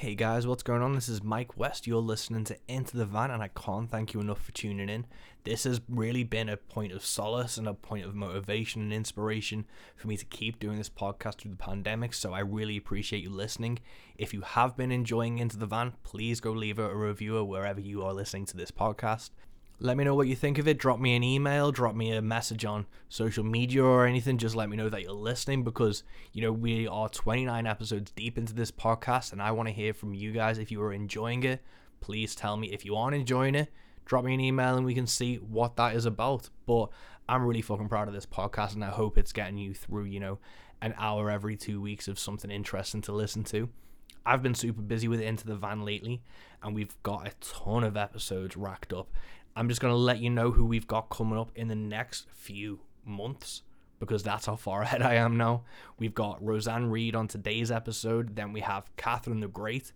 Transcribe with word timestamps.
Hey 0.00 0.14
guys, 0.14 0.46
what's 0.46 0.62
going 0.62 0.80
on? 0.80 0.94
This 0.94 1.08
is 1.08 1.24
Mike 1.24 1.56
West. 1.56 1.88
You're 1.88 2.00
listening 2.00 2.44
to 2.44 2.56
Into 2.68 2.96
the 2.96 3.04
Van, 3.04 3.32
and 3.32 3.42
I 3.42 3.48
can't 3.48 3.90
thank 3.90 4.14
you 4.14 4.20
enough 4.20 4.40
for 4.40 4.52
tuning 4.52 4.88
in. 4.88 5.06
This 5.42 5.64
has 5.64 5.80
really 5.88 6.22
been 6.22 6.48
a 6.48 6.56
point 6.56 6.92
of 6.92 7.04
solace 7.04 7.56
and 7.56 7.66
a 7.66 7.74
point 7.74 8.06
of 8.06 8.14
motivation 8.14 8.80
and 8.80 8.92
inspiration 8.92 9.66
for 9.96 10.06
me 10.06 10.16
to 10.16 10.24
keep 10.24 10.60
doing 10.60 10.78
this 10.78 10.88
podcast 10.88 11.38
through 11.38 11.50
the 11.50 11.56
pandemic. 11.56 12.14
So 12.14 12.32
I 12.32 12.38
really 12.38 12.76
appreciate 12.76 13.24
you 13.24 13.30
listening. 13.30 13.80
If 14.16 14.32
you 14.32 14.42
have 14.42 14.76
been 14.76 14.92
enjoying 14.92 15.38
Into 15.38 15.56
the 15.56 15.66
Van, 15.66 15.94
please 16.04 16.38
go 16.38 16.52
leave 16.52 16.78
a 16.78 16.94
review 16.94 17.42
wherever 17.42 17.80
you 17.80 18.04
are 18.04 18.14
listening 18.14 18.46
to 18.46 18.56
this 18.56 18.70
podcast. 18.70 19.30
Let 19.80 19.96
me 19.96 20.02
know 20.02 20.16
what 20.16 20.26
you 20.26 20.34
think 20.34 20.58
of 20.58 20.66
it. 20.66 20.76
Drop 20.76 20.98
me 20.98 21.14
an 21.14 21.22
email, 21.22 21.70
drop 21.70 21.94
me 21.94 22.10
a 22.10 22.20
message 22.20 22.64
on 22.64 22.86
social 23.08 23.44
media 23.44 23.84
or 23.84 24.06
anything. 24.06 24.36
Just 24.36 24.56
let 24.56 24.68
me 24.68 24.76
know 24.76 24.88
that 24.88 25.02
you're 25.02 25.12
listening 25.12 25.62
because, 25.62 26.02
you 26.32 26.42
know, 26.42 26.50
we 26.50 26.88
are 26.88 27.08
29 27.08 27.64
episodes 27.64 28.10
deep 28.10 28.36
into 28.36 28.52
this 28.52 28.72
podcast 28.72 29.32
and 29.32 29.40
I 29.40 29.52
want 29.52 29.68
to 29.68 29.72
hear 29.72 29.94
from 29.94 30.14
you 30.14 30.32
guys. 30.32 30.58
If 30.58 30.72
you 30.72 30.82
are 30.82 30.92
enjoying 30.92 31.44
it, 31.44 31.62
please 32.00 32.34
tell 32.34 32.56
me. 32.56 32.72
If 32.72 32.84
you 32.84 32.96
aren't 32.96 33.14
enjoying 33.14 33.54
it, 33.54 33.72
drop 34.04 34.24
me 34.24 34.34
an 34.34 34.40
email 34.40 34.76
and 34.76 34.84
we 34.84 34.94
can 34.94 35.06
see 35.06 35.36
what 35.36 35.76
that 35.76 35.94
is 35.94 36.06
about. 36.06 36.50
But 36.66 36.88
I'm 37.28 37.44
really 37.44 37.62
fucking 37.62 37.88
proud 37.88 38.08
of 38.08 38.14
this 38.14 38.26
podcast 38.26 38.74
and 38.74 38.84
I 38.84 38.90
hope 38.90 39.16
it's 39.16 39.32
getting 39.32 39.58
you 39.58 39.74
through, 39.74 40.06
you 40.06 40.18
know, 40.18 40.40
an 40.82 40.92
hour 40.98 41.30
every 41.30 41.56
two 41.56 41.80
weeks 41.80 42.08
of 42.08 42.18
something 42.18 42.50
interesting 42.50 43.02
to 43.02 43.12
listen 43.12 43.44
to. 43.44 43.68
I've 44.28 44.42
been 44.42 44.54
super 44.54 44.82
busy 44.82 45.08
with 45.08 45.22
Into 45.22 45.46
the 45.46 45.56
Van 45.56 45.86
lately, 45.86 46.20
and 46.62 46.74
we've 46.74 47.02
got 47.02 47.26
a 47.26 47.32
ton 47.40 47.82
of 47.82 47.96
episodes 47.96 48.58
racked 48.58 48.92
up. 48.92 49.10
I'm 49.56 49.68
just 49.68 49.80
going 49.80 49.92
to 49.92 49.98
let 49.98 50.18
you 50.18 50.30
know 50.30 50.50
who 50.50 50.64
we've 50.64 50.86
got 50.86 51.10
coming 51.10 51.38
up 51.38 51.50
in 51.54 51.68
the 51.68 51.74
next 51.74 52.26
few 52.30 52.80
months 53.04 53.62
because 53.98 54.22
that's 54.22 54.46
how 54.46 54.56
far 54.56 54.82
ahead 54.82 55.02
I 55.02 55.14
am 55.14 55.36
now. 55.36 55.64
We've 55.98 56.14
got 56.14 56.44
Roseanne 56.44 56.90
Reid 56.90 57.14
on 57.14 57.28
today's 57.28 57.70
episode. 57.70 58.36
Then 58.36 58.52
we 58.52 58.60
have 58.60 58.94
Catherine 58.96 59.40
the 59.40 59.48
Great, 59.48 59.92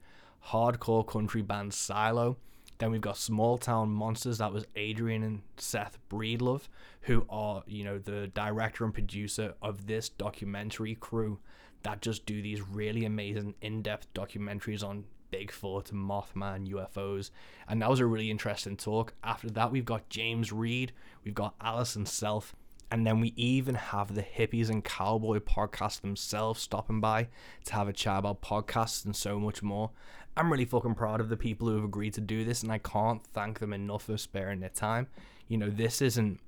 hardcore 0.49 1.07
country 1.07 1.43
band 1.43 1.75
Silo. 1.75 2.37
Then 2.79 2.91
we've 2.91 3.01
got 3.01 3.17
Small 3.17 3.59
Town 3.59 3.91
Monsters. 3.91 4.39
That 4.39 4.53
was 4.53 4.67
Adrian 4.75 5.23
and 5.23 5.43
Seth 5.57 5.99
Breedlove, 6.11 6.63
who 7.03 7.25
are, 7.31 7.63
you 7.67 7.85
know, 7.85 7.99
the 7.99 8.27
director 8.35 8.85
and 8.85 8.93
producer 8.93 9.55
of 9.63 9.87
this 9.87 10.09
documentary 10.09 10.97
crew 10.97 11.39
that 11.83 12.01
just 12.01 12.27
do 12.27 12.43
these 12.43 12.61
really 12.61 13.05
amazing 13.05 13.55
in 13.61 13.83
depth 13.83 14.13
documentaries 14.15 14.85
on 14.85 15.05
Bigfoot, 15.33 15.91
Mothman, 15.93 16.69
UFOs, 16.69 17.31
and 17.67 17.81
that 17.81 17.91
was 17.91 18.01
a 18.01 18.07
really 18.07 18.31
interesting 18.31 18.77
talk. 18.77 19.15
After 19.25 19.51
that, 19.51 19.73
we've 19.73 19.85
got 19.85 20.09
James 20.09 20.53
Reed, 20.53 20.93
we've 21.25 21.35
got 21.35 21.55
Alison 21.61 22.07
Self, 22.07 22.55
and 22.91 23.07
then 23.07 23.21
we 23.21 23.33
even 23.37 23.75
have 23.75 24.15
the 24.15 24.23
Hippies 24.23 24.69
and 24.69 24.85
Cowboy 24.85 25.39
podcast 25.39 26.03
themselves 26.03 26.61
stopping 26.61 27.01
by 27.01 27.29
to 27.65 27.73
have 27.73 27.89
a 27.89 27.93
chat 27.93 28.19
about 28.19 28.43
podcasts 28.43 29.05
and 29.07 29.17
so 29.17 29.41
much 29.41 29.63
more. 29.63 29.91
I'm 30.37 30.53
really 30.53 30.67
fucking 30.67 30.95
proud 30.95 31.21
of 31.21 31.31
the 31.31 31.37
people 31.37 31.69
who 31.69 31.77
have 31.77 31.85
agreed 31.85 32.15
to 32.15 32.21
do 32.21 32.45
this, 32.45 32.63
and 32.63 32.71
I 32.71 32.79
can't 32.79 33.25
thank 33.25 33.59
them 33.59 33.73
enough 33.73 34.05
for 34.05 34.19
sparing 34.19 34.61
their 34.61 34.69
time. 34.69 35.09
You 35.49 35.57
know, 35.59 35.71
this 35.71 36.03
isn't 36.03 36.41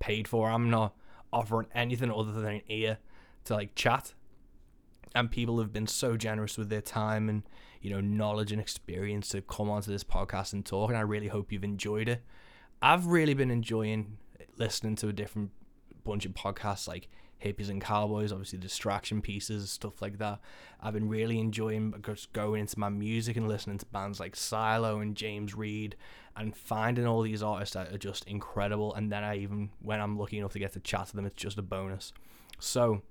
paid 0.00 0.26
for. 0.26 0.50
I'm 0.50 0.70
not 0.70 0.94
offering 1.32 1.68
anything 1.74 2.10
other 2.10 2.32
than 2.32 2.46
an 2.46 2.62
ear 2.68 2.98
to 3.44 3.54
like 3.54 3.74
chat. 3.74 4.14
And 5.14 5.30
people 5.30 5.58
have 5.60 5.72
been 5.72 5.86
so 5.86 6.16
generous 6.16 6.56
with 6.56 6.68
their 6.68 6.80
time 6.80 7.28
and 7.28 7.42
you 7.82 7.90
know, 7.90 8.00
knowledge 8.00 8.52
and 8.52 8.60
experience 8.60 9.28
to 9.30 9.42
come 9.42 9.68
onto 9.68 9.90
this 9.90 10.04
podcast 10.04 10.52
and 10.52 10.64
talk. 10.64 10.88
And 10.88 10.96
I 10.96 11.02
really 11.02 11.28
hope 11.28 11.52
you've 11.52 11.64
enjoyed 11.64 12.08
it. 12.08 12.22
I've 12.80 13.06
really 13.06 13.34
been 13.34 13.50
enjoying 13.50 14.18
listening 14.56 14.96
to 14.96 15.08
a 15.08 15.12
different 15.12 15.50
bunch 16.04 16.24
of 16.24 16.32
podcasts 16.32 16.88
like 16.88 17.08
hippies 17.44 17.68
and 17.68 17.82
cowboys, 17.82 18.32
obviously 18.32 18.58
distraction 18.58 19.20
pieces, 19.20 19.70
stuff 19.70 20.00
like 20.00 20.18
that. 20.18 20.40
I've 20.80 20.94
been 20.94 21.08
really 21.08 21.38
enjoying 21.38 21.94
just 22.06 22.32
going 22.32 22.60
into 22.60 22.78
my 22.78 22.88
music 22.88 23.36
and 23.36 23.48
listening 23.48 23.78
to 23.78 23.86
bands 23.86 24.20
like 24.20 24.36
Silo 24.36 25.00
and 25.00 25.16
James 25.16 25.54
Reed 25.54 25.96
and 26.36 26.56
finding 26.56 27.06
all 27.06 27.22
these 27.22 27.42
artists 27.42 27.74
that 27.74 27.92
are 27.92 27.98
just 27.98 28.24
incredible. 28.24 28.94
And 28.94 29.10
then 29.10 29.24
I 29.24 29.38
even, 29.38 29.70
when 29.80 30.00
I'm 30.00 30.16
lucky 30.16 30.38
enough 30.38 30.52
to 30.52 30.58
get 30.58 30.72
to 30.74 30.80
chat 30.80 31.08
to 31.08 31.16
them, 31.16 31.26
it's 31.26 31.36
just 31.36 31.58
a 31.58 31.62
bonus. 31.62 32.12
So, 32.58 33.02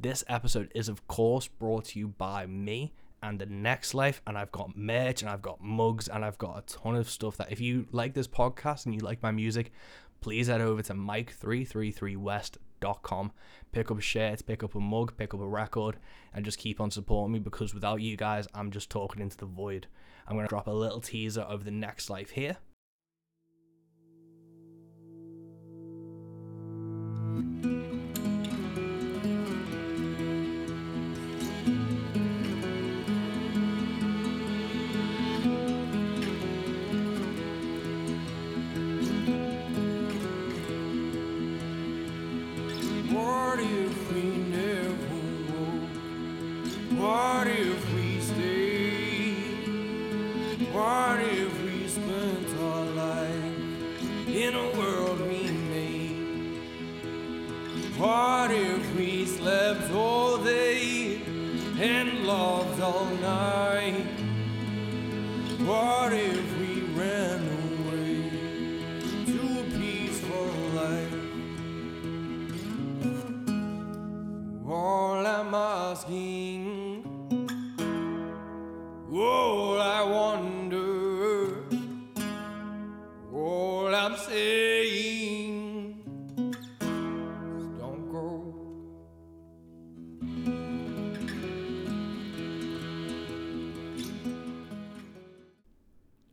this 0.00 0.24
episode 0.28 0.70
is, 0.74 0.88
of 0.88 1.06
course, 1.06 1.46
brought 1.46 1.84
to 1.86 1.98
you 1.98 2.08
by 2.08 2.46
me 2.46 2.92
and 3.22 3.38
the 3.38 3.46
next 3.46 3.94
life 3.94 4.20
and 4.26 4.36
I've 4.36 4.52
got 4.52 4.76
merch 4.76 5.22
and 5.22 5.30
I've 5.30 5.40
got 5.42 5.62
mugs 5.62 6.08
and 6.08 6.24
I've 6.24 6.38
got 6.38 6.58
a 6.58 6.62
ton 6.62 6.96
of 6.96 7.08
stuff 7.08 7.36
that 7.36 7.52
if 7.52 7.60
you 7.60 7.86
like 7.92 8.14
this 8.14 8.26
podcast 8.26 8.86
and 8.86 8.94
you 8.94 9.00
like 9.00 9.22
my 9.22 9.30
music, 9.30 9.70
please 10.20 10.48
head 10.48 10.60
over 10.60 10.82
to 10.82 10.94
mike333west.com. 10.94 13.32
Pick 13.70 13.90
up 13.90 13.98
a 13.98 14.02
shirt, 14.02 14.46
pick 14.46 14.62
up 14.62 14.74
a 14.74 14.80
mug, 14.80 15.14
pick 15.16 15.34
up 15.34 15.40
a 15.40 15.46
record, 15.46 15.96
and 16.34 16.44
just 16.44 16.58
keep 16.58 16.80
on 16.80 16.90
supporting 16.90 17.32
me 17.32 17.38
because 17.38 17.74
without 17.74 18.00
you 18.00 18.16
guys, 18.16 18.48
I'm 18.54 18.70
just 18.70 18.90
talking 18.90 19.22
into 19.22 19.36
the 19.36 19.46
void. 19.46 19.86
I'm 20.26 20.36
going 20.36 20.46
to 20.46 20.50
drop 20.50 20.66
a 20.66 20.72
little 20.72 21.00
teaser 21.00 21.42
of 21.42 21.64
the 21.64 21.70
next 21.70 22.10
life 22.10 22.30
here. 22.30 22.56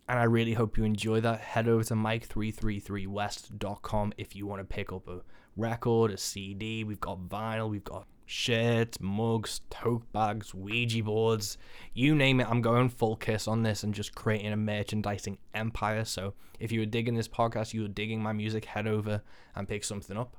And 0.09 0.18
I 0.18 0.24
really 0.24 0.53
hope 0.53 0.75
you 0.75 0.84
enjoy 0.84 1.22
that. 1.22 1.40
Head 1.40 1.68
over 1.68 1.84
to 1.84 1.94
mike333west.com 1.94 4.14
if 4.18 4.36
you 4.36 4.47
want 4.47 4.59
to 4.59 4.66
pick 4.66 4.92
up 4.92 5.08
a 5.08 5.22
record, 5.56 6.09
a 6.09 6.18
CD. 6.18 6.84
We've 6.84 7.00
got 7.00 7.30
vinyl, 7.30 7.70
we've 7.70 7.84
got 7.84 8.08
shirts, 8.25 8.98
mugs, 9.00 9.62
tote 9.69 10.12
bags, 10.12 10.56
Ouija 10.56 11.03
boards, 11.03 11.59
you 11.94 12.16
name 12.16 12.40
it. 12.40 12.48
I'm 12.50 12.64
going 12.64 12.90
full 12.90 13.18
kiss 13.18 13.48
on 13.48 13.62
this 13.62 13.84
and 13.84 13.94
just 13.94 14.16
creating 14.16 14.52
a 14.52 14.58
merchandising 14.58 15.38
empire. 15.53 16.03
So 16.06 16.34
if 16.59 16.72
you 16.72 16.80
were 16.80 16.88
digging 16.88 17.14
this 17.14 17.28
podcast, 17.28 17.75
you 17.75 17.84
were 17.84 17.88
digging 17.88 18.19
my 18.19 18.34
music, 18.34 18.66
head 18.66 18.88
over 18.88 19.22
and 19.56 19.68
pick 19.68 19.84
something 19.84 20.18
up. 20.18 20.38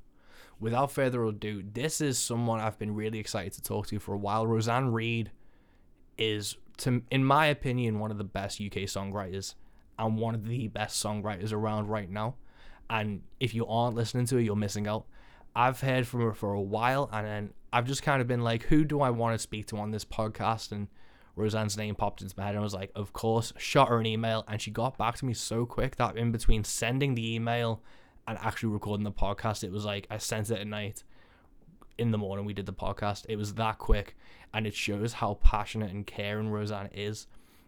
Without 0.58 0.90
further 0.90 1.24
ado, 1.24 1.62
this 1.72 2.00
is 2.00 2.18
someone 2.18 2.58
I've 2.58 2.78
been 2.78 2.96
really 2.96 3.20
excited 3.20 3.52
to 3.52 3.62
talk 3.62 3.86
to 3.86 4.00
for 4.00 4.14
a 4.14 4.18
while. 4.18 4.48
Roseanne 4.48 4.90
Reid 4.90 5.30
is 6.18 6.56
to 6.78 7.02
in 7.10 7.24
my 7.24 7.46
opinion 7.46 7.98
one 7.98 8.10
of 8.10 8.18
the 8.18 8.24
best 8.24 8.60
UK 8.60 8.82
songwriters 8.82 9.54
and 10.00 10.16
one 10.16 10.34
of 10.34 10.48
the 10.48 10.66
best 10.66 11.04
songwriters 11.04 11.52
around 11.52 11.88
right 11.88 12.10
now. 12.10 12.34
And 12.88 13.22
if 13.38 13.54
you 13.54 13.66
aren't 13.66 13.94
listening 13.94 14.26
to 14.26 14.38
it, 14.38 14.42
you're 14.42 14.56
missing 14.56 14.88
out. 14.88 15.06
I've 15.54 15.80
heard 15.80 16.06
from 16.06 16.22
her 16.22 16.32
for 16.32 16.54
a 16.54 16.60
while, 16.60 17.08
and 17.12 17.26
then 17.26 17.50
I've 17.72 17.86
just 17.86 18.02
kind 18.02 18.20
of 18.20 18.26
been 18.26 18.40
like, 18.40 18.64
who 18.64 18.84
do 18.84 19.00
I 19.00 19.10
want 19.10 19.34
to 19.34 19.38
speak 19.38 19.66
to 19.66 19.76
on 19.76 19.90
this 19.90 20.04
podcast? 20.04 20.72
And 20.72 20.88
Roseanne's 21.36 21.76
name 21.76 21.94
popped 21.94 22.22
into 22.22 22.34
my 22.36 22.46
head, 22.46 22.54
and 22.54 22.60
I 22.60 22.64
was 22.64 22.74
like, 22.74 22.90
of 22.96 23.12
course. 23.12 23.52
Shot 23.58 23.88
her 23.88 24.00
an 24.00 24.06
email, 24.06 24.44
and 24.48 24.60
she 24.60 24.70
got 24.70 24.96
back 24.96 25.16
to 25.18 25.24
me 25.24 25.34
so 25.34 25.66
quick 25.66 25.96
that 25.96 26.16
in 26.16 26.32
between 26.32 26.64
sending 26.64 27.14
the 27.14 27.34
email 27.34 27.82
and 28.26 28.38
actually 28.38 28.72
recording 28.72 29.04
the 29.04 29.12
podcast, 29.12 29.62
it 29.62 29.70
was 29.70 29.84
like 29.84 30.06
I 30.10 30.18
sent 30.18 30.50
it 30.50 30.58
at 30.58 30.66
night. 30.66 31.04
In 31.98 32.10
the 32.10 32.18
morning, 32.18 32.46
we 32.46 32.54
did 32.54 32.66
the 32.66 32.72
podcast. 32.72 33.26
It 33.28 33.36
was 33.36 33.54
that 33.54 33.78
quick, 33.78 34.16
and 34.54 34.66
it 34.66 34.74
shows 34.74 35.12
how 35.14 35.34
passionate 35.42 35.92
and 35.92 36.06
caring 36.06 36.48
Roseanne 36.48 36.90
is, 36.94 37.26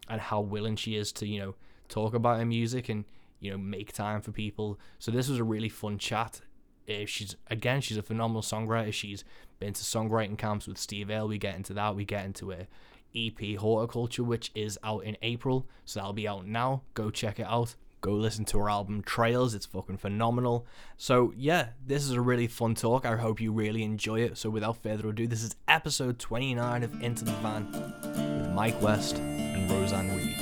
and 0.09 0.21
how 0.21 0.41
willing 0.41 0.77
she 0.77 0.97
is 0.97 1.13
to, 1.13 1.27
you 1.27 1.39
know, 1.39 1.55
talk 1.93 2.15
about 2.15 2.39
her 2.39 2.47
music 2.47 2.89
and 2.89 3.05
you 3.41 3.51
know 3.51 3.59
make 3.59 3.93
time 3.93 4.21
for 4.21 4.33
people. 4.33 4.79
So 4.99 5.11
this 5.11 5.29
was 5.29 5.39
a 5.39 5.45
really 5.45 5.69
fun 5.69 5.99
chat. 5.99 6.41
Uh, 6.89 7.07
she's 7.07 7.37
again, 7.49 7.81
she's 7.81 7.97
a 7.97 8.03
phenomenal 8.03 8.43
songwriter. 8.43 8.93
She's 8.93 9.25
been 9.61 9.73
to 9.75 9.83
songwriting 9.83 10.39
camps 10.39 10.67
with 10.67 10.79
Steve 10.79 11.11
Earle. 11.11 11.29
We 11.29 11.39
get 11.39 11.57
into 11.57 11.75
that. 11.75 11.95
We 11.95 12.05
get 12.05 12.25
into 12.25 12.51
it, 12.51 12.69
EP 13.15 13.57
Horticulture, 13.57 14.25
which 14.25 14.51
is 14.55 14.79
out 14.83 15.05
in 15.05 15.17
April. 15.23 15.69
So 15.85 16.01
that'll 16.01 16.13
be 16.13 16.27
out 16.27 16.47
now. 16.47 16.83
Go 16.95 17.11
check 17.11 17.39
it 17.39 17.47
out. 17.47 17.77
Go 18.03 18.15
listen 18.15 18.45
to 18.47 18.59
her 18.59 18.69
album 18.69 19.01
Trails. 19.03 19.55
It's 19.55 19.65
fucking 19.65 19.99
phenomenal. 19.99 20.67
So, 20.97 21.33
yeah, 21.37 21.69
this 21.87 22.03
is 22.03 22.11
a 22.11 22.21
really 22.21 22.49
fun 22.49 22.75
talk. 22.75 23.07
I 23.07 23.15
hope 23.17 23.41
you 23.41 23.53
really 23.53 23.85
enjoy 23.85 24.23
it. 24.23 24.37
So, 24.37 24.51
without 24.51 24.83
further 24.83 25.11
ado, 25.11 25.29
this 25.29 25.45
is 25.45 25.55
episode 25.69 26.19
29 26.19 26.83
of 26.83 27.01
Into 27.01 27.25
the 27.25 27.31
Van 27.35 27.71
with 27.71 28.51
Mike 28.51 28.83
West 28.83 29.19
and 29.19 29.71
Roseanne 29.71 30.17
Reid. 30.17 30.42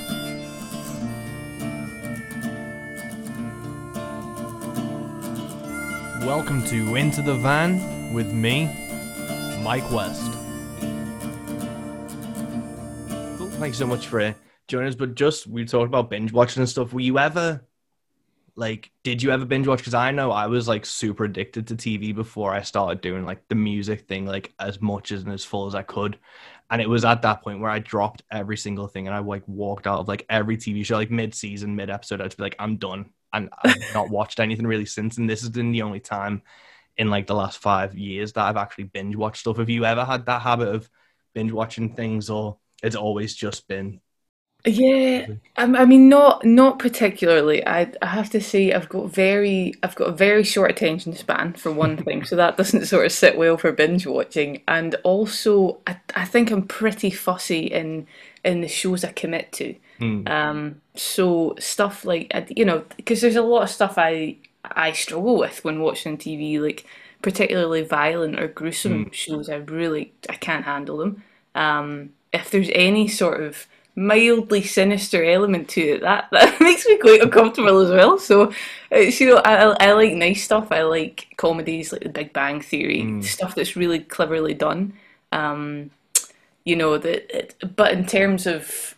Welcome 6.25 6.63
to 6.67 6.97
Into 6.97 7.23
the 7.23 7.35
Van 7.35 8.13
with 8.13 8.31
me, 8.31 8.67
Mike 9.63 9.91
West. 9.91 10.31
Thanks 13.59 13.79
so 13.79 13.87
much 13.87 14.07
for 14.07 14.21
uh, 14.21 14.35
joining 14.69 14.89
us. 14.89 14.95
But 14.95 15.15
just 15.15 15.47
we 15.47 15.65
talked 15.65 15.87
about 15.89 16.11
binge 16.11 16.31
watching 16.31 16.61
and 16.61 16.69
stuff. 16.69 16.93
Were 16.93 17.01
you 17.01 17.19
ever 17.19 17.63
like, 18.55 18.91
did 19.03 19.23
you 19.23 19.31
ever 19.31 19.47
binge 19.47 19.67
watch? 19.67 19.79
Because 19.79 19.95
I 19.95 20.11
know 20.11 20.31
I 20.31 20.47
was 20.47 20.69
like 20.69 20.85
super 20.85 21.25
addicted 21.25 21.67
to 21.69 21.75
TV 21.75 22.15
before 22.15 22.53
I 22.53 22.61
started 22.61 23.01
doing 23.01 23.25
like 23.25 23.49
the 23.49 23.55
music 23.55 24.07
thing, 24.07 24.27
like 24.27 24.53
as 24.61 24.83
much 24.83 25.13
as 25.13 25.23
and 25.23 25.33
as 25.33 25.47
full 25.47 25.67
as 25.69 25.75
I 25.75 25.83
could. 25.83 26.19
And 26.71 26.83
it 26.83 26.89
was 26.89 27.07
at 27.07 27.23
that 27.23 27.43
point 27.43 27.61
where 27.61 27.71
I 27.71 27.79
dropped 27.79 28.25
every 28.31 28.59
single 28.59 28.89
thing 28.89 29.07
and 29.07 29.17
I 29.17 29.21
like 29.21 29.49
walked 29.49 29.87
out 29.87 30.01
of 30.01 30.09
like 30.09 30.27
every 30.29 30.59
TV 30.59 30.85
show, 30.85 30.97
like 30.97 31.11
mid 31.11 31.35
season, 31.35 31.77
mid 31.77 31.89
episode. 31.89 32.21
I'd 32.21 32.37
be 32.37 32.43
like, 32.43 32.57
I'm 32.59 32.77
done 32.77 33.07
and 33.33 33.51
I've 33.63 33.83
not 33.95 34.11
watched 34.11 34.41
anything 34.41 34.67
really 34.67 34.87
since. 34.87 35.19
And 35.19 35.29
this 35.29 35.41
has 35.41 35.51
been 35.51 35.73
the 35.73 35.83
only 35.83 36.01
time 36.01 36.43
in 36.97 37.11
like 37.11 37.27
the 37.27 37.35
last 37.35 37.59
five 37.59 37.97
years 37.97 38.33
that 38.35 38.45
I've 38.45 38.57
actually 38.57 38.85
binge 38.85 39.17
watched 39.17 39.41
stuff. 39.41 39.59
Have 39.59 39.71
you 39.71 39.85
ever 39.85 40.05
had 40.05 40.27
that 40.27 40.43
habit 40.43 40.69
of 40.69 40.91
binge 41.35 41.53
watching 41.53 41.95
things, 41.95 42.31
or 42.31 42.59
it's 42.83 42.97
always 42.97 43.35
just 43.35 43.69
been? 43.69 44.01
Yeah, 44.67 45.27
I, 45.57 45.63
um, 45.63 45.75
I 45.75 45.87
mean, 45.87 46.11
not 46.11 46.45
not 46.45 46.79
particularly. 46.79 47.67
I 47.67 47.93
I 48.03 48.07
have 48.07 48.29
to 48.31 48.41
say, 48.43 48.73
I've 48.75 48.91
got 48.91 49.11
very 49.11 49.73
I've 49.83 49.95
got 49.95 50.09
a 50.11 50.13
very 50.13 50.45
short 50.45 50.71
attention 50.71 51.15
span 51.15 51.55
for 51.55 51.73
one 51.73 51.97
thing, 52.05 52.25
so 52.25 52.37
that 52.37 52.59
doesn't 52.59 52.85
sort 52.87 53.07
of 53.07 53.13
sit 53.13 53.39
well 53.39 53.57
for 53.57 53.73
binge 53.73 54.07
watching. 54.07 54.63
And 54.69 54.97
also, 55.03 55.81
I 55.87 55.99
I 56.15 56.27
think 56.27 56.51
I'm 56.51 56.67
pretty 56.67 57.11
fussy 57.11 57.61
in 57.67 58.07
in 58.45 58.61
the 58.61 58.69
shows 58.69 59.03
I 59.03 59.13
commit 59.13 59.51
to. 59.53 59.75
Mm. 60.01 60.29
Um, 60.29 60.81
so 60.95 61.55
stuff 61.59 62.05
like 62.05 62.33
you 62.57 62.65
know, 62.65 62.85
because 62.97 63.21
there's 63.21 63.37
a 63.37 63.43
lot 63.43 63.63
of 63.63 63.71
stuff 63.71 63.95
I 63.99 64.37
I 64.65 64.93
struggle 64.93 65.39
with 65.39 65.65
when 65.65 65.81
watching 65.81 66.17
TV, 66.17 66.61
like 66.61 66.87
particularly 67.23 67.83
violent 67.83 68.41
or 68.41 68.49
gruesome 68.49 69.07
mm. 69.07 69.13
shows. 69.13 69.49
I 69.49 69.57
really 69.57 70.13
I 70.29 70.35
can't 70.35 70.65
handle 70.65 70.99
them. 70.99 71.23
Um, 71.55 72.11
if 72.33 72.51
there's 72.51 72.71
any 72.75 73.09
sort 73.09 73.43
of 73.43 73.67
mildly 73.97 74.63
sinister 74.63 75.25
element 75.25 75.69
to 75.71 75.81
it, 75.83 76.01
that 76.01 76.29
that 76.33 76.61
makes 76.61 76.87
me 76.87 76.97
quite 76.97 77.23
uncomfortable 77.23 77.81
as 77.81 77.91
well. 77.91 78.19
So, 78.19 78.53
it's, 78.91 79.21
you 79.21 79.29
know, 79.29 79.43
I 79.45 79.89
I 79.89 79.93
like 79.93 80.15
nice 80.15 80.43
stuff. 80.43 80.73
I 80.73 80.83
like 80.83 81.29
comedies 81.37 81.93
like 81.93 82.03
The 82.03 82.09
Big 82.09 82.33
Bang 82.33 82.61
Theory, 82.61 83.03
mm. 83.03 83.25
stuff 83.25 83.55
that's 83.55 83.77
really 83.77 84.01
cleverly 84.01 84.55
done. 84.55 84.95
Um, 85.33 85.91
you 86.65 86.77
know 86.77 86.99
that, 86.99 87.55
but 87.77 87.93
in 87.93 88.07
terms 88.07 88.47
of 88.47 88.95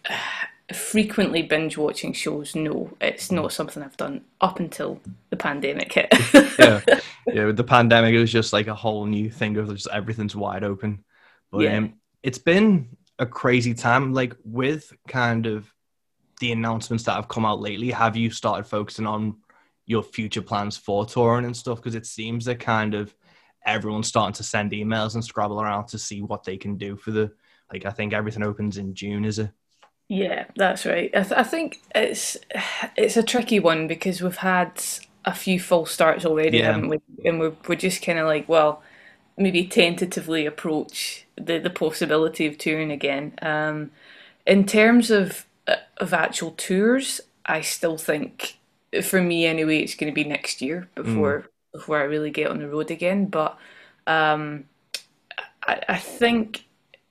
frequently 0.72 1.42
binge 1.42 1.76
watching 1.76 2.12
shows, 2.12 2.54
no, 2.54 2.96
it's 3.00 3.30
not 3.30 3.52
something 3.52 3.82
I've 3.82 3.96
done 3.96 4.24
up 4.40 4.60
until 4.60 5.00
the 5.30 5.36
pandemic 5.36 5.92
hit. 5.92 6.12
yeah, 6.58 6.80
yeah. 7.26 7.44
With 7.46 7.56
the 7.56 7.64
pandemic, 7.64 8.14
it 8.14 8.20
was 8.20 8.32
just 8.32 8.52
like 8.52 8.66
a 8.66 8.74
whole 8.74 9.06
new 9.06 9.30
thing 9.30 9.56
of 9.56 9.69
just 9.69 9.88
everything's 9.88 10.36
wide 10.36 10.64
open. 10.64 11.04
But 11.50 11.60
yeah. 11.60 11.76
um, 11.78 11.94
it's 12.22 12.38
been 12.38 12.96
a 13.19 13.26
crazy 13.26 13.74
time. 13.74 14.12
Like 14.12 14.36
with 14.44 14.92
kind 15.08 15.46
of 15.46 15.72
the 16.40 16.52
announcements 16.52 17.04
that 17.04 17.14
have 17.14 17.28
come 17.28 17.44
out 17.44 17.60
lately, 17.60 17.90
have 17.90 18.16
you 18.16 18.30
started 18.30 18.64
focusing 18.64 19.06
on 19.06 19.36
your 19.86 20.02
future 20.02 20.42
plans 20.42 20.76
for 20.76 21.04
touring 21.06 21.44
and 21.44 21.56
stuff? 21.56 21.78
Because 21.78 21.94
it 21.94 22.06
seems 22.06 22.44
that 22.44 22.60
kind 22.60 22.94
of 22.94 23.14
everyone's 23.64 24.08
starting 24.08 24.34
to 24.34 24.42
send 24.42 24.72
emails 24.72 25.14
and 25.14 25.25
scrabble 25.25 25.60
around 25.60 25.86
to 25.86 25.98
see 25.98 26.22
what 26.22 26.44
they 26.44 26.56
can 26.56 26.76
do 26.76 26.96
for 26.96 27.10
the. 27.10 27.32
Like 27.72 27.86
I 27.86 27.90
think 27.90 28.12
everything 28.12 28.42
opens 28.42 28.76
in 28.76 28.94
June, 28.94 29.25
is 29.25 29.38
it? 29.38 29.50
Yeah, 30.08 30.44
that's 30.56 30.84
right. 30.84 31.10
I, 31.14 31.22
th- 31.22 31.32
I 31.32 31.43
think 31.43 31.81
it's 31.94 32.37
it's 32.96 33.16
a 33.16 33.22
tricky 33.22 33.60
one 33.60 33.87
because 33.87 34.20
we've 34.20 34.37
had 34.37 34.82
a 35.25 35.34
few 35.34 35.58
false 35.58 35.90
starts 35.90 36.26
already, 36.26 36.58
yeah. 36.58 36.72
haven't 36.72 36.88
we? 36.88 37.00
And 37.25 37.40
we're 37.40 37.54
we're 37.66 37.76
just 37.76 38.02
kind 38.02 38.19
of 38.19 38.26
like, 38.26 38.49
well, 38.49 38.82
maybe 39.37 39.66
tentatively 39.66 40.46
approach 40.46 41.26
the 41.37 41.58
the 41.58 41.70
possibility 41.70 42.46
of 42.46 42.58
touring 42.58 42.90
again. 42.90 43.34
Um, 43.40 43.90
in 44.46 44.66
terms 44.66 45.10
of 45.10 45.46
uh, 45.66 45.76
of 45.99 46.12
actual 46.12 46.50
tours, 46.52 47.20
I 47.46 47.60
still 47.60 47.96
think, 47.96 48.58
for 49.02 49.22
me 49.22 49.46
anyway, 49.46 49.78
it's 49.78 49.94
going 49.94 50.12
to 50.12 50.14
be 50.14 50.28
next 50.28 50.60
year 50.60 50.88
before 50.94 51.40
mm. 51.40 51.46
before 51.72 51.99
I 52.00 52.04
really 52.04 52.31
get 52.31 52.50
on 52.50 52.58
the 52.58 52.69
road 52.69 52.90
again. 52.90 53.26
But 53.26 53.56
um, 54.06 54.64
I, 55.66 55.81
I 55.88 55.99
think 55.99 56.64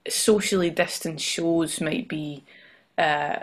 socially 0.08 0.70
distanced 0.70 1.24
shows 1.24 1.80
might 1.80 2.08
be 2.08 2.44
uh, 3.02 3.42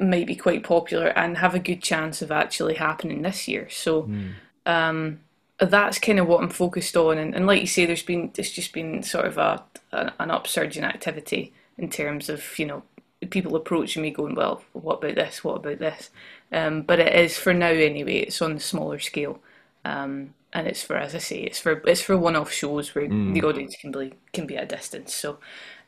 might 0.00 0.26
be 0.26 0.36
quite 0.36 0.62
popular 0.62 1.06
and 1.08 1.38
have 1.38 1.54
a 1.54 1.58
good 1.58 1.82
chance 1.82 2.22
of 2.22 2.30
actually 2.30 2.74
happening 2.74 3.22
this 3.22 3.48
year. 3.48 3.68
So 3.70 4.02
mm. 4.02 4.32
um, 4.66 5.20
that's 5.58 5.98
kind 5.98 6.18
of 6.18 6.26
what 6.26 6.42
I'm 6.42 6.50
focused 6.50 6.96
on. 6.96 7.18
And, 7.18 7.34
and, 7.34 7.46
like 7.46 7.60
you 7.60 7.66
say, 7.66 7.86
there's 7.86 8.02
been 8.02 8.32
it's 8.36 8.50
just 8.50 8.72
been 8.72 9.02
sort 9.02 9.26
of 9.26 9.38
a, 9.38 9.62
a, 9.92 10.12
an 10.18 10.30
upsurge 10.30 10.76
in 10.76 10.84
activity 10.84 11.52
in 11.76 11.90
terms 11.90 12.28
of 12.28 12.58
you 12.58 12.66
know 12.66 12.82
people 13.30 13.56
approaching 13.56 14.02
me 14.02 14.10
going, 14.10 14.34
well, 14.34 14.62
what 14.72 14.98
about 14.98 15.16
this? 15.16 15.42
What 15.42 15.56
about 15.56 15.78
this? 15.78 16.10
Um, 16.52 16.82
but 16.82 17.00
it 17.00 17.14
is 17.14 17.36
for 17.36 17.52
now 17.54 17.68
anyway. 17.68 18.18
It's 18.18 18.42
on 18.42 18.54
the 18.54 18.60
smaller 18.60 18.98
scale. 18.98 19.40
Um, 19.84 20.34
and 20.52 20.66
it's 20.66 20.82
for, 20.82 20.96
as 20.96 21.14
I 21.14 21.18
say, 21.18 21.40
it's 21.40 21.60
for 21.60 21.82
it's 21.86 22.00
for 22.00 22.16
one-off 22.16 22.50
shows 22.50 22.94
where 22.94 23.06
mm. 23.06 23.34
the 23.34 23.42
audience 23.42 23.76
can 23.80 23.92
be 23.92 24.14
can 24.32 24.46
be 24.46 24.56
at 24.56 24.64
a 24.64 24.76
distance. 24.76 25.14
So, 25.14 25.38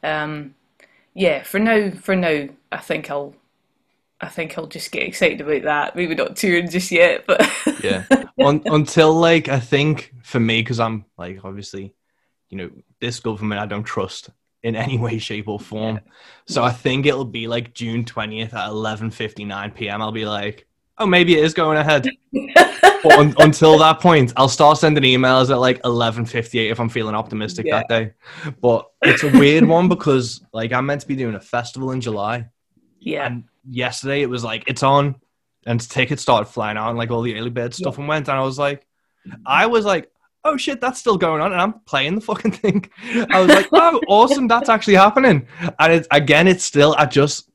um, 0.03 0.55
yeah, 1.20 1.43
for 1.43 1.58
now, 1.58 1.90
for 1.90 2.17
now, 2.17 2.49
I 2.72 2.78
think 2.78 3.11
I'll, 3.11 3.34
I 4.22 4.28
think 4.28 4.56
I'll 4.56 4.67
just 4.67 4.90
get 4.90 5.02
excited 5.02 5.43
about 5.43 5.64
that. 5.64 5.94
Maybe 5.94 6.14
not 6.14 6.34
touring 6.34 6.70
just 6.70 6.90
yet, 6.90 7.26
but 7.26 7.46
yeah, 7.84 8.06
Un- 8.38 8.62
until 8.64 9.12
like 9.12 9.49
I 9.49 9.61
think 9.61 10.14
for 10.22 10.40
me, 10.40 10.62
because 10.62 10.81
I'm 10.81 11.05
like 11.19 11.44
obviously, 11.44 11.94
you 12.49 12.56
know, 12.56 12.70
this 13.02 13.20
government 13.20 13.61
I 13.61 13.67
don't 13.67 13.84
trust 13.84 14.31
in 14.62 14.75
any 14.75 14.96
way, 14.96 15.19
shape, 15.19 15.46
or 15.46 15.61
form. 15.61 15.96
Yeah. 15.96 16.12
So 16.46 16.64
I 16.64 16.70
think 16.70 17.05
it'll 17.05 17.26
be 17.26 17.46
like 17.49 17.75
June 17.75 18.06
twentieth 18.06 18.55
at 18.55 18.69
eleven 18.70 19.11
fifty 19.11 19.44
nine 19.44 19.73
p.m. 19.73 20.00
I'll 20.00 20.12
be 20.12 20.25
like, 20.25 20.66
oh, 21.00 21.07
maybe 21.07 21.37
it 21.37 21.45
is 21.45 21.54
going 21.54 21.78
ahead. 21.78 22.09
but 22.33 23.12
un- 23.19 23.35
until 23.38 23.78
that 23.78 24.00
point, 24.00 24.33
I'll 24.37 24.49
start 24.49 24.78
sending 24.78 25.02
emails 25.02 25.50
at 25.50 25.59
like 25.59 25.83
11:58 25.83 26.71
if 26.71 26.78
I'm 26.78 26.88
feeling 26.88 27.14
optimistic 27.14 27.66
yeah. 27.66 27.78
that 27.78 27.88
day. 27.88 28.12
But 28.61 28.88
it's 29.02 29.25
a 29.25 29.30
weird 29.30 29.64
one 29.64 29.88
because 29.88 30.42
like 30.52 30.73
I'm 30.73 30.87
meant 30.87 31.00
to 31.00 31.09
be 31.09 31.16
doing 31.16 31.35
a 31.35 31.40
festival 31.40 31.90
in 31.92 32.00
July. 32.00 32.49
Yeah. 33.00 33.26
And 33.26 33.45
yesterday 33.69 34.23
it 34.23 34.30
was 34.30 34.45
like 34.45 34.64
it's 34.66 34.83
on, 34.83 35.16
and 35.66 35.80
tickets 35.80 36.23
started 36.23 36.47
flying 36.47 36.76
out, 36.76 36.90
and 36.90 36.99
like 36.99 37.11
all 37.11 37.23
the 37.23 37.37
early 37.37 37.50
bird 37.50 37.75
stuff 37.75 37.95
yeah. 37.97 38.02
and 38.02 38.09
went, 38.09 38.28
and 38.28 38.38
I 38.38 38.42
was 38.42 38.59
like, 38.59 38.87
I 39.45 39.66
was 39.66 39.85
like. 39.85 40.11
Oh 40.42 40.57
shit, 40.57 40.80
that's 40.80 40.99
still 40.99 41.19
going 41.19 41.42
on, 41.42 41.52
and 41.52 41.61
I'm 41.61 41.80
playing 41.80 42.14
the 42.14 42.23
fucking 42.23 42.52
thing. 42.52 42.88
I 43.30 43.40
was 43.40 43.50
like, 43.50 43.69
"Oh, 43.73 44.00
awesome, 44.09 44.49
that's 44.49 44.71
actually 44.71 44.95
happening." 44.95 45.47
And 45.78 45.92
it, 45.92 46.07
again, 46.11 46.49
it's 46.49 46.64
still. 46.64 46.95
I 46.97 47.04
just 47.04 47.50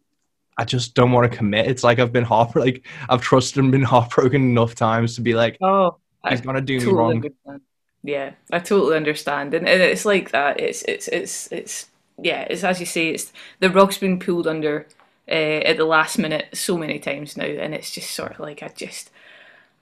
I 0.58 0.66
just 0.66 0.96
don't 0.96 1.12
want 1.12 1.30
to 1.30 1.38
commit. 1.38 1.68
It's 1.68 1.84
like 1.84 2.00
I've 2.00 2.14
been 2.14 2.24
heart 2.24 2.56
like 2.56 2.86
I've 3.10 3.22
trusted 3.22 3.64
and 3.64 3.72
been 3.72 3.82
heartbroken 3.94 4.42
enough 4.42 4.76
times 4.76 5.16
to 5.16 5.22
be 5.22 5.34
like, 5.34 5.58
oh, 5.62 5.98
he's 6.30 6.42
gonna 6.42 6.62
do 6.62 6.80
totally 6.80 6.94
me 6.94 6.98
wrong. 6.98 7.16
Understand. 7.16 7.62
Yeah, 8.04 8.32
I 8.52 8.60
totally 8.60 8.98
understand, 8.98 9.54
and, 9.54 9.68
and 9.68 9.82
it's 9.82 10.06
like 10.06 10.32
that. 10.32 10.60
It's 10.60 10.84
it's 10.84 11.08
it's 11.08 11.52
it's 11.52 11.90
yeah. 12.22 12.42
It's 12.50 12.64
as 12.64 12.80
you 12.80 12.86
say. 12.86 13.10
It's 13.10 13.34
the 13.60 13.70
rug's 13.70 13.98
been 13.98 14.20
pulled 14.20 14.48
under 14.48 14.88
uh, 15.28 15.32
at 15.32 15.78
the 15.78 15.86
last 15.86 16.18
minute 16.18 16.48
so 16.54 16.78
many 16.78 17.00
times 17.00 17.36
now, 17.36 17.46
and 17.46 17.74
it's 17.74 17.92
just 17.92 18.12
sort 18.12 18.34
of 18.34 18.40
like 18.40 18.62
I 18.64 18.70
just 18.70 19.10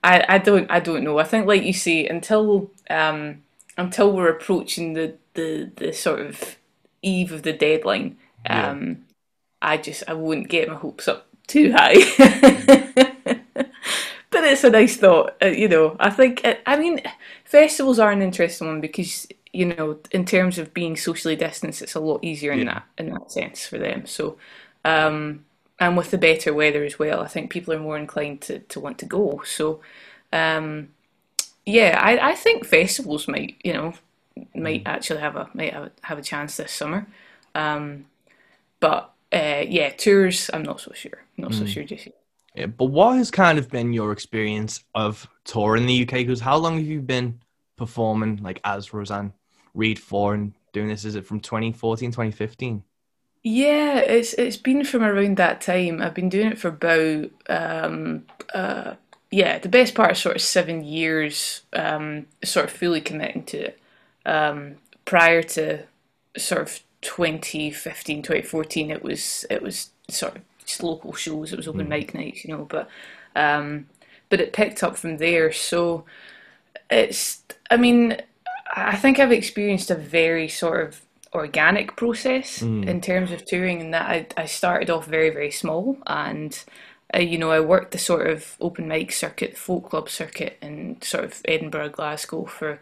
I 0.02 0.24
I 0.28 0.38
don't 0.38 0.70
I 0.70 0.80
don't 0.80 1.04
know. 1.04 1.18
I 1.18 1.24
think 1.24 1.46
like 1.46 1.62
you 1.62 1.72
say 1.72 2.06
until 2.06 2.70
um 2.90 3.42
until 3.76 4.12
we're 4.12 4.30
approaching 4.30 4.94
the 4.94 5.14
the 5.34 5.70
the 5.76 5.92
sort 5.92 6.20
of 6.20 6.56
eve 7.02 7.30
of 7.32 7.42
the 7.42 7.52
deadline. 7.52 8.16
Um, 8.48 9.04
I 9.64 9.76
just 9.78 10.04
I 10.08 10.12
wouldn't 10.12 10.48
get 10.48 10.68
my 10.68 10.74
hopes 10.74 11.08
up 11.08 11.26
too 11.46 11.72
high. 11.72 11.94
but 14.30 14.44
it's 14.44 14.64
a 14.64 14.70
nice 14.70 14.96
thought, 14.96 15.36
uh, 15.42 15.46
you 15.46 15.68
know. 15.68 15.96
I 15.98 16.10
think 16.10 16.44
uh, 16.44 16.54
I 16.66 16.76
mean 16.76 17.00
festivals 17.44 17.98
are 17.98 18.12
an 18.12 18.22
interesting 18.22 18.68
one 18.68 18.80
because 18.80 19.26
you 19.52 19.66
know 19.66 19.98
in 20.10 20.24
terms 20.24 20.58
of 20.58 20.74
being 20.74 20.96
socially 20.96 21.36
distanced, 21.36 21.82
it's 21.82 21.94
a 21.94 22.00
lot 22.00 22.22
easier 22.22 22.52
in 22.52 22.60
yeah. 22.60 22.74
that 22.74 22.84
in 22.98 23.10
that 23.10 23.32
sense 23.32 23.66
for 23.66 23.78
them. 23.78 24.06
So. 24.06 24.36
Um, 24.84 25.46
and 25.80 25.96
with 25.96 26.12
the 26.12 26.18
better 26.18 26.54
weather 26.54 26.84
as 26.84 26.98
well, 26.98 27.20
I 27.20 27.26
think 27.26 27.50
people 27.50 27.74
are 27.74 27.80
more 27.80 27.98
inclined 27.98 28.42
to, 28.42 28.60
to 28.60 28.78
want 28.78 28.98
to 28.98 29.06
go. 29.06 29.42
So, 29.44 29.80
um, 30.32 30.90
yeah, 31.66 31.98
I, 32.00 32.30
I 32.30 32.34
think 32.34 32.64
festivals 32.64 33.26
might, 33.26 33.56
you 33.64 33.72
know, 33.72 33.94
might 34.54 34.84
mm. 34.84 34.88
actually 34.88 35.20
have 35.20 35.36
a 35.36 35.48
might 35.54 35.72
have 35.72 35.84
a, 35.84 35.92
have 36.02 36.18
a 36.18 36.22
chance 36.22 36.56
this 36.56 36.72
summer. 36.72 37.06
Um, 37.54 38.06
but 38.80 39.13
uh, 39.34 39.64
yeah, 39.68 39.90
tours. 39.90 40.48
I'm 40.52 40.62
not 40.62 40.80
so 40.80 40.92
sure. 40.94 41.24
Not 41.36 41.50
mm. 41.50 41.58
so 41.58 41.66
sure 41.66 41.84
just 41.84 42.06
yet. 42.06 42.16
Yeah, 42.54 42.66
but 42.66 42.86
what 42.86 43.16
has 43.16 43.30
kind 43.30 43.58
of 43.58 43.68
been 43.68 43.92
your 43.92 44.12
experience 44.12 44.84
of 44.94 45.28
tour 45.44 45.76
in 45.76 45.86
the 45.86 46.02
UK? 46.02 46.12
Because 46.12 46.40
how 46.40 46.56
long 46.56 46.78
have 46.78 46.86
you 46.86 47.00
been 47.00 47.40
performing 47.76 48.36
like 48.36 48.60
as 48.64 48.92
Roseanne 48.92 49.32
Reid 49.74 49.98
for 49.98 50.34
and 50.34 50.54
doing 50.72 50.88
this? 50.88 51.04
Is 51.04 51.16
it 51.16 51.26
from 51.26 51.40
2014, 51.40 52.12
2015? 52.12 52.84
Yeah, 53.42 53.98
it's 53.98 54.32
it's 54.34 54.56
been 54.56 54.84
from 54.84 55.02
around 55.02 55.36
that 55.36 55.60
time. 55.60 56.00
I've 56.00 56.14
been 56.14 56.30
doing 56.30 56.52
it 56.52 56.58
for 56.58 56.68
about 56.68 57.30
um, 57.48 58.24
uh, 58.54 58.94
yeah, 59.30 59.58
the 59.58 59.68
best 59.68 59.94
part 59.94 60.12
is 60.12 60.18
sort 60.18 60.36
of 60.36 60.42
seven 60.42 60.84
years, 60.84 61.62
um, 61.72 62.26
sort 62.44 62.66
of 62.66 62.72
fully 62.72 63.00
committing 63.00 63.42
to 63.46 63.58
it. 63.66 63.80
Um, 64.24 64.76
prior 65.04 65.42
to 65.42 65.82
sort 66.36 66.62
of 66.62 66.80
2015, 67.04 68.22
2014, 68.22 68.90
it 68.90 69.02
was 69.02 69.44
it 69.50 69.62
was 69.62 69.90
sort 70.08 70.36
of 70.36 70.42
just 70.64 70.82
local 70.82 71.12
shows. 71.12 71.52
It 71.52 71.56
was 71.56 71.68
open 71.68 71.86
mm. 71.86 71.90
mic 71.90 72.14
nights, 72.14 72.44
you 72.44 72.56
know. 72.56 72.64
But 72.64 72.88
um, 73.36 73.86
but 74.28 74.40
it 74.40 74.52
picked 74.52 74.82
up 74.82 74.96
from 74.96 75.18
there. 75.18 75.52
So 75.52 76.04
it's, 76.90 77.42
I 77.70 77.76
mean, 77.76 78.16
I 78.74 78.96
think 78.96 79.18
I've 79.18 79.32
experienced 79.32 79.90
a 79.90 79.94
very 79.94 80.48
sort 80.48 80.88
of 80.88 81.02
organic 81.32 81.96
process 81.96 82.60
mm. 82.60 82.86
in 82.86 83.00
terms 83.00 83.30
of 83.30 83.44
touring, 83.44 83.80
and 83.80 83.94
that 83.94 84.08
I, 84.08 84.26
I 84.36 84.46
started 84.46 84.90
off 84.90 85.06
very 85.06 85.30
very 85.30 85.50
small, 85.50 85.98
and 86.06 86.64
uh, 87.14 87.18
you 87.18 87.38
know 87.38 87.50
I 87.50 87.60
worked 87.60 87.92
the 87.92 87.98
sort 87.98 88.28
of 88.28 88.56
open 88.60 88.88
mic 88.88 89.12
circuit, 89.12 89.56
folk 89.56 89.90
club 89.90 90.08
circuit, 90.08 90.58
in 90.62 91.00
sort 91.02 91.24
of 91.24 91.40
Edinburgh, 91.44 91.90
Glasgow 91.90 92.46
for. 92.46 92.80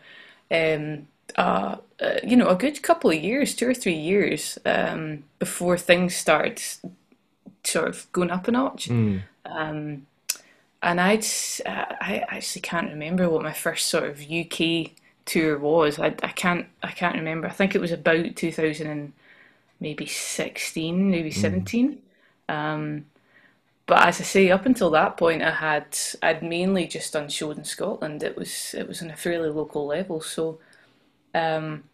Um, 0.50 1.08
uh, 1.36 1.76
uh, 2.00 2.14
you 2.22 2.36
know, 2.36 2.48
a 2.48 2.56
good 2.56 2.82
couple 2.82 3.10
of 3.10 3.16
years, 3.16 3.54
two 3.54 3.68
or 3.68 3.74
three 3.74 3.94
years, 3.94 4.58
um, 4.64 5.24
before 5.38 5.78
things 5.78 6.14
start 6.14 6.78
sort 7.64 7.88
of 7.88 8.10
going 8.12 8.30
up 8.30 8.48
a 8.48 8.50
notch. 8.50 8.88
Mm. 8.88 9.22
Um, 9.44 10.06
and 10.82 11.00
I'd, 11.00 11.24
uh, 11.64 11.94
I 12.00 12.24
actually 12.28 12.62
can't 12.62 12.90
remember 12.90 13.28
what 13.28 13.42
my 13.42 13.52
first 13.52 13.86
sort 13.86 14.04
of 14.04 14.20
UK 14.30 14.90
tour 15.24 15.58
was. 15.58 15.98
I, 15.98 16.06
I 16.22 16.32
can't 16.32 16.66
I 16.82 16.90
can't 16.90 17.14
remember. 17.14 17.46
I 17.46 17.52
think 17.52 17.74
it 17.74 17.80
was 17.80 17.92
about 17.92 18.34
2000 18.36 18.86
and 18.86 19.12
maybe 19.80 20.06
16, 20.06 21.10
maybe 21.10 21.30
mm. 21.30 21.34
17. 21.34 21.98
Um, 22.48 23.06
but 23.86 24.06
as 24.06 24.20
I 24.20 24.24
say, 24.24 24.50
up 24.50 24.66
until 24.66 24.90
that 24.90 25.16
point, 25.16 25.42
I 25.42 25.50
had 25.50 25.96
I'd 26.22 26.42
mainly 26.42 26.86
just 26.86 27.12
done 27.12 27.28
shows 27.28 27.58
in 27.58 27.64
Scotland. 27.64 28.22
It 28.22 28.36
was 28.36 28.74
it 28.74 28.88
was 28.88 29.02
on 29.02 29.10
a 29.10 29.16
fairly 29.16 29.50
local 29.50 29.86
level, 29.86 30.20
so 30.20 30.58
um, 31.34 31.84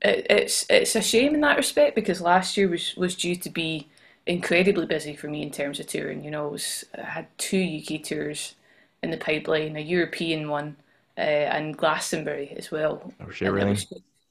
it, 0.00 0.26
it's 0.30 0.66
it's 0.68 0.96
a 0.96 1.02
shame 1.02 1.34
in 1.34 1.40
that 1.40 1.56
respect 1.56 1.94
because 1.94 2.20
last 2.20 2.56
year 2.56 2.68
was 2.68 2.94
was 2.96 3.14
due 3.14 3.36
to 3.36 3.50
be 3.50 3.88
incredibly 4.26 4.86
busy 4.86 5.14
for 5.14 5.28
me 5.28 5.42
in 5.42 5.50
terms 5.50 5.80
of 5.80 5.86
touring. 5.86 6.24
You 6.24 6.30
know, 6.30 6.48
I, 6.48 6.50
was, 6.50 6.84
I 6.96 7.02
had 7.02 7.26
two 7.38 7.80
UK 7.82 8.02
tours 8.02 8.54
in 9.02 9.10
the 9.10 9.16
pipeline, 9.16 9.76
a 9.76 9.80
European 9.80 10.48
one, 10.48 10.76
uh, 11.18 11.20
and 11.20 11.76
Glastonbury 11.76 12.54
as 12.56 12.70
well. 12.70 13.12
Oh, 13.20 13.30
shit, 13.30 13.52
really? 13.52 13.76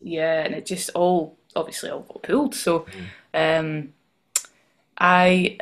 yeah, 0.02 0.44
and 0.44 0.56
it 0.56 0.66
just 0.66 0.90
all 0.96 1.38
obviously 1.56 1.90
all 1.90 2.02
got 2.02 2.24
pulled. 2.24 2.56
So, 2.56 2.86
mm. 3.34 3.60
um, 3.60 3.94
I 4.98 5.58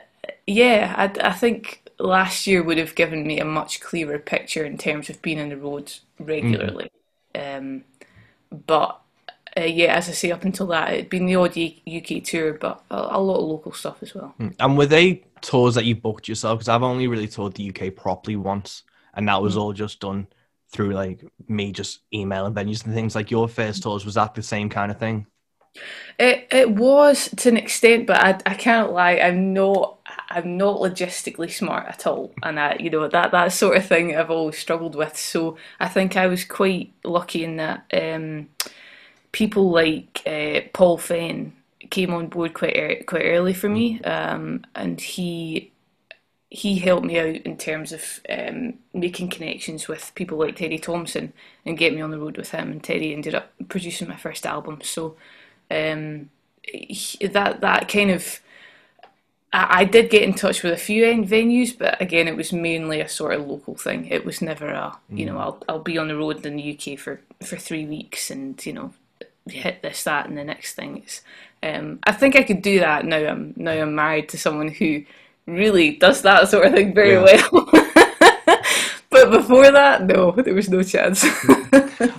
yeah, 0.47 0.93
I, 0.97 1.27
I 1.27 1.33
think 1.33 1.89
last 1.99 2.47
year 2.47 2.63
would 2.63 2.77
have 2.77 2.95
given 2.95 3.25
me 3.25 3.39
a 3.39 3.45
much 3.45 3.79
clearer 3.79 4.19
picture 4.19 4.63
in 4.63 4.77
terms 4.77 5.09
of 5.09 5.21
being 5.21 5.39
on 5.39 5.49
the 5.49 5.57
road 5.57 5.93
regularly. 6.19 6.91
Mm. 7.35 7.57
Um, 7.57 7.83
but 8.51 9.01
uh, 9.57 9.61
yeah, 9.61 9.95
as 9.95 10.07
I 10.07 10.13
say, 10.13 10.31
up 10.31 10.45
until 10.45 10.67
that, 10.67 10.93
it'd 10.93 11.09
been 11.09 11.25
the 11.25 11.35
odd 11.35 11.57
UK 11.57 12.23
tour, 12.23 12.53
but 12.53 12.83
a, 12.89 12.95
a 12.95 13.19
lot 13.19 13.39
of 13.39 13.45
local 13.45 13.73
stuff 13.73 14.01
as 14.01 14.15
well. 14.15 14.33
Mm. 14.39 14.55
And 14.59 14.77
were 14.77 14.85
they 14.85 15.23
tours 15.41 15.75
that 15.75 15.85
you 15.85 15.95
booked 15.95 16.27
yourself? 16.27 16.59
Because 16.59 16.69
I've 16.69 16.83
only 16.83 17.07
really 17.07 17.27
toured 17.27 17.55
the 17.55 17.69
UK 17.69 17.95
properly 17.95 18.37
once, 18.37 18.83
and 19.13 19.27
that 19.27 19.41
was 19.41 19.55
mm. 19.55 19.61
all 19.61 19.73
just 19.73 19.99
done 19.99 20.27
through 20.71 20.91
like 20.91 21.21
me 21.49 21.73
just 21.73 21.99
emailing 22.13 22.53
venues 22.53 22.85
and 22.85 22.93
things. 22.93 23.13
Like 23.15 23.29
your 23.29 23.47
first 23.49 23.83
tours, 23.83 24.05
was 24.05 24.13
that 24.13 24.35
the 24.35 24.43
same 24.43 24.69
kind 24.69 24.91
of 24.91 24.97
thing? 24.97 25.27
It 26.17 26.47
it 26.51 26.69
was 26.71 27.29
to 27.37 27.49
an 27.49 27.57
extent, 27.57 28.07
but 28.07 28.19
I, 28.19 28.39
I 28.45 28.53
can't 28.55 28.93
lie. 28.93 29.17
I'm 29.17 29.53
not 29.53 29.99
I'm 30.35 30.57
not 30.57 30.79
logistically 30.79 31.51
smart 31.51 31.87
at 31.87 32.07
all, 32.07 32.33
and 32.43 32.59
I 32.59 32.77
you 32.79 32.89
know 32.89 33.07
that 33.07 33.31
that 33.31 33.53
sort 33.53 33.77
of 33.77 33.85
thing 33.85 34.15
I've 34.15 34.31
always 34.31 34.57
struggled 34.57 34.95
with. 34.95 35.17
So 35.17 35.57
I 35.79 35.87
think 35.87 36.17
I 36.17 36.27
was 36.27 36.43
quite 36.45 36.93
lucky 37.03 37.43
in 37.43 37.57
that. 37.57 37.85
Um, 37.93 38.49
people 39.31 39.71
like 39.71 40.21
uh, 40.25 40.61
Paul 40.73 40.97
Fenn 40.97 41.53
came 41.89 42.13
on 42.13 42.27
board 42.27 42.53
quite 42.53 42.77
er- 42.77 43.03
quite 43.05 43.23
early 43.25 43.53
for 43.53 43.69
me, 43.69 44.01
um, 44.03 44.63
and 44.75 44.99
he 44.99 45.71
he 46.49 46.79
helped 46.79 47.05
me 47.05 47.17
out 47.17 47.35
in 47.45 47.57
terms 47.57 47.93
of 47.93 48.19
um, 48.29 48.73
making 48.93 49.29
connections 49.29 49.87
with 49.87 50.11
people 50.15 50.37
like 50.37 50.57
Teddy 50.57 50.79
Thompson 50.79 51.31
and 51.65 51.77
get 51.77 51.93
me 51.93 52.01
on 52.01 52.11
the 52.11 52.19
road 52.19 52.37
with 52.37 52.51
him. 52.51 52.71
And 52.71 52.83
Teddy 52.83 53.13
ended 53.13 53.35
up 53.35 53.53
producing 53.69 54.09
my 54.09 54.17
first 54.17 54.45
album, 54.45 54.81
so 54.81 55.15
um, 55.69 56.29
he, 56.63 57.27
that 57.27 57.61
that 57.61 57.87
kind 57.87 58.11
of. 58.11 58.41
I, 59.53 59.81
I 59.81 59.83
did 59.85 60.09
get 60.09 60.23
in 60.23 60.33
touch 60.33 60.63
with 60.63 60.73
a 60.73 60.77
few 60.77 61.03
venues, 61.03 61.77
but 61.77 62.01
again, 62.01 62.27
it 62.27 62.35
was 62.35 62.53
mainly 62.53 63.01
a 63.01 63.09
sort 63.09 63.33
of 63.33 63.47
local 63.47 63.75
thing. 63.75 64.07
It 64.07 64.25
was 64.25 64.41
never 64.41 64.67
a, 64.67 64.97
you 65.09 65.25
know, 65.25 65.35
mm. 65.35 65.41
I'll 65.41 65.63
I'll 65.67 65.79
be 65.79 65.97
on 65.97 66.07
the 66.07 66.17
road 66.17 66.45
in 66.45 66.55
the 66.55 66.77
UK 66.77 66.97
for, 66.97 67.21
for 67.43 67.57
three 67.57 67.85
weeks 67.85 68.31
and 68.31 68.63
you 68.65 68.73
know 68.73 68.93
hit 69.47 69.81
this, 69.81 70.03
that, 70.03 70.27
and 70.27 70.37
the 70.37 70.43
next 70.43 70.73
thing. 70.73 70.97
It's, 70.97 71.21
um, 71.63 71.99
I 72.03 72.11
think 72.11 72.35
I 72.35 72.43
could 72.43 72.61
do 72.61 72.79
that 72.79 73.05
now. 73.05 73.17
I'm 73.17 73.53
now 73.57 73.71
I'm 73.71 73.95
married 73.95 74.29
to 74.29 74.37
someone 74.37 74.69
who 74.69 75.03
really 75.45 75.91
does 75.91 76.21
that 76.21 76.47
sort 76.49 76.67
of 76.67 76.73
thing 76.73 76.93
very 76.93 77.13
yeah. 77.13 77.47
well. 77.51 77.69
but 79.09 79.31
before 79.31 79.71
that, 79.71 80.03
no, 80.03 80.31
there 80.31 80.53
was 80.53 80.69
no 80.69 80.83
chance. 80.83 81.23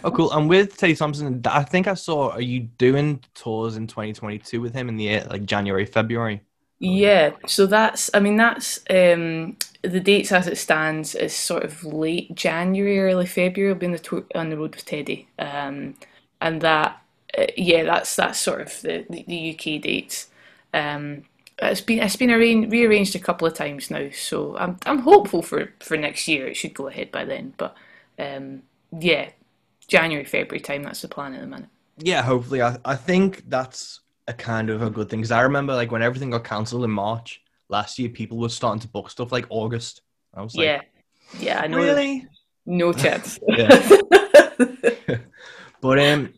oh, 0.05 0.12
cool. 0.15 0.33
And 0.33 0.49
with 0.49 0.77
Teddy 0.77 0.95
Thompson, 0.95 1.41
I 1.47 1.62
think 1.62 1.89
I 1.89 1.95
saw. 1.95 2.31
Are 2.31 2.41
you 2.41 2.61
doing 2.61 3.23
tours 3.35 3.77
in 3.77 3.87
2022 3.87 4.61
with 4.61 4.75
him 4.75 4.89
in 4.89 4.97
the 4.97 5.21
like 5.25 5.45
January, 5.45 5.87
February? 5.87 6.43
Yeah. 6.83 7.37
So 7.47 7.67
that's. 7.67 8.11
I 8.15 8.21
mean, 8.21 8.37
that's 8.37 8.81
um, 8.91 9.57
the 9.83 10.01
dates 10.01 10.33
as 10.33 10.49
it 10.49 10.59
stands 10.59 11.15
is 11.15 11.35
sort 11.35 11.65
of 11.65 11.85
late 11.85 12.35
January, 12.35 12.99
early 13.01 13.27
February. 13.27 13.73
I'll 13.73 13.79
be 13.79 13.87
on 13.87 13.93
the 13.93 14.01
tour, 14.01 14.25
on 14.35 14.51
the 14.51 14.59
road 14.59 14.75
with 14.75 14.85
Teddy, 14.85 15.29
um, 15.39 15.95
and 16.41 16.61
that 16.62 17.01
uh, 17.39 17.47
yeah, 17.57 17.85
that's 17.85 18.17
that's 18.17 18.41
sort 18.41 18.62
of 18.62 18.83
the 18.83 19.07
the, 19.09 19.25
the 19.29 19.53
UK 19.55 19.81
dates. 19.83 20.29
Um, 20.75 21.25
it's 21.59 21.81
been 21.81 22.01
it's 22.01 22.17
been 22.17 22.33
arranged, 22.33 22.73
rearranged 22.73 23.15
a 23.15 23.21
couple 23.21 23.47
of 23.47 23.55
times 23.55 23.91
now, 23.91 24.11
so 24.12 24.57
I'm 24.59 24.79
I'm 24.87 25.01
hopeful 25.01 25.43
for, 25.43 25.73
for 25.81 25.97
next 25.97 26.29
year. 26.29 26.49
It 26.49 26.57
should 26.57 26.75
go 26.75 26.89
ahead 26.89 27.12
by 27.12 27.25
then, 27.25 27.55
but 27.59 27.77
um, 28.19 28.65
yeah, 28.99 29.31
January 29.89 30.27
February 30.27 30.61
time. 30.61 30.85
That's 30.85 31.03
the 31.03 31.09
plan 31.09 31.35
at 31.35 31.43
the 31.43 31.49
minute. 31.49 31.71
Yeah, 31.99 32.23
hopefully. 32.23 32.62
I 32.62 32.79
I 32.85 32.97
think 32.97 33.49
that's 33.49 34.01
a 34.33 34.37
kind 34.37 34.71
of 34.71 34.83
a 34.83 34.91
good 34.91 35.09
thing 35.09 35.21
because 35.21 35.31
I 35.31 35.43
remember 35.43 35.75
like 35.75 35.93
when 35.93 36.03
everything 36.03 36.31
got 36.31 36.45
cancelled 36.45 36.85
in 36.85 36.91
March 36.91 37.41
last 37.69 37.99
year, 37.99 38.09
people 38.09 38.39
were 38.39 38.49
starting 38.49 38.81
to 38.81 38.89
book 38.89 39.11
stuff 39.11 39.33
like 39.33 39.47
August. 39.49 40.03
I 40.35 40.43
was 40.43 40.55
like, 40.57 40.65
yeah, 40.65 40.81
yeah, 41.39 41.61
I 41.61 41.67
know. 41.67 41.79
Really? 41.79 42.27
No 42.67 42.93
chance. 43.03 43.39
but 45.81 45.99
um, 45.99 46.33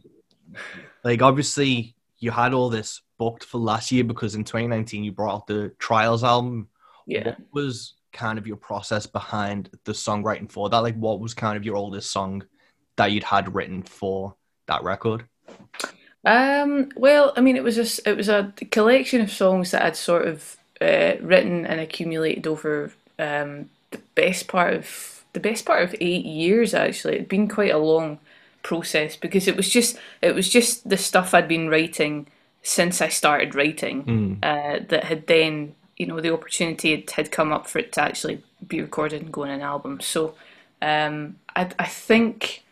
like 1.02 1.22
obviously 1.22 1.94
you 2.18 2.30
had 2.30 2.54
all 2.54 2.70
this 2.70 3.02
booked 3.18 3.44
for 3.44 3.58
last 3.58 3.92
year 3.92 4.04
because 4.04 4.34
in 4.34 4.44
2019 4.44 5.04
you 5.04 5.12
brought 5.12 5.34
out 5.34 5.46
the 5.46 5.72
Trails 5.78 6.24
album. 6.24 6.68
Yeah. 7.06 7.24
What 7.24 7.38
was 7.52 7.94
kind 8.12 8.38
of 8.38 8.46
your 8.46 8.56
process 8.56 9.06
behind 9.06 9.70
the 9.84 9.92
songwriting 9.92 10.50
for 10.50 10.68
that? 10.70 10.78
Like 10.78 10.96
what 10.96 11.20
was 11.20 11.34
kind 11.34 11.56
of 11.56 11.64
your 11.64 11.76
oldest 11.76 12.10
song 12.10 12.44
that 12.96 13.12
you'd 13.12 13.24
had 13.24 13.54
written 13.54 13.82
for 13.82 14.34
that 14.66 14.82
record? 14.82 15.26
Um, 16.24 16.90
well, 16.96 17.32
I 17.36 17.40
mean, 17.40 17.56
it 17.56 17.62
was 17.62 17.78
a, 17.78 18.08
it 18.08 18.16
was 18.16 18.28
a 18.28 18.52
collection 18.70 19.20
of 19.20 19.30
songs 19.30 19.70
that 19.72 19.82
I'd 19.82 19.96
sort 19.96 20.26
of 20.26 20.56
uh, 20.80 21.14
written 21.20 21.66
and 21.66 21.80
accumulated 21.80 22.46
over 22.46 22.92
um, 23.18 23.70
the 23.90 24.00
best 24.14 24.48
part 24.48 24.74
of 24.74 25.24
the 25.32 25.40
best 25.40 25.64
part 25.64 25.82
of 25.82 25.94
eight 26.00 26.24
years. 26.24 26.74
Actually, 26.74 27.16
it'd 27.16 27.28
been 27.28 27.48
quite 27.48 27.72
a 27.72 27.78
long 27.78 28.18
process 28.62 29.16
because 29.16 29.46
it 29.46 29.56
was 29.56 29.68
just 29.68 29.98
it 30.22 30.34
was 30.34 30.48
just 30.48 30.88
the 30.88 30.96
stuff 30.96 31.34
I'd 31.34 31.48
been 31.48 31.68
writing 31.68 32.26
since 32.62 33.02
I 33.02 33.08
started 33.08 33.54
writing 33.54 34.04
mm. 34.04 34.38
uh, 34.42 34.84
that 34.88 35.04
had 35.04 35.26
then 35.26 35.74
you 35.96 36.06
know 36.06 36.20
the 36.20 36.32
opportunity 36.32 36.92
had, 36.92 37.10
had, 37.10 37.30
come 37.30 37.52
up 37.52 37.66
for 37.68 37.78
it 37.78 37.92
to 37.92 38.00
actually 38.00 38.42
be 38.66 38.80
recorded 38.80 39.20
and 39.22 39.32
go 39.32 39.42
on 39.42 39.50
an 39.50 39.60
album. 39.60 40.00
So 40.00 40.34
um, 40.80 41.36
I, 41.54 41.70
I 41.78 41.86
think 41.86 42.64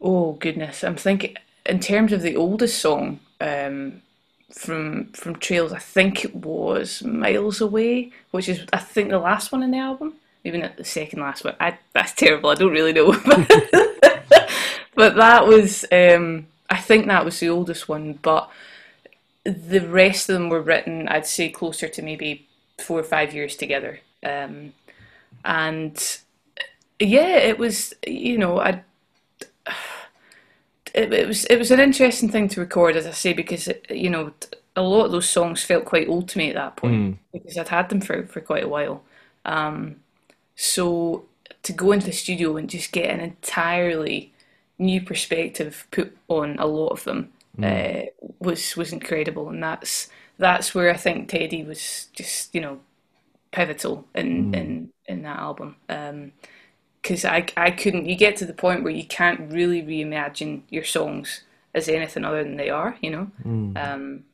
oh 0.00 0.32
goodness, 0.32 0.82
I'm 0.82 0.96
thinking 0.96 1.36
in 1.66 1.80
terms 1.80 2.12
of 2.12 2.22
the 2.22 2.36
oldest 2.36 2.80
song 2.80 3.20
um, 3.40 4.02
from 4.50 5.06
from 5.12 5.36
Trails, 5.36 5.72
I 5.72 5.78
think 5.78 6.24
it 6.24 6.34
was 6.34 7.02
Miles 7.02 7.60
Away, 7.60 8.12
which 8.30 8.48
is 8.48 8.64
I 8.72 8.78
think 8.78 9.10
the 9.10 9.18
last 9.18 9.52
one 9.52 9.62
in 9.62 9.70
the 9.70 9.78
album. 9.78 10.14
Maybe 10.44 10.58
not 10.58 10.76
the 10.76 10.84
second 10.84 11.20
last 11.20 11.44
one. 11.44 11.54
I, 11.60 11.78
that's 11.92 12.12
terrible. 12.16 12.50
I 12.50 12.54
don't 12.54 12.72
really 12.72 12.92
know. 12.92 13.12
but 14.94 15.14
that 15.16 15.46
was 15.46 15.84
um, 15.92 16.46
I 16.68 16.78
think 16.78 17.06
that 17.06 17.24
was 17.24 17.38
the 17.38 17.48
oldest 17.48 17.88
one. 17.88 18.14
But 18.14 18.50
the 19.44 19.80
rest 19.80 20.28
of 20.28 20.34
them 20.34 20.48
were 20.48 20.62
written, 20.62 21.08
I'd 21.08 21.26
say, 21.26 21.48
closer 21.48 21.88
to 21.88 22.02
maybe 22.02 22.48
four 22.78 23.00
or 23.00 23.04
five 23.04 23.34
years 23.34 23.56
together. 23.56 24.00
Um, 24.24 24.72
and 25.44 26.20
yeah, 26.98 27.36
it 27.36 27.58
was, 27.58 27.94
you 28.06 28.38
know, 28.38 28.60
I. 28.60 28.82
It, 30.94 31.12
it 31.12 31.26
was 31.26 31.44
it 31.46 31.56
was 31.56 31.70
an 31.70 31.80
interesting 31.80 32.28
thing 32.28 32.48
to 32.48 32.60
record, 32.60 32.96
as 32.96 33.06
I 33.06 33.12
say, 33.12 33.32
because 33.32 33.68
it, 33.68 33.86
you 33.90 34.10
know 34.10 34.32
a 34.76 34.82
lot 34.82 35.06
of 35.06 35.12
those 35.12 35.28
songs 35.28 35.62
felt 35.62 35.84
quite 35.84 36.08
old 36.08 36.28
to 36.28 36.38
me 36.38 36.48
at 36.48 36.54
that 36.54 36.76
point 36.76 36.94
mm. 36.94 37.18
because 37.32 37.58
I'd 37.58 37.68
had 37.68 37.90
them 37.90 38.00
for, 38.00 38.26
for 38.26 38.40
quite 38.40 38.64
a 38.64 38.68
while. 38.68 39.02
Um, 39.44 39.96
so 40.56 41.26
to 41.62 41.72
go 41.72 41.92
into 41.92 42.06
the 42.06 42.12
studio 42.12 42.56
and 42.56 42.70
just 42.70 42.92
get 42.92 43.10
an 43.10 43.20
entirely 43.20 44.32
new 44.78 45.00
perspective 45.00 45.86
put 45.90 46.16
on 46.28 46.58
a 46.58 46.66
lot 46.66 46.88
of 46.88 47.04
them 47.04 47.32
mm. 47.58 48.06
uh, 48.06 48.10
was 48.38 48.76
was 48.76 48.92
incredible, 48.92 49.48
and 49.48 49.62
that's 49.62 50.08
that's 50.38 50.74
where 50.74 50.90
I 50.90 50.96
think 50.96 51.28
Teddy 51.28 51.62
was 51.62 52.08
just 52.12 52.54
you 52.54 52.60
know 52.60 52.80
pivotal 53.50 54.06
in 54.14 54.52
mm. 54.52 54.56
in 54.56 54.92
in 55.06 55.22
that 55.22 55.38
album. 55.38 55.76
Because 57.02 57.24
I 57.24 57.46
I 57.56 57.70
couldn't. 57.70 58.06
You 58.06 58.16
get 58.16 58.36
to 58.36 58.46
the 58.46 58.54
point 58.54 58.84
where 58.84 58.92
you 58.92 59.04
can't 59.04 59.50
really 59.52 59.82
reimagine 59.82 60.62
your 60.70 60.84
songs 60.84 61.42
as 61.74 61.88
anything 61.88 62.24
other 62.24 62.44
than 62.44 62.56
they 62.56 62.70
are, 62.70 62.96
you 63.00 63.10
know. 63.10 63.30
Mm. 63.44 63.76
Um, 63.76 64.24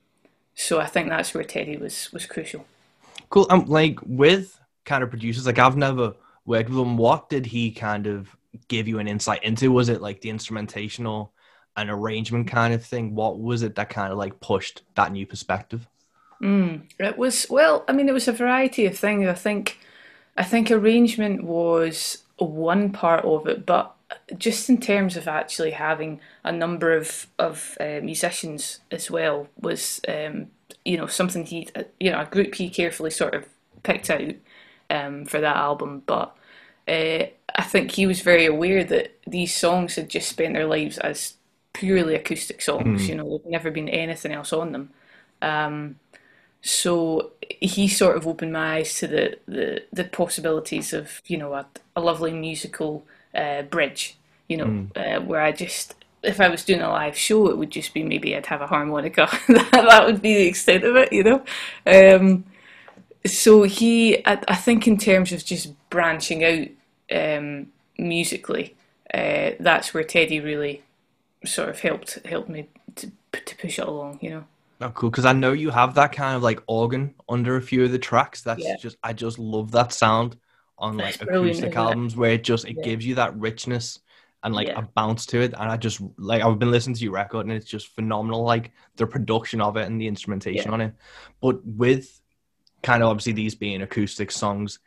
so 0.55 0.81
I 0.81 0.87
think 0.87 1.09
that's 1.09 1.35
where 1.35 1.45
Teddy 1.45 1.77
was 1.77 2.13
was 2.13 2.27
crucial. 2.27 2.67
Cool. 3.31 3.47
Um, 3.51 3.67
like 3.67 3.99
with 4.07 4.59
kind 4.85 5.03
of 5.03 5.11
producers, 5.11 5.47
like 5.47 5.59
I've 5.59 5.77
never 5.77 6.15
worked 6.47 6.71
with 6.71 6.79
him. 6.79 6.97
What 6.97 7.29
did 7.29 7.47
he 7.47 7.71
kind 7.71 8.07
of 8.07 8.35
give 8.69 8.89
you 8.89 8.99
an 8.99 9.09
insight 9.09 9.45
into? 9.45 9.73
Was 9.73 9.89
it 9.89 10.01
like 10.01 10.21
the 10.21 10.31
instrumentation 10.31 11.07
or 11.07 11.31
an 11.77 11.91
arrangement 11.91 12.49
kind 12.49 12.75
of 12.75 12.85
thing? 12.85 13.15
What 13.15 13.39
was 13.39 13.63
it 13.63 13.75
that 13.77 13.91
kind 13.91 14.13
of 14.13 14.19
like 14.19 14.41
pushed 14.41 14.83
that 14.95 15.13
new 15.13 15.27
perspective? 15.27 15.87
Mm, 16.43 16.83
it 16.99 17.19
was 17.19 17.47
well. 17.51 17.85
I 17.89 17.93
mean, 17.93 18.09
it 18.09 18.15
was 18.15 18.29
a 18.29 18.33
variety 18.33 18.87
of 18.87 18.97
things. 18.97 19.27
I 19.27 19.35
think, 19.35 19.79
I 20.37 20.45
think 20.45 20.71
arrangement 20.71 21.45
was 21.45 22.25
one 22.45 22.90
part 22.92 23.25
of 23.25 23.47
it, 23.47 23.66
but 23.66 23.95
just 24.37 24.68
in 24.68 24.80
terms 24.80 25.16
of 25.16 25.28
actually 25.28 25.73
having 25.73 26.21
a 26.45 26.52
number 26.52 26.97
of 26.97 27.26
of 27.38 27.76
uh, 27.80 28.00
musicians 28.02 28.80
as 28.90 29.11
well 29.11 29.49
was 29.61 30.00
um, 30.09 30.49
you 30.85 30.97
know 30.97 31.07
something 31.07 31.45
he 31.45 31.68
you 32.00 32.11
know 32.11 32.21
a 32.21 32.26
group 32.26 32.54
he 32.54 32.71
carefully 32.71 33.11
sort 33.11 33.35
of 33.35 33.47
picked 33.83 34.11
out 34.11 34.35
um, 34.90 35.25
for 35.25 35.40
that 35.40 35.57
album 35.57 36.02
but 36.07 36.35
uh, 36.87 37.26
I 37.54 37.64
think 37.64 37.92
he 37.92 38.07
was 38.07 38.23
very 38.23 38.47
aware 38.47 38.83
that 38.85 39.18
these 39.26 39.54
songs 39.54 39.97
had 39.97 40.09
just 40.09 40.28
spent 40.28 40.54
their 40.54 40.66
lives 40.66 40.99
as 40.99 41.35
purely 41.75 42.14
acoustic 42.14 42.62
songs 42.62 43.02
mm. 43.02 43.09
you 43.09 43.14
know 43.14 43.28
there'd 43.28 43.47
never 43.47 43.71
been 43.71 43.88
anything 43.88 44.33
else 44.33 44.52
on 44.52 44.73
them 44.73 44.90
um, 45.42 45.97
so 46.61 47.33
he 47.61 47.88
sort 47.88 48.17
of 48.17 48.27
opened 48.27 48.53
my 48.53 48.77
eyes 48.77 48.99
to 48.99 49.07
the 49.07 49.38
the, 49.47 49.83
the 49.93 50.05
possibilities 50.05 50.93
of 50.93 51.23
you 51.27 51.37
know 51.37 51.55
a, 51.55 51.67
a 51.97 52.00
lovely 52.00 52.33
musical 52.33 53.05
uh, 53.35 53.62
bridge, 53.62 54.17
you 54.49 54.57
know, 54.57 54.67
mm. 54.67 54.97
uh, 54.97 55.21
where 55.21 55.41
I 55.41 55.53
just 55.53 55.95
if 56.23 56.41
I 56.41 56.49
was 56.49 56.65
doing 56.65 56.81
a 56.81 56.88
live 56.88 57.17
show, 57.17 57.49
it 57.49 57.57
would 57.57 57.71
just 57.71 57.95
be 57.95 58.03
maybe 58.03 58.37
I'd 58.37 58.47
have 58.47 58.61
a 58.61 58.67
harmonica. 58.67 59.29
that 59.49 59.71
that 59.73 60.07
would 60.07 60.21
be 60.21 60.35
the 60.35 60.47
extent 60.47 60.85
of 60.85 60.97
it, 60.97 61.12
you 61.12 61.23
know. 61.23 61.45
Um, 61.87 62.45
so 63.27 63.62
he, 63.65 64.19
I, 64.27 64.41
I, 64.49 64.55
think, 64.55 64.87
in 64.87 64.97
terms 64.97 65.33
of 65.33 65.45
just 65.45 65.73
branching 65.91 66.45
out 66.45 66.69
um, 67.11 67.69
musically, 67.99 68.75
uh, 69.12 69.50
that's 69.61 69.93
where 69.93 70.05
Teddy 70.05 70.41
really 70.41 70.83
sort 71.45 71.69
of 71.69 71.81
helped 71.81 72.19
helped 72.27 72.49
me 72.49 72.69
to 72.97 73.11
to 73.33 73.57
push 73.57 73.79
it 73.79 73.87
along, 73.87 74.19
you 74.21 74.31
know. 74.31 74.45
Oh, 74.80 74.90
cool! 74.90 75.11
Because 75.11 75.25
I 75.25 75.32
know 75.32 75.52
you 75.52 75.70
have 75.70 75.94
that 75.94 76.12
kind 76.12 76.37
of 76.37 76.42
like 76.42 76.62
organ 76.66 77.14
under 77.28 77.56
a 77.56 77.62
few 77.62 77.85
of 77.85 77.92
the 77.92 77.99
tracks. 77.99 78.42
That's 78.42 78.62
yeah. 78.62 78.76
just 78.76 78.97
I 79.02 79.12
just 79.12 79.38
love 79.38 79.73
that 79.73 79.92
sound 79.92 80.37
on 80.78 80.97
like 80.97 81.20
acoustic 81.20 81.75
albums 81.75 82.16
where 82.16 82.32
it 82.32 82.44
just 82.44 82.64
it 82.64 82.76
yeah. 82.78 82.85
gives 82.85 83.04
you 83.04 83.17
that 83.17 83.36
richness 83.36 83.99
and 84.45 84.54
like 84.54 84.69
yeah. 84.69 84.78
a 84.78 84.82
bounce 84.82 85.26
to 85.26 85.41
it. 85.41 85.52
And 85.58 85.71
I 85.71 85.76
just 85.76 86.00
like 86.17 86.43
I've 86.43 86.58
been 86.58 86.71
listening 86.71 86.95
to 86.97 87.02
your 87.02 87.12
record 87.12 87.47
and 87.47 87.52
it's 87.52 87.67
just 87.67 87.95
phenomenal, 87.95 88.45
like 88.45 88.73
the 88.97 89.06
production 89.06 89.60
of 89.60 89.76
it 89.76 89.86
and 89.86 90.00
the 90.00 90.06
instrumentation 90.06 90.73
on 90.73 90.80
it. 90.80 90.95
But 91.41 91.64
with 91.64 92.21
kind 92.82 93.02
of 93.02 93.08
obviously 93.08 93.32
these 93.32 93.54
being 93.56 93.82
acoustic 93.82 94.30
songs, 94.30 94.78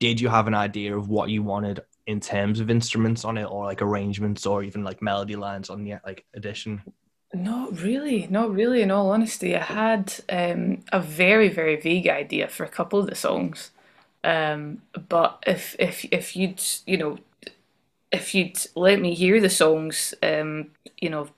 did 0.00 0.20
you 0.20 0.28
have 0.28 0.46
an 0.48 0.54
idea 0.54 0.96
of 0.96 1.08
what 1.08 1.28
you 1.28 1.42
wanted 1.42 1.80
in 2.06 2.20
terms 2.20 2.60
of 2.60 2.70
instruments 2.70 3.24
on 3.24 3.38
it 3.38 3.44
or 3.44 3.64
like 3.64 3.82
arrangements 3.82 4.46
or 4.46 4.62
even 4.62 4.84
like 4.84 5.02
melody 5.02 5.36
lines 5.36 5.68
on 5.68 5.84
the 5.84 5.96
like 6.04 6.24
edition? 6.34 6.82
Not 7.34 7.80
really, 7.80 8.28
not 8.28 8.52
really. 8.54 8.80
In 8.80 8.90
all 8.92 9.10
honesty, 9.10 9.56
I 9.56 9.62
had 9.64 10.14
um, 10.28 10.84
a 10.92 11.00
very, 11.00 11.48
very 11.48 11.76
vague 11.76 12.08
idea 12.08 12.46
for 12.48 12.64
a 12.64 12.68
couple 12.68 13.00
of 13.00 13.06
the 13.06 13.16
songs. 13.16 13.72
Um, 14.22 14.82
but 15.08 15.42
if 15.46 15.74
if 15.78 16.04
if 16.12 16.36
you'd 16.36 16.62
you 16.86 16.96
know 16.96 17.18
if 18.12 18.34
you'd 18.34 18.58
let 18.76 19.00
me 19.00 19.14
hear 19.14 19.40
the 19.40 19.50
songs, 19.50 20.14
um, 20.22 20.70
you 21.00 21.10
know, 21.10 21.28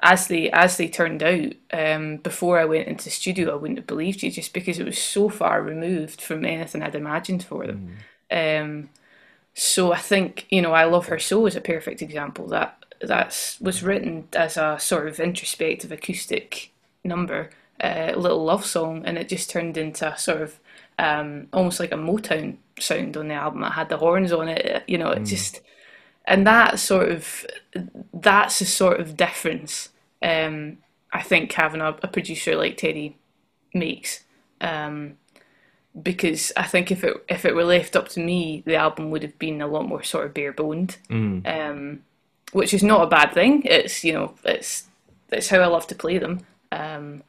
as 0.00 0.28
they 0.28 0.50
as 0.50 0.76
they 0.76 0.88
turned 0.88 1.22
out 1.22 1.52
um, 1.72 2.16
before 2.18 2.58
I 2.58 2.64
went 2.64 2.88
into 2.88 3.10
studio, 3.10 3.52
I 3.52 3.56
wouldn't 3.56 3.78
have 3.78 3.86
believed 3.86 4.22
you 4.22 4.30
just 4.30 4.52
because 4.52 4.78
it 4.78 4.84
was 4.86 4.98
so 4.98 5.28
far 5.28 5.62
removed 5.62 6.20
from 6.20 6.44
anything 6.44 6.82
I'd 6.82 6.94
imagined 6.94 7.44
for 7.44 7.66
them. 7.66 7.96
Mm. 8.30 8.60
Um, 8.62 8.90
so 9.54 9.92
I 9.92 9.98
think 9.98 10.46
you 10.50 10.62
know, 10.62 10.72
I 10.72 10.84
love 10.84 11.06
her 11.06 11.18
so 11.18 11.46
is 11.46 11.56
a 11.56 11.60
perfect 11.60 12.02
example 12.02 12.48
that 12.48 12.83
that 13.06 13.56
was 13.60 13.82
written 13.82 14.28
as 14.34 14.56
a 14.56 14.78
sort 14.80 15.08
of 15.08 15.20
introspective 15.20 15.92
acoustic 15.92 16.72
number, 17.04 17.50
a 17.80 18.12
uh, 18.12 18.16
little 18.16 18.44
love 18.44 18.64
song, 18.64 19.02
and 19.04 19.18
it 19.18 19.28
just 19.28 19.50
turned 19.50 19.76
into 19.76 20.12
a 20.12 20.16
sort 20.16 20.42
of 20.42 20.60
um, 20.98 21.48
almost 21.52 21.80
like 21.80 21.92
a 21.92 21.96
Motown 21.96 22.56
sound 22.78 23.16
on 23.16 23.28
the 23.28 23.34
album. 23.34 23.64
It 23.64 23.72
had 23.72 23.88
the 23.88 23.96
horns 23.96 24.32
on 24.32 24.48
it, 24.48 24.84
you 24.86 24.98
know, 24.98 25.10
it 25.10 25.22
mm. 25.22 25.26
just, 25.26 25.60
and 26.24 26.46
that 26.46 26.78
sort 26.78 27.10
of, 27.10 27.46
that's 28.12 28.60
the 28.60 28.64
sort 28.64 29.00
of 29.00 29.16
difference 29.16 29.90
um, 30.24 30.78
I 31.12 31.22
think 31.22 31.52
having 31.52 31.80
a, 31.80 31.88
a, 32.02 32.08
producer 32.08 32.56
like 32.56 32.78
Teddy 32.78 33.16
makes. 33.72 34.24
Um, 34.60 35.18
because 36.00 36.50
I 36.56 36.64
think 36.64 36.90
if 36.90 37.04
it 37.04 37.24
if 37.28 37.44
it 37.44 37.54
were 37.54 37.64
left 37.64 37.94
up 37.94 38.08
to 38.10 38.20
me, 38.20 38.64
the 38.66 38.74
album 38.74 39.10
would 39.10 39.22
have 39.22 39.38
been 39.38 39.60
a 39.60 39.68
lot 39.68 39.86
more 39.86 40.02
sort 40.02 40.26
of 40.26 40.34
bare 40.34 40.52
boned, 40.52 40.96
mm. 41.08 41.46
um, 41.46 42.02
which 42.54 42.72
is 42.72 42.82
not 42.82 43.02
a 43.02 43.06
bad 43.06 43.32
thing. 43.32 43.62
It's 43.64 44.04
you 44.04 44.12
know 44.12 44.34
it's 44.44 44.84
it's 45.30 45.48
how 45.48 45.60
I 45.60 45.66
love 45.66 45.86
to 45.88 45.94
play 45.94 46.18
them. 46.18 46.40
Um, 46.72 47.22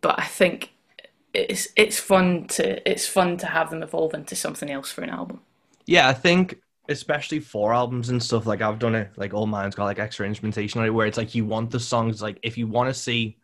but 0.00 0.18
I 0.18 0.24
think 0.24 0.72
it's 1.34 1.68
it's 1.76 1.98
fun 1.98 2.46
to 2.48 2.90
it's 2.90 3.06
fun 3.06 3.36
to 3.38 3.46
have 3.46 3.70
them 3.70 3.82
evolve 3.82 4.14
into 4.14 4.36
something 4.36 4.70
else 4.70 4.90
for 4.92 5.02
an 5.02 5.10
album. 5.10 5.40
Yeah, 5.86 6.08
I 6.08 6.14
think 6.14 6.60
especially 6.88 7.40
for 7.40 7.72
albums 7.72 8.08
and 8.08 8.22
stuff 8.22 8.46
like 8.46 8.62
I've 8.62 8.80
done 8.80 8.96
it 8.96 9.12
like 9.16 9.32
all 9.32 9.46
mine's 9.46 9.76
got 9.76 9.84
like 9.84 10.00
extra 10.00 10.26
instrumentation 10.26 10.80
on 10.80 10.86
it 10.88 10.90
where 10.90 11.06
it's 11.06 11.16
like 11.16 11.36
you 11.36 11.44
want 11.44 11.70
the 11.70 11.78
songs 11.78 12.20
like 12.20 12.40
if 12.42 12.58
you 12.58 12.66
want 12.66 12.88
to 12.88 12.94
see 12.94 13.36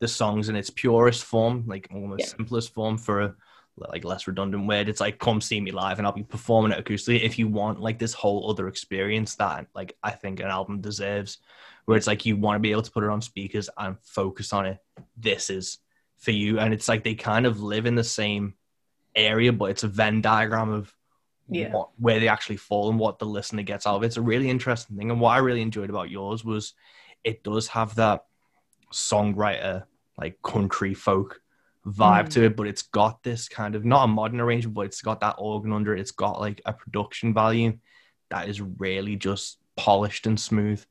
the 0.00 0.08
songs 0.08 0.48
in 0.48 0.56
its 0.56 0.70
purest 0.70 1.24
form, 1.24 1.64
like 1.66 1.88
almost 1.92 2.20
yeah. 2.20 2.26
simplest 2.26 2.72
form 2.72 2.98
for 2.98 3.20
a 3.20 3.34
like 3.80 4.04
less 4.04 4.26
redundant 4.26 4.66
word, 4.66 4.88
it's 4.88 5.00
like 5.00 5.18
come 5.18 5.40
see 5.40 5.60
me 5.60 5.70
live 5.70 5.98
and 5.98 6.06
I'll 6.06 6.12
be 6.12 6.22
performing 6.22 6.72
it 6.72 6.84
acoustically. 6.84 7.22
If 7.22 7.38
you 7.38 7.48
want 7.48 7.80
like 7.80 7.98
this 7.98 8.12
whole 8.12 8.50
other 8.50 8.68
experience 8.68 9.36
that 9.36 9.66
like 9.74 9.96
I 10.02 10.10
think 10.10 10.40
an 10.40 10.46
album 10.46 10.80
deserves, 10.80 11.38
where 11.84 11.96
it's 11.96 12.06
like 12.06 12.26
you 12.26 12.36
want 12.36 12.56
to 12.56 12.60
be 12.60 12.70
able 12.70 12.82
to 12.82 12.90
put 12.90 13.04
it 13.04 13.10
on 13.10 13.22
speakers 13.22 13.70
and 13.78 13.96
focus 14.02 14.52
on 14.52 14.66
it. 14.66 14.78
This 15.16 15.50
is 15.50 15.78
for 16.18 16.32
you 16.32 16.58
and 16.58 16.74
it's 16.74 16.88
like 16.88 17.04
they 17.04 17.14
kind 17.14 17.46
of 17.46 17.62
live 17.62 17.86
in 17.86 17.94
the 17.94 18.04
same 18.04 18.54
area 19.14 19.52
but 19.52 19.66
it's 19.66 19.84
a 19.84 19.88
venn 19.88 20.20
diagram 20.20 20.68
of 20.68 20.92
yeah. 21.48 21.70
what, 21.72 21.90
where 21.98 22.20
they 22.20 22.28
actually 22.28 22.56
fall 22.56 22.90
and 22.90 22.98
what 22.98 23.18
the 23.18 23.26
listener 23.26 23.62
gets 23.62 23.86
out 23.86 23.96
of 23.96 24.02
it. 24.02 24.06
It's 24.06 24.16
a 24.16 24.22
really 24.22 24.50
interesting 24.50 24.96
thing. 24.96 25.10
And 25.10 25.20
what 25.20 25.30
I 25.30 25.38
really 25.38 25.62
enjoyed 25.62 25.90
about 25.90 26.10
yours 26.10 26.44
was 26.44 26.74
it 27.24 27.42
does 27.42 27.68
have 27.68 27.94
that 27.96 28.24
songwriter, 28.92 29.84
like 30.16 30.40
country 30.42 30.94
folk 30.94 31.40
vibe 31.86 32.26
mm. 32.26 32.30
to 32.30 32.44
it, 32.44 32.56
but 32.56 32.66
it's 32.66 32.82
got 32.82 33.22
this 33.22 33.48
kind 33.48 33.74
of 33.74 33.84
not 33.84 34.04
a 34.04 34.08
modern 34.08 34.40
arrangement, 34.40 34.74
but 34.74 34.86
it's 34.86 35.02
got 35.02 35.20
that 35.20 35.36
organ 35.38 35.72
under 35.72 35.94
it. 35.94 36.00
It's 36.00 36.10
got 36.10 36.40
like 36.40 36.60
a 36.66 36.72
production 36.72 37.32
value 37.34 37.78
that 38.30 38.48
is 38.48 38.60
really 38.60 39.16
just 39.16 39.58
polished 39.76 40.26
and 40.26 40.38
smooth. 40.38 40.84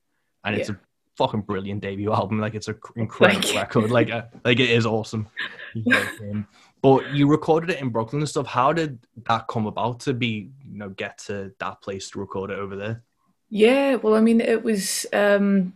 And 0.44 0.56
yeah. 0.56 0.62
it's 0.62 0.70
a 0.70 0.80
fucking 1.18 1.42
brilliant 1.42 1.82
debut 1.82 2.14
album. 2.14 2.40
Like 2.40 2.56
it's 2.56 2.68
an 2.68 2.80
incredible 2.96 3.54
record. 3.54 3.92
Like 3.92 4.10
uh, 4.10 4.24
like 4.46 4.60
it 4.60 4.70
is 4.70 4.86
awesome. 4.86 5.28
but 6.82 7.12
you 7.14 7.28
recorded 7.28 7.72
it 7.72 7.82
in 7.82 7.90
Brooklyn 7.90 8.22
and 8.22 8.30
stuff. 8.30 8.48
How 8.48 8.72
did 8.74 9.00
that 9.28 9.48
come 9.48 9.66
about 9.66 10.00
to 10.02 10.14
be 10.14 10.52
you 10.66 10.78
know 10.78 10.90
get 10.90 11.18
to 11.26 11.54
that 11.60 11.82
place 11.82 12.10
to 12.12 12.20
record 12.20 12.52
it 12.52 12.60
over 12.60 12.76
there? 12.76 13.04
Yeah, 13.50 13.96
well, 13.96 14.16
I 14.16 14.22
mean, 14.22 14.42
it 14.42 14.64
was 14.64 15.06
um, 15.14 15.74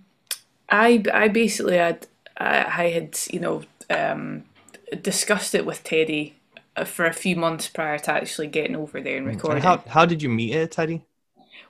I 0.70 1.04
I 1.14 1.28
basically 1.28 1.78
had 1.78 2.08
I, 2.38 2.64
I 2.64 2.90
had 2.90 3.20
you 3.32 3.40
know 3.40 3.64
um, 3.90 4.44
discussed 5.02 5.56
it 5.56 5.66
with 5.66 5.84
Teddy 5.84 6.36
uh, 6.76 6.86
for 6.86 7.06
a 7.06 7.14
few 7.14 7.36
months 7.36 7.68
prior 7.68 8.00
to 8.00 8.12
actually 8.12 8.48
getting 8.48 8.76
over 8.76 9.02
there 9.02 9.18
and 9.18 9.28
recording. 9.28 9.58
And 9.58 9.66
how 9.66 9.84
how 9.88 10.06
did 10.06 10.22
you 10.22 10.30
meet 10.30 10.56
it, 10.56 10.72
Teddy? 10.72 11.02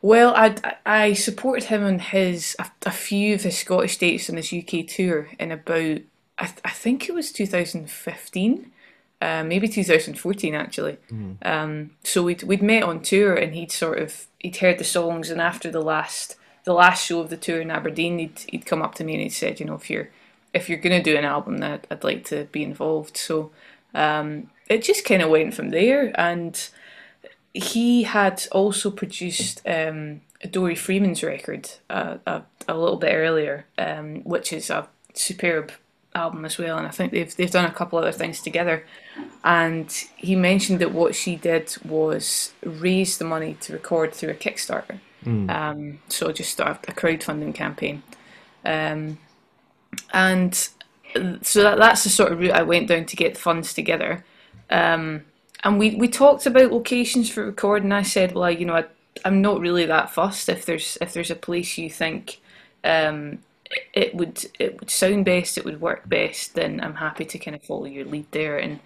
Well, 0.02 0.34
I, 0.36 0.56
I 0.86 1.14
supported 1.14 1.66
him 1.66 1.84
on 1.84 2.00
his 2.00 2.56
a, 2.58 2.66
a 2.86 2.92
few 2.92 3.36
of 3.36 3.44
his 3.44 3.58
Scottish 3.58 3.98
dates 3.98 4.30
on 4.30 4.38
his 4.38 4.52
UK 4.52 4.88
tour 4.88 5.30
in 5.40 5.52
about 5.52 6.02
I, 6.38 6.46
th- 6.46 6.60
I 6.66 6.72
think 6.72 7.08
it 7.08 7.14
was 7.14 7.32
2015, 7.32 8.72
uh, 9.22 9.44
maybe 9.44 9.68
2014 9.68 10.56
actually. 10.56 10.98
Mm. 11.12 11.38
Um, 11.46 11.92
so 12.04 12.24
we'd 12.24 12.42
we'd 12.44 12.64
met 12.64 12.84
on 12.84 13.02
tour, 13.02 13.36
and 13.36 13.54
he'd 13.54 13.72
sort 13.72 14.00
of 14.00 14.28
he'd 14.40 14.58
heard 14.58 14.80
the 14.80 14.84
songs, 14.84 15.30
and 15.30 15.40
after 15.40 15.70
the 15.70 15.82
last 15.82 16.36
the 16.64 16.74
last 16.74 17.06
show 17.06 17.20
of 17.20 17.30
the 17.30 17.38
tour 17.38 17.62
in 17.62 17.70
Aberdeen, 17.70 18.18
he'd 18.18 18.40
he'd 18.50 18.66
come 18.66 18.82
up 18.82 18.96
to 18.96 19.04
me 19.04 19.14
and 19.14 19.22
he'd 19.22 19.30
said, 19.30 19.60
you 19.60 19.68
know, 19.68 19.76
if 19.76 19.90
you're 19.90 20.10
if 20.54 20.70
you're 20.70 20.80
gonna 20.80 21.04
do 21.04 21.18
an 21.18 21.26
album, 21.26 21.60
that 21.60 21.88
I'd 21.90 22.04
like 22.04 22.26
to 22.26 22.46
be 22.52 22.64
involved. 22.64 23.18
So 23.18 23.52
um, 23.94 24.50
it 24.68 24.84
just 24.84 25.06
kind 25.06 25.22
of 25.22 25.30
went 25.30 25.54
from 25.54 25.70
there, 25.70 26.12
and 26.20 26.70
he 27.54 28.04
had 28.04 28.46
also 28.52 28.90
produced 28.92 29.62
um, 29.66 30.22
Dori 30.50 30.76
Freeman's 30.76 31.24
record 31.24 31.70
uh, 31.90 32.18
a, 32.26 32.44
a 32.68 32.78
little 32.78 32.98
bit 32.98 33.14
earlier, 33.14 33.66
um, 33.78 34.24
which 34.24 34.54
is 34.54 34.70
a 34.70 34.88
superb 35.14 35.72
album 36.16 36.46
as 36.46 36.58
well. 36.58 36.78
And 36.78 36.88
I 36.88 36.92
think 36.92 37.12
they've 37.12 37.36
they've 37.36 37.52
done 37.52 37.66
a 37.66 37.74
couple 37.74 38.00
other 38.00 38.12
things 38.12 38.42
together. 38.42 38.86
And 39.44 39.92
he 40.16 40.36
mentioned 40.36 40.80
that 40.80 40.94
what 40.94 41.16
she 41.16 41.36
did 41.36 41.76
was 41.84 42.54
raise 42.64 43.18
the 43.18 43.26
money 43.26 43.56
to 43.62 43.74
record 43.74 44.14
through 44.14 44.32
a 44.32 44.36
Kickstarter. 44.36 45.00
Mm. 45.26 45.50
Um, 45.50 46.00
so 46.08 46.32
just 46.32 46.52
start 46.52 46.86
a 46.88 46.92
crowdfunding 46.92 47.54
campaign. 47.54 48.04
Um, 48.66 49.18
and 50.14 50.70
so 51.42 51.64
that, 51.64 51.78
that's 51.78 52.04
the 52.04 52.10
sort 52.10 52.32
of 52.32 52.40
route 52.40 52.52
I 52.52 52.64
went 52.64 52.88
down 52.88 53.06
to 53.06 53.16
get 53.16 53.38
funds 53.38 53.74
together. 53.74 54.24
Um, 54.70 55.26
and 55.64 55.78
we, 55.78 55.96
we 55.96 56.08
talked 56.08 56.46
about 56.46 56.72
locations 56.72 57.30
for 57.30 57.46
recording. 57.46 57.92
I 57.92 58.02
said, 58.02 58.34
well, 58.34 58.46
I, 58.46 58.50
you 58.52 58.66
know, 58.66 58.76
I, 58.76 58.86
I'm 59.26 59.42
not 59.42 59.60
really 59.60 59.86
that 59.86 60.10
fussed. 60.10 60.50
If 60.50 60.66
there's 60.66 60.98
if 61.02 61.14
there's 61.14 61.32
a 61.32 61.36
place 61.36 61.78
you 61.78 61.90
think 61.90 62.40
um, 62.84 63.40
it 63.94 64.16
would 64.16 64.46
it 64.58 64.80
would 64.80 64.90
sound 64.90 65.26
best, 65.26 65.58
it 65.58 65.66
would 65.66 65.82
work 65.82 66.08
best, 66.08 66.56
then 66.56 66.80
I'm 66.82 66.96
happy 66.96 67.26
to 67.26 67.38
kind 67.38 67.56
of 67.56 67.64
follow 67.64 67.86
your 67.86 68.06
lead 68.06 68.32
there. 68.32 68.58
And 68.58 68.80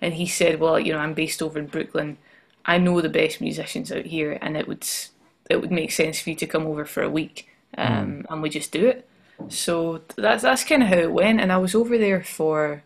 and 0.00 0.14
he 0.14 0.26
said, 0.26 0.60
well, 0.60 0.78
you 0.78 0.92
know, 0.92 0.98
I'm 0.98 1.14
based 1.14 1.42
over 1.42 1.58
in 1.58 1.66
Brooklyn. 1.66 2.18
I 2.64 2.78
know 2.78 3.00
the 3.00 3.08
best 3.08 3.40
musicians 3.40 3.90
out 3.90 4.06
here, 4.06 4.38
and 4.40 4.56
it 4.56 4.68
would 4.68 4.86
it 5.48 5.60
would 5.60 5.72
make 5.72 5.90
sense 5.90 6.20
for 6.20 6.30
you 6.30 6.36
to 6.36 6.46
come 6.46 6.66
over 6.66 6.84
for 6.84 7.02
a 7.02 7.10
week, 7.10 7.48
um, 7.76 8.22
mm. 8.22 8.26
and 8.28 8.42
we 8.42 8.50
just 8.50 8.70
do 8.70 8.86
it. 8.86 9.08
So 9.48 10.02
that's 10.16 10.42
that's 10.42 10.64
kind 10.64 10.82
of 10.82 10.88
how 10.88 10.98
it 10.98 11.12
went. 11.12 11.40
And 11.40 11.52
I 11.52 11.58
was 11.58 11.74
over 11.74 11.96
there 11.98 12.22
for, 12.22 12.82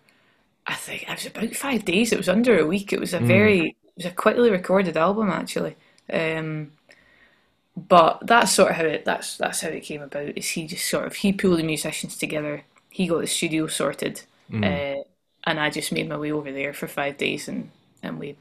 I 0.67 0.75
think 0.75 1.03
it 1.03 1.11
was 1.11 1.27
about 1.27 1.55
five 1.55 1.85
days. 1.85 2.13
It 2.13 2.19
was 2.19 2.29
under 2.29 2.59
a 2.59 2.67
week. 2.67 2.93
It 2.93 3.01
was 3.01 3.15
a 3.15 3.19
mm. 3.19 3.27
very 3.27 3.69
it 3.69 3.77
was 3.97 4.07
a 4.07 4.11
quickly 4.11 4.51
recorded 4.51 4.97
album 4.97 5.31
actually. 5.31 5.77
Um, 6.13 6.73
but 7.77 8.21
that's 8.23 8.53
sort 8.53 8.71
of 8.71 8.77
how 8.77 8.85
it 8.85 9.05
that's 9.05 9.37
that's 9.37 9.61
how 9.61 9.69
it 9.69 9.83
came 9.83 10.03
about. 10.03 10.37
Is 10.37 10.49
he 10.49 10.67
just 10.67 10.89
sort 10.89 11.07
of 11.07 11.15
he 11.15 11.33
pulled 11.33 11.59
the 11.59 11.65
musicians 11.65 12.17
together. 12.17 12.63
He 12.91 13.09
got 13.09 13.21
the 13.21 13.27
studio 13.27 13.67
sorted, 13.67 14.23
mm. 14.51 14.63
uh, 14.63 15.03
and 15.45 15.59
I 15.59 15.71
just 15.71 15.91
made 15.91 16.09
my 16.09 16.17
way 16.17 16.31
over 16.31 16.53
there 16.53 16.73
for 16.73 16.87
five 16.87 17.17
days, 17.17 17.49
and 17.49 17.71
and 18.05 18.21
we, 18.21 18.37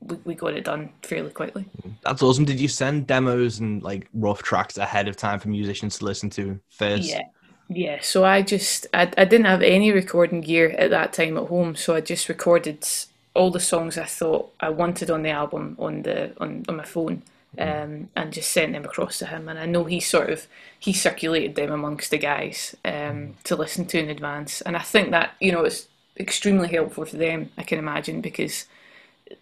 we 0.00 0.16
we 0.24 0.34
got 0.34 0.54
it 0.54 0.64
done 0.64 0.90
fairly 1.02 1.30
quickly. 1.30 1.66
That's 2.02 2.22
awesome. 2.22 2.46
Did 2.46 2.58
you 2.58 2.68
send 2.68 3.06
demos 3.06 3.58
and 3.58 3.82
like 3.82 4.08
rough 4.14 4.42
tracks 4.42 4.78
ahead 4.78 5.08
of 5.08 5.16
time 5.16 5.38
for 5.38 5.50
musicians 5.50 5.98
to 5.98 6.06
listen 6.06 6.30
to 6.30 6.58
first? 6.70 7.10
Yeah. 7.10 7.22
Yeah, 7.68 8.00
so 8.02 8.24
I 8.24 8.42
just 8.42 8.86
I, 8.92 9.02
I 9.16 9.24
didn't 9.24 9.46
have 9.46 9.62
any 9.62 9.92
recording 9.92 10.40
gear 10.42 10.70
at 10.70 10.90
that 10.90 11.12
time 11.12 11.36
at 11.38 11.48
home, 11.48 11.74
so 11.74 11.94
I 11.94 12.00
just 12.00 12.28
recorded 12.28 12.86
all 13.34 13.50
the 13.50 13.60
songs 13.60 13.96
I 13.96 14.04
thought 14.04 14.52
I 14.60 14.68
wanted 14.68 15.10
on 15.10 15.22
the 15.22 15.30
album 15.30 15.76
on 15.78 16.02
the 16.02 16.32
on, 16.38 16.64
on 16.68 16.76
my 16.76 16.84
phone, 16.84 17.22
um, 17.58 18.10
and 18.14 18.32
just 18.32 18.50
sent 18.50 18.72
them 18.72 18.84
across 18.84 19.18
to 19.20 19.26
him. 19.26 19.48
And 19.48 19.58
I 19.58 19.66
know 19.66 19.84
he 19.84 20.00
sort 20.00 20.30
of 20.30 20.46
he 20.78 20.92
circulated 20.92 21.54
them 21.56 21.72
amongst 21.72 22.10
the 22.10 22.18
guys 22.18 22.76
um, 22.84 23.34
to 23.44 23.56
listen 23.56 23.86
to 23.86 23.98
in 23.98 24.10
advance. 24.10 24.60
And 24.60 24.76
I 24.76 24.80
think 24.82 25.10
that 25.12 25.34
you 25.40 25.52
know 25.52 25.62
it's 25.64 25.88
extremely 26.18 26.68
helpful 26.68 27.06
for 27.06 27.16
them. 27.16 27.50
I 27.56 27.62
can 27.62 27.78
imagine 27.78 28.20
because 28.20 28.66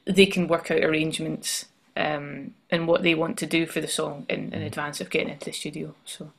they 0.04 0.26
can 0.26 0.48
work 0.48 0.70
out 0.70 0.85
arrangements 0.85 1.66
um, 1.96 2.54
and 2.70 2.87
what 2.87 3.02
they 3.02 3.14
want 3.14 3.38
to 3.38 3.46
do 3.46 3.66
for 3.66 3.80
the 3.80 3.88
song 3.88 4.26
in, 4.28 4.52
in 4.52 4.62
advance 4.62 5.00
of 5.00 5.11
getting 5.11 5.30
into 5.30 5.46
the 5.46 5.52
studio. 5.52 5.94
So 6.04 6.33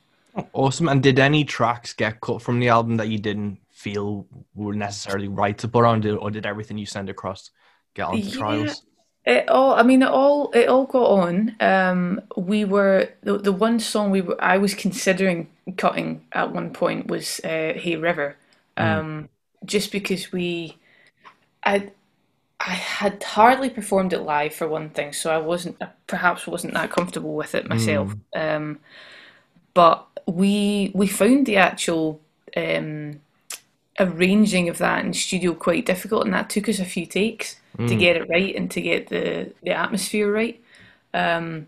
awesome. 0.52 0.88
And 0.88 1.02
did 1.02 1.18
any 1.18 1.44
tracks 1.44 1.92
get 1.92 2.20
cut 2.20 2.42
from 2.42 2.60
the 2.60 2.68
album 2.68 2.96
that 2.96 3.08
you 3.08 3.18
didn't 3.18 3.58
feel 3.70 4.26
were 4.54 4.74
necessarily 4.74 5.28
right 5.28 5.58
to 5.58 5.68
put 5.68 5.84
on, 5.84 6.06
or 6.08 6.30
did 6.30 6.46
everything 6.46 6.78
you 6.78 6.86
send 6.86 7.08
across 7.10 7.50
get 7.94 8.04
onto 8.04 8.18
yeah. 8.18 8.38
Trails? 8.38 8.82
It 9.24 9.48
all, 9.48 9.74
I 9.74 9.84
mean, 9.84 10.02
it 10.02 10.08
all, 10.08 10.50
it 10.50 10.68
all 10.68 10.84
got 10.84 11.06
on. 11.06 11.56
Um, 11.60 12.22
we 12.36 12.64
were 12.64 13.08
the, 13.22 13.38
the 13.38 13.52
one 13.52 13.78
song 13.78 14.10
we 14.10 14.20
were, 14.20 14.42
I 14.42 14.58
was 14.58 14.74
considering 14.74 15.48
cutting 15.76 16.26
at 16.32 16.52
one 16.52 16.72
point 16.72 17.06
was 17.06 17.40
uh, 17.44 17.74
"Hey 17.76 17.94
River," 17.94 18.36
mm. 18.76 18.84
um, 18.84 19.06
mm. 19.06 19.28
just 19.64 19.92
because 19.92 20.32
we, 20.32 20.76
I, 21.62 21.92
I 22.58 22.70
had 22.70 23.22
hardly 23.22 23.70
performed 23.70 24.12
it 24.12 24.22
live 24.22 24.54
for 24.54 24.66
one 24.66 24.90
thing, 24.90 25.12
so 25.12 25.30
I 25.30 25.38
wasn't, 25.38 25.80
perhaps 26.08 26.48
wasn't 26.48 26.74
that 26.74 26.90
comfortable 26.90 27.34
with 27.34 27.54
it 27.54 27.68
myself. 27.68 28.14
Mm. 28.34 28.56
Um, 28.56 28.80
but 29.74 30.06
we 30.26 30.90
we 30.94 31.06
found 31.06 31.46
the 31.46 31.56
actual 31.56 32.20
um, 32.56 33.20
arranging 33.98 34.68
of 34.68 34.78
that 34.78 35.04
in 35.04 35.12
studio 35.12 35.54
quite 35.54 35.86
difficult, 35.86 36.24
and 36.24 36.34
that 36.34 36.50
took 36.50 36.68
us 36.68 36.78
a 36.78 36.84
few 36.84 37.06
takes 37.06 37.56
mm. 37.76 37.88
to 37.88 37.94
get 37.94 38.16
it 38.16 38.28
right 38.28 38.54
and 38.54 38.70
to 38.70 38.80
get 38.80 39.08
the 39.08 39.52
the 39.62 39.72
atmosphere 39.72 40.32
right. 40.32 40.60
Um, 41.14 41.66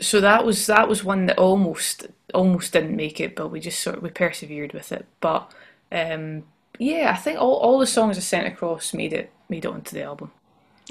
so 0.00 0.20
that 0.20 0.44
was 0.44 0.66
that 0.66 0.88
was 0.88 1.04
one 1.04 1.26
that 1.26 1.38
almost 1.38 2.06
almost 2.34 2.72
didn't 2.72 2.96
make 2.96 3.20
it, 3.20 3.34
but 3.34 3.48
we 3.48 3.60
just 3.60 3.80
sort 3.80 3.96
of 3.96 4.02
we 4.02 4.10
persevered 4.10 4.72
with 4.72 4.92
it. 4.92 5.06
But 5.20 5.52
um, 5.92 6.44
yeah, 6.78 7.12
I 7.12 7.16
think 7.16 7.38
all, 7.38 7.54
all 7.54 7.78
the 7.78 7.86
songs 7.86 8.18
I 8.18 8.20
sent 8.20 8.46
across 8.46 8.92
made 8.92 9.12
it 9.12 9.30
made 9.48 9.64
it 9.64 9.70
onto 9.70 9.96
the 9.96 10.02
album. 10.02 10.30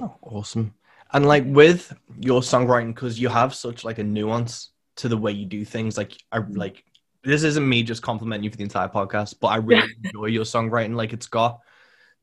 Oh, 0.01 0.15
awesome! 0.21 0.73
And 1.13 1.25
like 1.25 1.43
with 1.45 1.95
your 2.19 2.41
songwriting, 2.41 2.93
because 2.93 3.19
you 3.19 3.29
have 3.29 3.53
such 3.53 3.83
like 3.83 3.99
a 3.99 4.03
nuance 4.03 4.69
to 4.97 5.09
the 5.09 5.17
way 5.17 5.31
you 5.31 5.45
do 5.45 5.65
things. 5.65 5.97
Like 5.97 6.13
I 6.31 6.39
mm-hmm. 6.39 6.53
like 6.53 6.83
this 7.23 7.43
isn't 7.43 7.67
me 7.67 7.83
just 7.83 8.01
complimenting 8.01 8.43
you 8.43 8.51
for 8.51 8.57
the 8.57 8.63
entire 8.63 8.87
podcast, 8.87 9.35
but 9.39 9.47
I 9.47 9.57
really 9.57 9.93
enjoy 10.03 10.27
your 10.27 10.45
songwriting. 10.45 10.95
Like 10.95 11.13
it's 11.13 11.27
got 11.27 11.59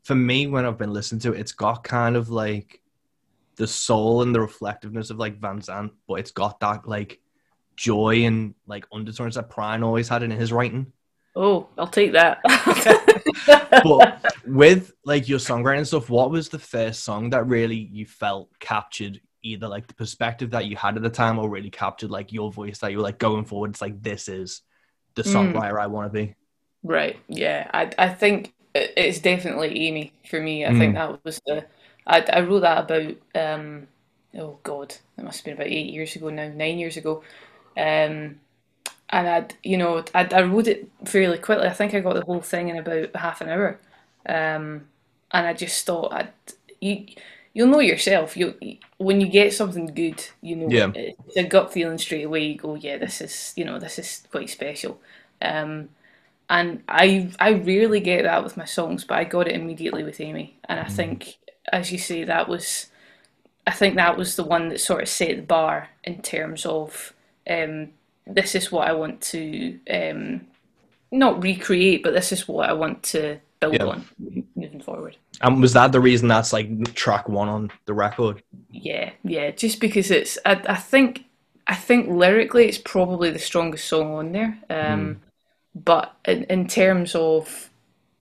for 0.05 0.15
me 0.15 0.47
when 0.47 0.65
I've 0.65 0.79
been 0.79 0.93
listening 0.93 1.21
to 1.21 1.33
it, 1.33 1.41
it's 1.41 1.53
got 1.53 1.85
kind 1.85 2.17
of 2.17 2.31
like 2.31 2.81
the 3.57 3.67
soul 3.67 4.23
and 4.23 4.35
the 4.35 4.41
reflectiveness 4.41 5.11
of 5.11 5.19
like 5.19 5.41
Van 5.41 5.61
Zandt, 5.61 5.93
but 6.07 6.15
it's 6.15 6.31
got 6.31 6.61
that 6.61 6.89
like 6.89 7.21
joy 7.77 8.25
and 8.25 8.55
like 8.67 8.87
undertones 8.93 9.35
that 9.35 9.51
Prine 9.51 9.85
always 9.85 10.09
had 10.09 10.23
in 10.23 10.31
his 10.31 10.53
writing. 10.53 10.93
Oh, 11.35 11.69
I'll 11.79 11.87
take 11.87 12.13
that. 12.13 12.41
but 13.85 14.35
with 14.47 14.93
like 15.05 15.29
your 15.29 15.39
songwriting 15.39 15.87
stuff, 15.87 16.11
what 16.11 16.31
was 16.31 16.49
the 16.49 16.59
first 16.59 17.05
song 17.05 17.31
that 17.31 17.47
really 17.47 17.77
you 17.77 18.05
felt 18.07 18.51
captured 18.59 19.21
either 19.43 19.69
like 19.69 19.87
the 19.87 19.95
perspective 19.95 20.51
that 20.51 20.67
you 20.67 20.77
had 20.77 20.97
at 20.97 21.03
the 21.03 21.11
time 21.11 21.39
or 21.39 21.49
really 21.49 21.71
captured 21.71 22.11
like 22.11 22.33
your 22.33 22.53
voice 22.53 22.79
that 22.79 22.91
you 22.93 22.99
were 22.99 23.03
like 23.03 23.19
going 23.19 23.45
forward? 23.45 23.71
It's 23.71 23.81
like 23.81 24.03
this 24.03 24.29
is 24.29 24.63
the 25.15 25.23
songwriter 25.23 25.75
mm. 25.75 25.83
I 25.83 25.87
want 25.87 26.13
to 26.13 26.19
be. 26.19 26.35
Right. 26.83 27.19
Yeah. 27.29 27.71
I 27.73 27.91
I 27.99 28.09
think 28.09 28.55
it's 28.75 29.19
definitely 29.19 29.87
Amy 29.89 30.13
for 30.29 30.41
me. 30.41 30.65
I 30.65 30.71
mm. 30.71 30.79
think 30.79 30.95
that 30.95 31.25
was 31.25 31.41
the. 31.47 31.67
I 32.07 32.21
I 32.21 32.41
wrote 32.41 32.61
that 32.61 32.91
about. 32.91 33.17
Um, 33.35 33.89
oh 34.39 34.59
God, 34.63 34.95
it 35.19 35.25
must 35.25 35.39
have 35.39 35.45
been 35.45 35.55
about 35.55 35.67
eight 35.67 35.93
years 35.93 36.17
ago 36.17 36.31
now, 36.31 36.49
nine 36.49 36.79
years 36.79 36.97
ago. 36.97 37.23
Um, 37.77 38.41
and 39.13 39.29
I, 39.29 39.47
you 39.63 39.77
know, 39.77 40.05
I, 40.15 40.25
I 40.25 40.43
wrote 40.43 40.67
it 40.67 40.89
fairly 41.05 41.39
quickly. 41.39 41.67
I 41.67 41.73
think 41.73 41.95
I 41.95 42.01
got 42.01 42.15
the 42.15 42.25
whole 42.25 42.41
thing 42.41 42.69
in 42.69 42.79
about 42.79 43.15
half 43.15 43.41
an 43.43 43.51
hour. 43.51 43.79
Um, 44.27 44.87
and 45.31 45.47
I 45.47 45.53
just 45.53 45.85
thought, 45.85 46.13
I'd, 46.13 46.33
you, 46.81 47.07
you'll 47.55 47.69
know 47.69 47.81
yourself. 47.81 48.37
You 48.37 48.55
when 48.99 49.21
you 49.21 49.29
get 49.29 49.53
something 49.53 49.87
good, 49.87 50.25
you 50.41 50.57
know, 50.57 50.69
yeah. 50.69 50.91
it's 50.95 51.37
a 51.37 51.45
gut 51.45 51.73
feeling 51.73 51.99
straight 51.99 52.25
away. 52.25 52.45
You 52.45 52.57
go, 52.57 52.75
yeah, 52.75 52.99
this 52.99 53.21
is, 53.21 53.53
you 53.57 53.65
know, 53.65 53.79
this 53.79 53.99
is 53.99 54.27
quite 54.31 54.51
special. 54.51 55.01
Um, 55.41 55.91
and 56.49 56.83
I 56.88 57.31
I 57.38 57.53
rarely 57.53 58.01
get 58.01 58.23
that 58.25 58.45
with 58.45 58.57
my 58.57 58.65
songs, 58.65 59.05
but 59.05 59.19
I 59.19 59.25
got 59.25 59.49
it 59.49 59.55
immediately 59.55 60.05
with 60.05 60.21
Amy, 60.21 60.57
and 60.69 60.81
I 60.81 60.85
mm. 60.85 60.93
think, 60.93 61.38
as 61.73 61.93
you 61.93 61.99
say, 61.99 62.25
that 62.25 62.49
was, 62.49 62.87
I 63.67 63.71
think 63.71 63.95
that 63.97 64.17
was 64.17 64.37
the 64.37 64.45
one 64.45 64.69
that 64.69 64.81
sort 64.81 65.03
of 65.03 65.09
set 65.09 65.37
the 65.37 65.43
bar 65.43 65.88
in 66.05 66.21
terms 66.21 66.67
of, 66.67 67.15
um, 67.49 67.91
this 68.27 68.55
is 68.55 68.71
what 68.71 68.88
I 68.88 68.93
want 68.93 69.21
to, 69.23 69.79
um, 69.88 70.47
not 71.11 71.43
recreate, 71.43 72.03
but 72.03 72.12
this 72.12 72.33
is 72.33 72.49
what 72.49 72.69
I 72.69 72.73
want 72.73 73.03
to 73.05 73.38
build 73.70 73.75
yeah. 73.75 73.87
on 73.87 74.05
moving 74.55 74.81
forward. 74.81 75.16
And 75.40 75.61
was 75.61 75.72
that 75.72 75.92
the 75.92 76.01
reason 76.01 76.29
that's 76.29 76.53
like 76.53 76.94
track 76.94 77.29
one 77.29 77.48
on 77.48 77.70
the 77.87 77.94
record? 77.94 78.42
Yeah, 78.70 79.12
yeah. 79.25 79.51
Just 79.51 79.81
because 79.81 80.11
it's, 80.11 80.38
I, 80.44 80.61
I 80.68 80.77
think, 80.77 81.25
I 81.66 81.75
think 81.75 82.09
lyrically 82.09 82.66
it's 82.66 82.79
probably 82.79 83.31
the 83.31 83.38
strongest 83.38 83.88
song 83.88 84.14
on 84.14 84.33
there. 84.33 84.59
Um, 84.68 85.01
mm. 85.01 85.16
But 85.75 86.14
in, 86.27 86.44
in 86.44 86.66
terms 86.68 87.14
of 87.14 87.70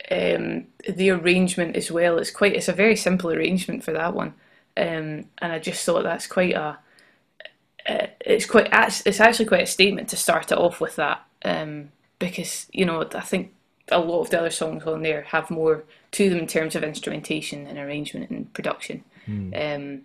um, 0.09 0.67
the 0.87 1.09
arrangement 1.09 1.75
as 1.75 1.91
well, 1.91 2.17
it's 2.17 2.31
quite, 2.31 2.55
it's 2.55 2.69
a 2.69 2.73
very 2.73 2.95
simple 2.95 3.31
arrangement 3.31 3.83
for 3.83 3.93
that 3.93 4.13
one. 4.13 4.33
Um, 4.77 5.25
and 5.39 5.51
I 5.51 5.59
just 5.59 5.83
thought 5.85 6.03
that's 6.03 6.27
quite 6.27 6.53
a, 6.53 6.77
uh, 7.89 8.07
it's 8.21 8.45
quite, 8.45 8.69
it's 9.05 9.19
actually 9.19 9.47
quite 9.47 9.63
a 9.63 9.67
statement 9.67 10.09
to 10.09 10.15
start 10.15 10.51
it 10.51 10.57
off 10.57 10.79
with 10.79 10.95
that. 10.95 11.25
Um, 11.43 11.91
because 12.19 12.67
you 12.71 12.85
know, 12.85 13.03
I 13.15 13.21
think 13.21 13.51
a 13.91 13.99
lot 13.99 14.21
of 14.21 14.29
the 14.29 14.39
other 14.39 14.49
songs 14.49 14.83
on 14.83 15.03
there 15.03 15.23
have 15.23 15.49
more 15.49 15.83
to 16.11 16.29
them 16.29 16.39
in 16.39 16.47
terms 16.47 16.75
of 16.75 16.83
instrumentation 16.83 17.67
and 17.67 17.77
arrangement 17.77 18.29
and 18.29 18.51
production. 18.53 19.03
Mm. 19.27 19.75
Um, 19.75 20.01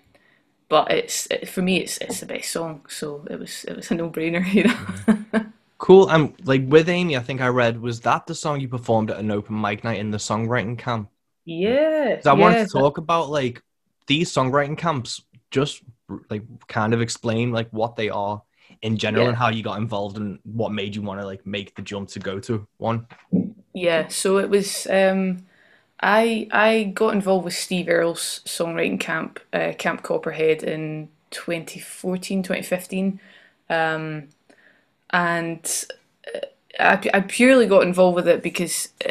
but 0.68 0.90
it's 0.90 1.26
it, 1.26 1.48
for 1.48 1.62
me, 1.62 1.80
it's 1.80 1.98
it's 1.98 2.20
the 2.20 2.26
best 2.26 2.50
song, 2.50 2.84
so 2.88 3.24
it 3.30 3.38
was 3.38 3.64
it 3.64 3.76
was 3.76 3.90
a 3.90 3.94
no 3.94 4.10
brainer, 4.10 4.44
you 4.52 4.64
know. 4.64 5.44
Cool. 5.78 6.08
And 6.08 6.34
like 6.46 6.62
with 6.66 6.88
Amy, 6.88 7.16
I 7.16 7.20
think 7.20 7.40
I 7.40 7.48
read 7.48 7.80
was 7.80 8.00
that 8.00 8.26
the 8.26 8.34
song 8.34 8.60
you 8.60 8.68
performed 8.68 9.10
at 9.10 9.18
an 9.18 9.30
open 9.30 9.60
mic 9.60 9.84
night 9.84 9.98
in 9.98 10.10
the 10.10 10.18
songwriting 10.18 10.78
camp. 10.78 11.10
Yeah. 11.44 12.16
I 12.24 12.28
yeah, 12.28 12.32
wanted 12.32 12.66
to 12.66 12.72
talk 12.72 12.98
about 12.98 13.28
like 13.28 13.62
these 14.06 14.32
songwriting 14.32 14.78
camps. 14.78 15.22
Just 15.50 15.82
like 16.30 16.42
kind 16.66 16.94
of 16.94 17.00
explain 17.00 17.52
like 17.52 17.68
what 17.70 17.96
they 17.96 18.08
are 18.08 18.42
in 18.82 18.96
general 18.96 19.24
yeah. 19.24 19.28
and 19.28 19.36
how 19.36 19.48
you 19.48 19.62
got 19.62 19.78
involved 19.78 20.16
and 20.16 20.38
what 20.44 20.72
made 20.72 20.94
you 20.94 21.02
want 21.02 21.20
to 21.20 21.26
like 21.26 21.46
make 21.46 21.74
the 21.74 21.82
jump 21.82 22.08
to 22.10 22.20
go 22.20 22.40
to 22.40 22.66
one. 22.78 23.06
Yeah. 23.76 24.08
So 24.08 24.38
it 24.38 24.50
was. 24.50 24.86
um 24.88 25.46
I 26.02 26.48
I 26.52 26.84
got 26.94 27.14
involved 27.14 27.44
with 27.46 27.54
Steve 27.54 27.88
Earle's 27.88 28.40
songwriting 28.46 29.00
camp, 29.00 29.40
uh, 29.52 29.72
Camp 29.78 30.02
Copperhead 30.02 30.62
in 30.64 31.10
2014, 31.30 32.42
2015. 32.42 33.20
Um, 33.70 34.28
and 35.10 35.84
uh, 36.34 36.40
I, 36.80 37.10
I 37.14 37.20
purely 37.22 37.66
got 37.66 37.84
involved 37.84 38.16
with 38.16 38.28
it 38.28 38.42
because 38.42 38.90
uh, 39.06 39.10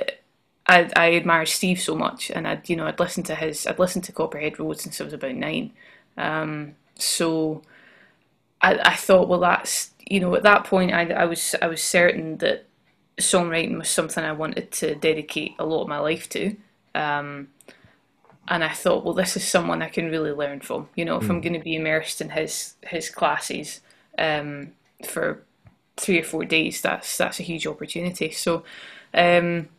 I, 0.67 0.89
I 0.95 1.15
admire 1.15 1.45
Steve 1.45 1.82
so 1.82 1.95
much 1.95 2.32
and 2.32 2.47
I'd, 2.47 2.69
you 2.69 2.75
know, 2.78 2.88
I'd 2.88 2.99
listened 2.99 3.28
to 3.28 3.36
his, 3.36 3.67
I'd 3.67 3.80
listened 3.80 4.06
to 4.06 4.13
Copperhead 4.13 4.60
Road 4.60 4.80
since 4.82 5.01
I 5.01 5.06
was 5.06 5.13
about 5.13 5.36
nine. 5.36 5.71
Um, 6.17 6.75
so 6.97 7.63
I, 8.62 8.75
I 8.78 8.95
thought, 8.95 9.28
well, 9.28 9.39
that's, 9.39 9.91
you 10.08 10.19
know, 10.19 10.36
at 10.36 10.43
that 10.43 10.63
point 10.65 10.93
I, 10.93 11.08
I 11.12 11.25
was, 11.25 11.56
I 11.62 11.67
was 11.67 11.82
certain 11.84 12.38
that 12.38 12.64
songwriting 13.17 13.78
was 13.78 13.89
something 13.89 14.23
I 14.23 14.34
wanted 14.34 14.71
to 14.73 14.95
dedicate 14.95 15.56
a 15.60 15.65
lot 15.65 15.84
of 15.84 15.88
my 15.88 15.99
life 15.99 16.28
to. 16.30 16.56
Um, 16.93 17.49
and 18.47 18.63
I 18.63 18.69
thought, 18.69 19.04
well, 19.04 19.13
this 19.13 19.36
is 19.36 19.47
someone 19.47 19.82
I 19.82 19.89
can 19.89 20.10
really 20.10 20.32
learn 20.32 20.60
from. 20.60 20.89
You 20.95 21.06
know, 21.06 21.17
if 21.17 21.23
mm. 21.23 21.30
I'm 21.30 21.36
hmm. 21.38 21.41
going 21.41 21.54
to 21.54 21.63
be 21.63 21.75
immersed 21.75 22.21
in 22.21 22.30
his 22.30 22.75
his 22.84 23.10
classes 23.10 23.82
um, 24.17 24.73
for 25.06 25.43
three 25.97 26.19
or 26.19 26.23
four 26.23 26.45
days, 26.45 26.82
that's 26.82 27.17
that's 27.17 27.39
a 27.39 27.43
huge 27.43 27.65
opportunity. 27.65 28.30
So 28.32 28.63
um, 29.13 29.69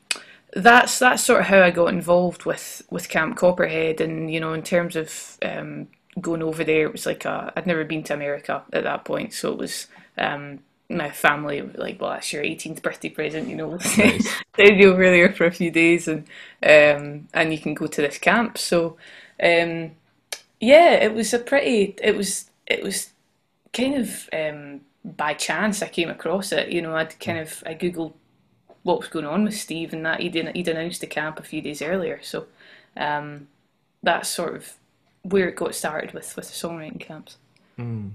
that's 0.52 0.98
that's 0.98 1.22
sort 1.22 1.40
of 1.40 1.46
how 1.46 1.62
I 1.62 1.70
got 1.70 1.92
involved 1.92 2.44
with 2.44 2.82
with 2.90 3.08
Camp 3.08 3.36
Copperhead. 3.36 4.00
And 4.00 4.32
you 4.32 4.40
know, 4.40 4.52
in 4.52 4.62
terms 4.62 4.96
of 4.96 5.38
um, 5.42 5.86
going 6.20 6.42
over 6.42 6.64
there, 6.64 6.86
it 6.86 6.92
was 6.92 7.06
like 7.06 7.24
i 7.24 7.52
I'd 7.56 7.66
never 7.66 7.84
been 7.84 8.02
to 8.04 8.14
America 8.14 8.64
at 8.72 8.84
that 8.84 9.04
point, 9.04 9.32
so 9.32 9.52
it 9.52 9.58
was 9.58 9.86
um, 10.18 10.58
my 10.88 11.10
family 11.10 11.62
were 11.62 11.72
like, 11.74 12.00
well, 12.00 12.10
that's 12.10 12.32
your 12.32 12.42
18th 12.42 12.82
birthday 12.82 13.08
present, 13.08 13.48
you 13.48 13.56
know. 13.56 13.78
Nice. 13.98 14.28
Send 14.56 14.80
you 14.80 14.92
over 14.92 15.04
there 15.04 15.32
for 15.32 15.46
a 15.46 15.50
few 15.50 15.70
days 15.70 16.08
and 16.08 16.26
um, 16.62 17.28
and 17.34 17.52
you 17.52 17.58
can 17.58 17.74
go 17.74 17.86
to 17.86 18.00
this 18.00 18.18
camp. 18.18 18.56
So 18.56 18.96
um, 19.42 19.92
yeah, 20.60 20.92
it 20.92 21.14
was 21.14 21.34
a 21.34 21.38
pretty. 21.38 21.94
It 22.02 22.16
was 22.16 22.50
it 22.66 22.82
was 22.82 23.10
kind 23.72 23.96
of 23.96 24.28
um, 24.32 24.80
by 25.04 25.34
chance 25.34 25.82
I 25.82 25.88
came 25.88 26.08
across 26.08 26.52
it. 26.52 26.70
You 26.70 26.82
know, 26.82 26.96
I'd 26.96 27.18
kind 27.20 27.38
of 27.38 27.62
I 27.66 27.74
googled 27.74 28.14
what 28.82 29.00
was 29.00 29.08
going 29.08 29.26
on 29.26 29.44
with 29.44 29.56
Steve 29.56 29.92
and 29.92 30.06
that 30.06 30.20
he'd 30.20 30.34
he'd 30.34 30.68
announced 30.68 31.00
the 31.00 31.06
camp 31.06 31.38
a 31.38 31.42
few 31.42 31.60
days 31.60 31.82
earlier. 31.82 32.20
So 32.22 32.46
um, 32.96 33.48
that's 34.02 34.28
sort 34.28 34.56
of 34.56 34.72
where 35.22 35.48
it 35.48 35.56
got 35.56 35.74
started 35.74 36.14
with 36.14 36.34
with 36.36 36.48
the 36.48 36.68
songwriting 36.68 37.00
camps. 37.00 37.36
Mm. 37.78 38.12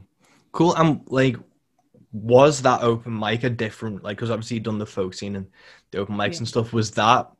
Cool. 0.51 0.73
I'm 0.75 1.01
like 1.07 1.37
was 2.13 2.61
that 2.63 2.81
open 2.81 3.17
mic 3.17 3.43
a 3.43 3.49
different 3.49 4.03
like 4.03 4.17
because 4.17 4.29
obviously 4.29 4.55
you've 4.55 4.63
done 4.63 4.79
the 4.79 4.85
folk 4.85 5.13
scene 5.13 5.35
and 5.35 5.47
the 5.91 5.97
open 5.97 6.15
mics 6.15 6.33
yeah. 6.33 6.39
and 6.39 6.47
stuff 6.47 6.73
was 6.73 6.91
that 6.91 7.31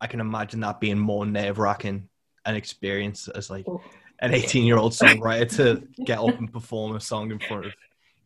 i 0.00 0.06
can 0.06 0.20
imagine 0.20 0.60
that 0.60 0.80
being 0.80 0.98
more 0.98 1.26
nerve-wracking 1.26 2.08
an 2.46 2.54
experience 2.54 3.28
as 3.28 3.50
like 3.50 3.66
oh. 3.68 3.82
an 4.20 4.32
18 4.32 4.64
year 4.64 4.78
old 4.78 4.92
songwriter 4.92 5.56
to 5.56 5.86
get 6.04 6.18
up 6.18 6.38
and 6.38 6.52
perform 6.52 6.96
a 6.96 7.00
song 7.00 7.30
in 7.30 7.38
front 7.38 7.66
of 7.66 7.72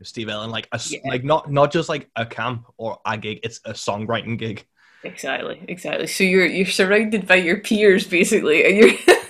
steve 0.03 0.29
earle 0.29 0.47
like 0.49 0.69
a, 0.71 0.81
yeah. 0.89 1.01
like 1.07 1.25
not 1.25 1.51
not 1.51 1.73
just 1.73 1.89
like 1.89 2.09
a 2.15 2.25
camp 2.25 2.65
or 2.77 3.01
a 3.05 3.19
gig 3.19 3.41
it's 3.43 3.61
a 3.65 3.73
songwriting 3.73 4.39
gig 4.39 4.65
exactly 5.03 5.65
exactly 5.67 6.07
so 6.07 6.23
you're 6.23 6.47
you're 6.47 6.67
surrounded 6.67 7.27
by 7.27 7.35
your 7.35 7.59
peers 7.59 8.07
basically 8.07 8.65
and 8.65 8.77
you're 8.77 9.17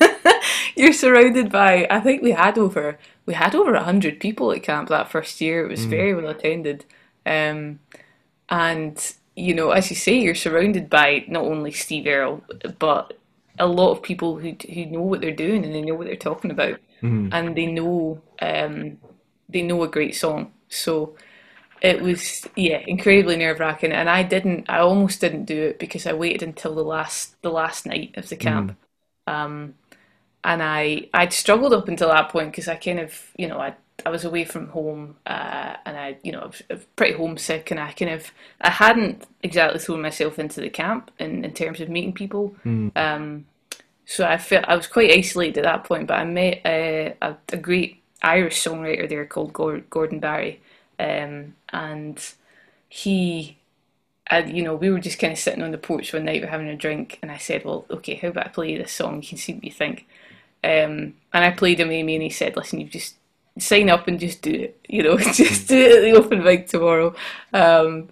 you're 0.78 0.92
surrounded 0.92 1.50
by 1.50 1.86
i 1.90 2.00
think 2.00 2.22
we 2.22 2.32
had 2.32 2.56
over 2.56 2.98
we 3.28 3.34
had 3.34 3.54
over 3.54 3.72
100 3.72 4.20
people 4.20 4.50
at 4.52 4.62
camp 4.62 4.88
that 4.88 5.10
first 5.10 5.38
year. 5.42 5.62
It 5.62 5.68
was 5.68 5.84
mm. 5.84 5.90
very 5.90 6.14
well 6.14 6.28
attended. 6.30 6.86
Um, 7.26 7.78
and, 8.48 9.14
you 9.36 9.54
know, 9.54 9.70
as 9.70 9.90
you 9.90 9.96
say, 9.96 10.18
you're 10.18 10.34
surrounded 10.34 10.88
by 10.88 11.26
not 11.28 11.44
only 11.44 11.70
Steve 11.70 12.06
Earle, 12.06 12.42
but 12.78 13.18
a 13.58 13.66
lot 13.66 13.90
of 13.90 14.02
people 14.02 14.38
who, 14.38 14.56
who 14.72 14.86
know 14.86 15.02
what 15.02 15.20
they're 15.20 15.30
doing 15.30 15.62
and 15.62 15.74
they 15.74 15.82
know 15.82 15.94
what 15.94 16.06
they're 16.06 16.16
talking 16.16 16.50
about. 16.50 16.80
Mm. 17.02 17.28
And 17.30 17.54
they 17.54 17.66
know, 17.66 18.22
um, 18.40 18.96
they 19.46 19.60
know 19.60 19.82
a 19.82 19.88
great 19.88 20.16
song. 20.16 20.54
So 20.70 21.14
it 21.82 22.00
was, 22.00 22.48
yeah, 22.56 22.78
incredibly 22.86 23.36
nerve 23.36 23.60
wracking. 23.60 23.92
And 23.92 24.08
I 24.08 24.22
didn't, 24.22 24.70
I 24.70 24.78
almost 24.78 25.20
didn't 25.20 25.44
do 25.44 25.64
it 25.64 25.78
because 25.78 26.06
I 26.06 26.14
waited 26.14 26.42
until 26.42 26.74
the 26.74 26.82
last, 26.82 27.36
the 27.42 27.50
last 27.50 27.84
night 27.84 28.14
of 28.16 28.30
the 28.30 28.36
camp. 28.36 28.74
Mm. 29.28 29.34
Um, 29.34 29.74
and 30.48 30.62
I 30.62 31.08
I'd 31.12 31.32
struggled 31.32 31.74
up 31.74 31.88
until 31.88 32.08
that 32.08 32.30
point 32.30 32.50
because 32.50 32.68
I 32.68 32.76
kind 32.76 32.98
of 32.98 33.12
you 33.36 33.46
know 33.46 33.58
I 33.58 33.74
I 34.06 34.10
was 34.10 34.24
away 34.24 34.44
from 34.44 34.68
home 34.68 35.16
uh, 35.26 35.76
and 35.84 35.96
I 35.96 36.16
you 36.22 36.32
know 36.32 36.40
I 36.40 36.46
was, 36.46 36.62
I 36.70 36.74
was, 36.74 36.84
pretty 36.96 37.12
homesick 37.12 37.70
and 37.70 37.78
I 37.78 37.92
kind 37.92 38.12
of 38.12 38.32
I 38.62 38.70
hadn't 38.70 39.26
exactly 39.42 39.78
thrown 39.78 40.00
myself 40.00 40.38
into 40.38 40.62
the 40.62 40.70
camp 40.70 41.10
in, 41.18 41.44
in 41.44 41.52
terms 41.52 41.80
of 41.80 41.90
meeting 41.90 42.14
people. 42.14 42.56
Mm. 42.64 42.96
Um, 42.96 43.46
so 44.06 44.26
I 44.26 44.38
felt 44.38 44.64
I 44.66 44.74
was 44.74 44.86
quite 44.86 45.12
isolated 45.12 45.58
at 45.58 45.64
that 45.64 45.84
point, 45.84 46.06
but 46.06 46.18
I 46.18 46.24
met 46.24 46.62
uh, 46.64 47.12
a, 47.20 47.36
a, 47.52 47.56
great 47.58 48.02
Irish 48.22 48.64
songwriter 48.64 49.06
there 49.06 49.26
called 49.26 49.52
Gordon 49.52 50.18
Barry, 50.18 50.62
um, 50.98 51.54
and 51.74 52.18
he 52.88 53.58
and 54.28 54.56
you 54.56 54.62
know, 54.62 54.74
we 54.74 54.88
were 54.88 54.98
just 54.98 55.18
kind 55.18 55.32
of 55.32 55.38
sitting 55.38 55.62
on 55.62 55.72
the 55.72 55.78
porch 55.78 56.14
one 56.14 56.24
night, 56.24 56.40
we 56.40 56.46
are 56.46 56.50
having 56.50 56.68
a 56.68 56.76
drink, 56.76 57.18
and 57.20 57.30
I 57.30 57.36
said, 57.36 57.66
"Well, 57.66 57.84
okay, 57.90 58.14
how 58.14 58.28
about 58.28 58.46
I 58.46 58.48
play 58.48 58.72
you 58.72 58.78
this 58.78 58.92
song? 58.92 59.20
You 59.20 59.28
can 59.28 59.38
see 59.38 59.52
what 59.52 59.64
you 59.64 59.72
think." 59.72 60.06
Um, 60.64 61.14
and 61.32 61.44
I 61.44 61.50
played 61.50 61.80
him 61.80 61.90
Amy 61.90 62.14
and 62.14 62.22
he 62.22 62.30
said, 62.30 62.56
listen, 62.56 62.80
you 62.80 62.88
just 62.88 63.16
sign 63.58 63.90
up 63.90 64.08
and 64.08 64.18
just 64.18 64.42
do 64.42 64.52
it, 64.52 64.80
you 64.88 65.02
know, 65.02 65.18
just 65.32 65.68
do 65.68 65.76
it 65.76 65.96
at 65.96 66.02
the 66.02 66.12
open 66.12 66.42
mic 66.42 66.68
tomorrow. 66.68 67.14
Um, 67.52 68.10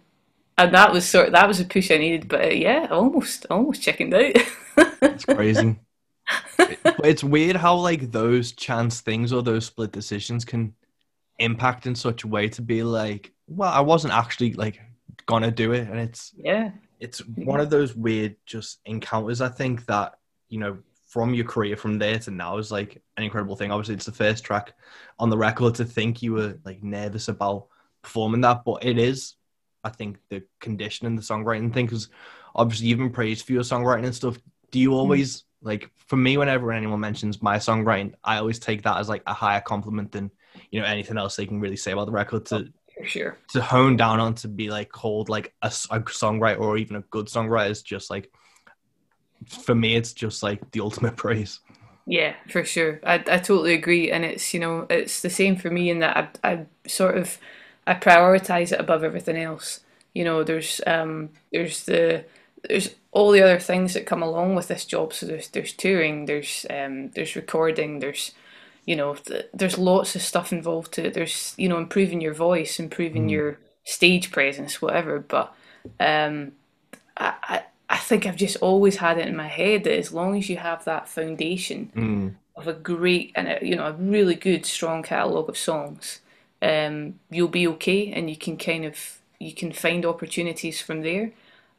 and 0.59 0.75
that 0.75 0.93
was 0.93 1.07
sort 1.07 1.27
of, 1.27 1.33
that 1.33 1.49
was 1.49 1.61
a 1.61 1.65
push 1.65 1.91
I 1.91 1.99
needed, 1.99 2.29
but 2.29 2.45
uh, 2.45 2.49
yeah, 2.49 2.89
almost, 2.91 3.47
almost 3.51 3.83
chickened 3.83 4.15
out. 4.15 4.37
it's 5.03 5.25
crazy. 5.25 5.79
it's 6.59 7.23
weird 7.23 7.57
how 7.57 7.77
like 7.77 8.11
those 8.11 8.53
chance 8.53 9.01
things 9.01 9.33
or 9.33 9.43
those 9.43 9.67
split 9.67 9.93
decisions 9.93 10.45
can 10.45 10.75
impact 11.39 11.87
in 11.87 11.95
such 11.95 12.25
a 12.25 12.29
way 12.29 12.49
to 12.49 12.63
be 12.63 12.83
like, 12.83 13.33
well, 13.47 13.73
I 13.73 13.81
wasn't 13.81 14.15
actually 14.15 14.55
like 14.55 14.81
gonna 15.27 15.51
do 15.51 15.73
it, 15.73 15.89
and 15.89 15.99
it's 15.99 16.33
yeah, 16.37 16.71
it's 17.01 17.19
one 17.21 17.61
of 17.61 17.71
those 17.71 17.95
weird 17.95 18.37
just 18.47 18.81
encounters. 18.85 19.41
I 19.41 19.49
think 19.49 19.87
that 19.87 20.19
you 20.49 20.59
know 20.59 20.79
from 21.07 21.35
your 21.35 21.45
career 21.45 21.77
from 21.77 21.99
there 21.99 22.19
to 22.19 22.31
now 22.31 22.59
is 22.59 22.73
like 22.73 23.01
an 23.17 23.25
incredible 23.25 23.57
thing. 23.57 23.71
Obviously, 23.71 23.95
it's 23.95 24.07
the 24.07 24.13
first 24.13 24.45
track 24.45 24.75
on 25.19 25.31
the 25.31 25.39
record 25.39 25.77
to 25.77 25.85
think 25.85 26.21
you 26.21 26.33
were 26.33 26.59
like 26.65 26.83
nervous 26.83 27.29
about 27.29 27.69
performing 28.03 28.41
that, 28.43 28.65
but 28.65 28.85
it 28.85 28.99
is, 28.99 29.35
I 29.85 29.91
think, 29.91 30.19
the 30.31 30.43
conditioning, 30.61 31.17
the 31.17 31.23
songwriting 31.23 31.73
thing. 31.73 31.87
Because 31.87 32.09
obviously, 32.55 32.89
you've 32.89 32.99
been 32.99 33.11
praised 33.11 33.47
for 33.47 33.53
your 33.53 33.63
songwriting 33.63 34.05
and 34.05 34.15
stuff. 34.15 34.39
Do 34.73 34.81
you 34.81 34.91
hmm. 34.91 34.97
always 34.97 35.43
mm. 35.43 35.45
like? 35.63 35.91
For 36.09 36.17
me, 36.17 36.37
whenever 36.37 36.73
anyone 36.73 37.01
mentions 37.01 37.41
my 37.41 37.57
songwriting, 37.57 38.15
I 38.25 38.39
always 38.39 38.59
take 38.59 38.83
that 38.83 38.99
as 38.99 39.09
like 39.09 39.23
a 39.27 39.33
higher 39.33 39.61
compliment 39.61 40.11
than 40.11 40.31
you 40.71 40.81
know 40.81 40.87
anything 40.87 41.19
else 41.19 41.37
they 41.37 41.47
can 41.47 41.61
really 41.61 41.77
say 41.77 41.93
about 41.93 42.07
the 42.07 42.13
record. 42.13 42.47
To 42.47 42.67
oh, 43.01 43.05
sure 43.05 43.39
to 43.51 43.63
hone 43.63 43.97
down 43.97 44.19
on 44.19 44.35
to 44.35 44.49
be 44.49 44.71
like 44.71 44.91
called 44.91 45.29
like 45.29 45.55
a, 45.63 45.69
a 45.69 46.01
songwriter 46.01 46.59
or 46.59 46.77
even 46.77 46.97
a 46.97 47.03
good 47.11 47.27
songwriter 47.27 47.71
is 47.71 47.83
just 47.83 48.11
like 48.11 48.33
for 49.49 49.75
me, 49.75 49.95
it's 49.95 50.13
just 50.13 50.43
like 50.43 50.71
the 50.73 50.81
ultimate 50.81 51.17
praise. 51.17 51.61
Yeah, 52.07 52.35
for 52.49 52.65
sure. 52.65 53.01
I, 53.05 53.15
I 53.15 53.39
totally 53.39 53.75
agree, 53.75 54.11
and 54.11 54.25
it's 54.25 54.55
you 54.55 54.61
know 54.61 54.87
it's 54.89 55.23
the 55.23 55.31
same 55.31 55.57
for 55.57 55.71
me 55.71 55.91
in 55.91 55.99
that 56.01 56.39
I, 56.45 56.53
I 56.53 56.67
sort 56.87 57.19
of 57.19 57.39
I 57.87 57.95
prioritize 57.95 58.73
it 58.73 58.81
above 58.81 59.03
everything 59.03 59.37
else. 59.37 59.81
You 60.15 60.25
know, 60.25 60.45
there's 60.45 60.81
um 60.87 61.31
there's 61.53 61.85
the 61.85 62.25
there's 62.69 62.95
all 63.11 63.33
the 63.33 63.43
other 63.43 63.59
things 63.59 63.95
that 63.95 64.07
come 64.07 64.23
along 64.23 64.55
with 64.55 64.69
this 64.69 64.85
job. 64.85 65.13
So 65.13 65.27
there's 65.27 65.49
there's 65.49 65.73
touring, 65.73 66.27
there's 66.27 66.65
um 66.71 67.11
there's 67.11 67.35
recording, 67.35 67.99
there's 67.99 68.33
you 68.85 68.95
know 68.95 69.15
th- 69.15 69.49
there's 69.53 69.77
lots 69.77 70.15
of 70.15 70.23
stuff 70.23 70.53
involved 70.53 70.93
to 70.93 71.07
it. 71.07 71.15
There's 71.15 71.55
you 71.57 71.69
know 71.69 71.79
improving 71.79 72.21
your 72.21 72.35
voice, 72.35 72.79
improving 72.79 73.27
mm. 73.27 73.33
your 73.33 73.59
stage 73.85 74.31
presence, 74.31 74.81
whatever. 74.81 75.19
But 75.19 75.55
um, 75.99 76.53
I, 77.17 77.35
I 77.43 77.63
I 77.97 77.99
think 77.99 78.27
I've 78.27 78.37
just 78.37 78.59
always 78.59 78.97
had 78.97 79.17
it 79.17 79.27
in 79.27 79.35
my 79.35 79.49
head 79.49 79.85
that 79.85 79.97
as 79.97 80.13
long 80.13 80.37
as 80.37 80.51
you 80.51 80.59
have 80.59 80.85
that 80.85 81.09
foundation 81.09 81.91
mm. 81.97 82.35
of 82.55 82.69
a 82.69 82.75
great 82.75 83.33
and 83.35 83.49
a, 83.49 83.59
you 83.63 83.75
know 83.75 83.87
a 83.87 83.93
really 83.93 84.35
good 84.35 84.67
strong 84.67 85.03
catalog 85.03 85.49
of 85.49 85.57
songs, 85.57 86.21
um, 86.61 87.19
you'll 87.31 87.49
be 87.49 87.67
okay, 87.69 88.13
and 88.13 88.29
you 88.29 88.37
can 88.37 88.59
kind 88.59 88.85
of 88.85 89.19
you 89.39 89.55
can 89.55 89.73
find 89.73 90.05
opportunities 90.05 90.79
from 90.79 91.01
there. 91.01 91.33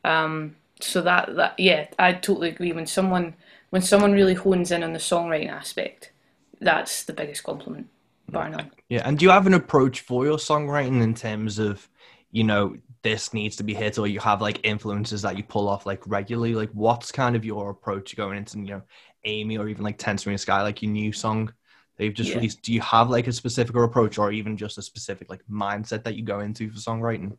Um, 0.04 0.56
so 0.80 1.04
that 1.04 1.36
that 1.36 1.60
yeah, 1.60 1.86
I 2.00 2.14
totally 2.14 2.50
agree. 2.50 2.72
When 2.72 2.88
someone 2.88 3.36
when 3.70 3.84
someone 3.84 4.12
really 4.12 4.34
hones 4.34 4.72
in 4.72 4.84
on 4.84 4.94
the 4.94 5.00
songwriting 5.00 5.52
aspect, 5.52 6.12
that's 6.60 7.04
the 7.04 7.14
biggest 7.14 7.44
compliment, 7.44 7.90
bar 8.28 8.50
none. 8.50 8.72
Yeah, 8.90 9.04
and 9.06 9.20
do 9.20 9.26
you 9.26 9.30
have 9.30 9.46
an 9.46 9.54
approach 9.54 10.02
for 10.02 10.26
your 10.26 10.38
songwriting 10.38 11.04
in 11.04 11.14
terms 11.14 11.60
of, 11.60 11.88
you 12.32 12.44
know, 12.44 12.76
this 13.08 13.34
needs 13.34 13.56
to 13.56 13.64
be 13.64 13.74
hit, 13.74 13.98
or 13.98 14.06
you 14.06 14.20
have 14.20 14.42
like 14.42 14.60
influences 14.64 15.22
that 15.22 15.38
you 15.38 15.44
pull 15.44 15.70
off 15.70 15.86
like 15.86 16.06
regularly? 16.06 16.54
Like, 16.54 16.70
what's 16.74 17.10
kind 17.10 17.38
of 17.38 17.46
your 17.46 17.70
approach 17.70 18.18
going 18.18 18.38
into, 18.38 18.60
you 18.60 18.66
know, 18.66 18.82
Amy 19.24 19.58
or 19.58 19.70
even 19.70 19.86
like 19.86 19.98
Ten 19.98 20.18
String 20.18 20.38
Sky, 20.38 20.62
like 20.62 20.82
your 20.82 20.92
new 20.92 21.14
song 21.14 21.54
they've 21.96 22.14
just 22.14 22.32
yeah. 22.32 22.36
released? 22.36 22.62
Do 22.64 22.74
you 22.74 22.82
have 22.82 23.10
like 23.10 23.28
a 23.28 23.32
specific 23.32 23.76
approach, 23.78 24.18
or 24.18 24.34
even 24.34 24.58
just 24.58 24.78
a 24.78 24.82
specific 24.82 25.30
like 25.30 25.42
mindset 25.50 26.04
that 26.04 26.16
you 26.16 26.24
go 26.24 26.42
into 26.42 26.70
for 26.70 26.78
songwriting? 26.78 27.38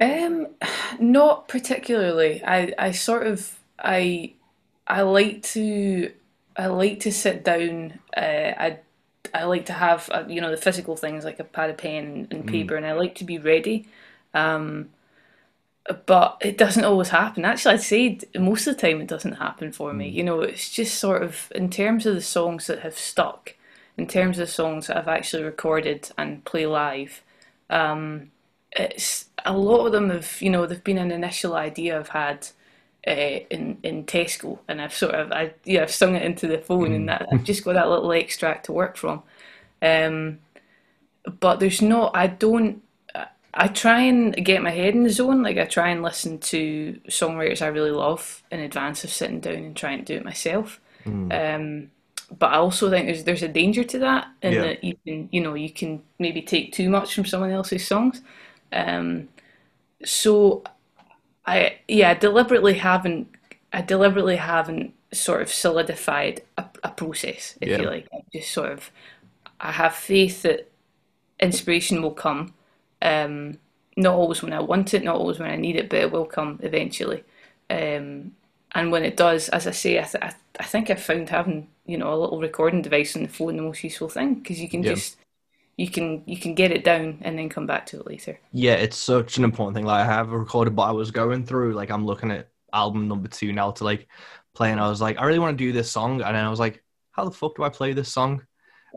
Um, 0.00 0.48
not 0.98 1.46
particularly. 1.46 2.42
I 2.44 2.74
I 2.76 2.90
sort 2.90 3.28
of 3.28 3.56
I 3.78 4.34
I 4.88 5.02
like 5.02 5.42
to 5.54 6.12
I 6.56 6.66
like 6.66 7.00
to 7.00 7.12
sit 7.12 7.44
down. 7.44 8.00
Uh, 8.16 8.52
I 8.66 8.78
I 9.32 9.44
like 9.44 9.66
to 9.66 9.74
have 9.74 10.10
uh, 10.12 10.24
you 10.26 10.40
know 10.40 10.50
the 10.50 10.56
physical 10.56 10.96
things 10.96 11.24
like 11.24 11.38
a 11.38 11.44
pad 11.44 11.70
of 11.70 11.76
pen 11.76 12.26
and 12.32 12.42
mm. 12.44 12.50
paper, 12.50 12.74
mm. 12.74 12.78
and 12.78 12.86
I 12.86 12.94
like 12.94 13.14
to 13.16 13.24
be 13.24 13.38
ready. 13.38 13.86
Um, 14.34 14.90
but 16.06 16.36
it 16.40 16.58
doesn't 16.58 16.84
always 16.84 17.08
happen. 17.08 17.44
Actually, 17.44 17.74
I'd 17.74 17.82
say 17.82 18.18
most 18.38 18.66
of 18.66 18.76
the 18.76 18.80
time 18.80 19.00
it 19.00 19.08
doesn't 19.08 19.34
happen 19.34 19.72
for 19.72 19.92
me. 19.92 20.10
Mm. 20.10 20.14
You 20.14 20.24
know, 20.24 20.40
it's 20.40 20.70
just 20.70 20.98
sort 20.98 21.22
of 21.22 21.50
in 21.54 21.70
terms 21.70 22.06
of 22.06 22.14
the 22.14 22.22
songs 22.22 22.66
that 22.66 22.80
have 22.80 22.98
stuck, 22.98 23.54
in 23.96 24.06
terms 24.06 24.38
of 24.38 24.50
songs 24.50 24.86
that 24.86 24.96
I've 24.96 25.08
actually 25.08 25.44
recorded 25.44 26.10
and 26.18 26.44
play 26.44 26.66
live. 26.66 27.22
Um, 27.70 28.30
it's 28.72 29.26
a 29.44 29.56
lot 29.56 29.86
of 29.86 29.92
them 29.92 30.10
have 30.10 30.40
you 30.40 30.50
know 30.50 30.66
they've 30.66 30.84
been 30.84 30.98
an 30.98 31.10
initial 31.10 31.54
idea 31.54 31.98
I've 31.98 32.08
had 32.08 32.48
uh, 33.06 33.10
in 33.10 33.78
in 33.82 34.04
Tesco, 34.04 34.58
and 34.68 34.80
I've 34.80 34.94
sort 34.94 35.14
of 35.14 35.32
I 35.32 35.54
yeah 35.64 35.82
I've 35.82 35.90
sung 35.90 36.14
it 36.14 36.22
into 36.22 36.46
the 36.46 36.58
phone, 36.58 36.90
mm. 36.90 36.96
and 36.96 37.08
that 37.08 37.26
I've 37.32 37.44
just 37.44 37.64
got 37.64 37.74
that 37.74 37.88
little 37.88 38.12
extract 38.12 38.66
to 38.66 38.72
work 38.72 38.96
from. 38.96 39.22
Um, 39.80 40.40
but 41.40 41.60
there's 41.60 41.80
no 41.80 42.10
I 42.12 42.26
don't 42.26 42.82
I 43.54 43.68
try 43.68 44.02
and 44.02 44.34
get 44.44 44.62
my 44.62 44.70
head 44.70 44.94
in 44.94 45.04
the 45.04 45.10
zone. 45.10 45.42
Like 45.42 45.58
I 45.58 45.64
try 45.64 45.88
and 45.88 46.02
listen 46.02 46.38
to 46.38 47.00
songwriters 47.08 47.62
I 47.62 47.68
really 47.68 47.90
love 47.90 48.42
in 48.50 48.60
advance 48.60 49.04
of 49.04 49.10
sitting 49.10 49.40
down 49.40 49.54
and 49.54 49.76
trying 49.76 49.98
to 49.98 50.04
do 50.04 50.16
it 50.16 50.24
myself. 50.24 50.80
Mm. 51.04 51.56
Um, 51.56 51.90
but 52.36 52.52
I 52.52 52.56
also 52.56 52.90
think 52.90 53.06
there's 53.06 53.24
there's 53.24 53.42
a 53.42 53.48
danger 53.48 53.84
to 53.84 53.98
that, 54.00 54.28
in 54.42 54.52
yeah. 54.52 54.60
that 54.62 54.84
you 54.84 54.96
can 55.06 55.28
you 55.32 55.40
know 55.40 55.54
you 55.54 55.70
can 55.70 56.02
maybe 56.18 56.42
take 56.42 56.72
too 56.72 56.90
much 56.90 57.14
from 57.14 57.24
someone 57.24 57.50
else's 57.50 57.86
songs. 57.86 58.20
Um, 58.70 59.28
so 60.04 60.62
I 61.46 61.78
yeah, 61.88 62.10
I 62.10 62.14
deliberately 62.14 62.74
haven't 62.74 63.28
I 63.72 63.80
deliberately 63.80 64.36
haven't 64.36 64.92
sort 65.12 65.40
of 65.40 65.48
solidified 65.48 66.42
a, 66.58 66.66
a 66.84 66.90
process, 66.90 67.56
if 67.60 67.68
yeah. 67.68 67.78
you 67.78 67.86
like. 67.86 68.08
I 68.12 68.18
just 68.32 68.52
sort 68.52 68.72
of 68.72 68.90
I 69.60 69.72
have 69.72 69.94
faith 69.94 70.42
that 70.42 70.70
inspiration 71.40 72.02
will 72.02 72.12
come. 72.12 72.54
Um, 73.02 73.58
not 73.96 74.14
always 74.14 74.42
when 74.42 74.52
I 74.52 74.60
want 74.60 74.94
it, 74.94 75.02
not 75.02 75.16
always 75.16 75.38
when 75.38 75.50
I 75.50 75.56
need 75.56 75.76
it, 75.76 75.88
but 75.88 75.98
it 75.98 76.12
will 76.12 76.24
come 76.24 76.60
eventually. 76.62 77.24
Um, 77.68 78.32
and 78.72 78.92
when 78.92 79.04
it 79.04 79.16
does, 79.16 79.48
as 79.48 79.66
I 79.66 79.72
say, 79.72 79.98
I, 79.98 80.02
th- 80.02 80.22
I, 80.22 80.32
I 80.60 80.64
think 80.64 80.90
I've 80.90 81.02
found 81.02 81.28
having 81.30 81.68
you 81.86 81.98
know 81.98 82.12
a 82.12 82.16
little 82.16 82.40
recording 82.40 82.82
device 82.82 83.16
on 83.16 83.22
the 83.22 83.28
phone 83.28 83.56
the 83.56 83.62
most 83.62 83.82
useful 83.82 84.08
thing 84.08 84.34
because 84.34 84.60
you 84.60 84.68
can 84.68 84.82
yeah. 84.82 84.94
just 84.94 85.16
you 85.76 85.88
can 85.88 86.22
you 86.26 86.36
can 86.36 86.54
get 86.54 86.70
it 86.70 86.84
down 86.84 87.18
and 87.22 87.38
then 87.38 87.48
come 87.48 87.66
back 87.66 87.86
to 87.86 88.00
it 88.00 88.06
later. 88.06 88.38
Yeah, 88.52 88.74
it's 88.74 88.96
such 88.96 89.38
an 89.38 89.44
important 89.44 89.76
thing. 89.76 89.86
Like 89.86 90.06
I 90.06 90.12
have 90.12 90.32
a 90.32 90.38
recorded, 90.38 90.76
but 90.76 90.82
I 90.82 90.92
was 90.92 91.10
going 91.10 91.46
through 91.46 91.74
like 91.74 91.90
I'm 91.90 92.04
looking 92.04 92.30
at 92.30 92.48
album 92.72 93.08
number 93.08 93.28
two 93.28 93.52
now 93.52 93.70
to 93.72 93.84
like 93.84 94.08
play, 94.54 94.70
and 94.70 94.80
I 94.80 94.88
was 94.88 95.00
like, 95.00 95.18
I 95.18 95.24
really 95.24 95.38
want 95.38 95.56
to 95.56 95.64
do 95.64 95.72
this 95.72 95.90
song, 95.90 96.20
and 96.20 96.36
then 96.36 96.44
I 96.44 96.50
was 96.50 96.60
like, 96.60 96.82
how 97.12 97.24
the 97.24 97.30
fuck 97.30 97.56
do 97.56 97.62
I 97.62 97.68
play 97.68 97.92
this 97.94 98.12
song? 98.12 98.44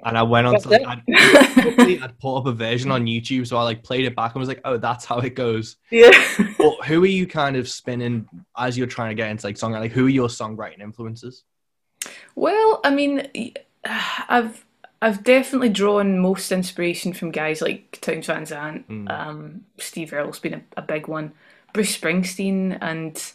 And 0.04 0.18
I 0.18 0.24
went 0.24 0.48
on 0.48 0.60
to 0.60 0.70
like, 0.70 0.86
I'd, 0.86 1.04
I'd 1.10 2.20
put 2.20 2.38
up 2.38 2.46
a 2.46 2.52
version 2.52 2.92
on 2.92 3.06
YouTube, 3.06 3.48
so 3.48 3.58
I 3.58 3.64
like 3.64 3.84
played 3.84 4.06
it 4.06 4.16
back 4.16 4.34
and 4.34 4.40
was 4.40 4.48
like, 4.48 4.62
oh, 4.66 4.78
that's 4.78 5.06
how 5.06 5.20
it 5.20 5.36
goes. 5.36 5.78
Yeah. 5.90 6.12
but 6.58 6.86
who 6.86 7.04
are 7.04 7.08
you 7.08 7.28
kind 7.28 7.56
of 7.56 7.68
spinning 7.68 8.28
as 8.58 8.78
you're 8.78 8.88
trying 8.88 9.10
to 9.10 9.16
get 9.16 9.30
into 9.30 9.46
like 9.46 9.56
songwriting? 9.56 9.82
Like, 9.82 9.92
who 9.92 10.06
are 10.06 10.10
your 10.10 10.28
songwriting 10.28 10.82
influences? 10.82 11.44
Well, 12.36 12.80
I 12.84 12.90
mean, 12.90 13.28
I've 14.30 14.66
I've 15.02 15.24
definitely 15.24 15.70
drawn 15.70 16.20
most 16.20 16.52
inspiration 16.52 17.14
from 17.14 17.32
guys 17.32 17.62
like 17.62 18.00
Townes 18.02 18.28
Van 18.28 18.46
Zandt, 18.46 18.88
mm. 18.88 19.10
um, 19.10 19.66
Steve 19.80 20.14
Earle's 20.14 20.40
been 20.40 20.54
a, 20.54 20.62
a, 20.78 20.82
big 20.84 21.08
one, 21.08 21.34
Bruce 21.74 21.98
Springsteen, 21.98 22.78
and 22.82 23.34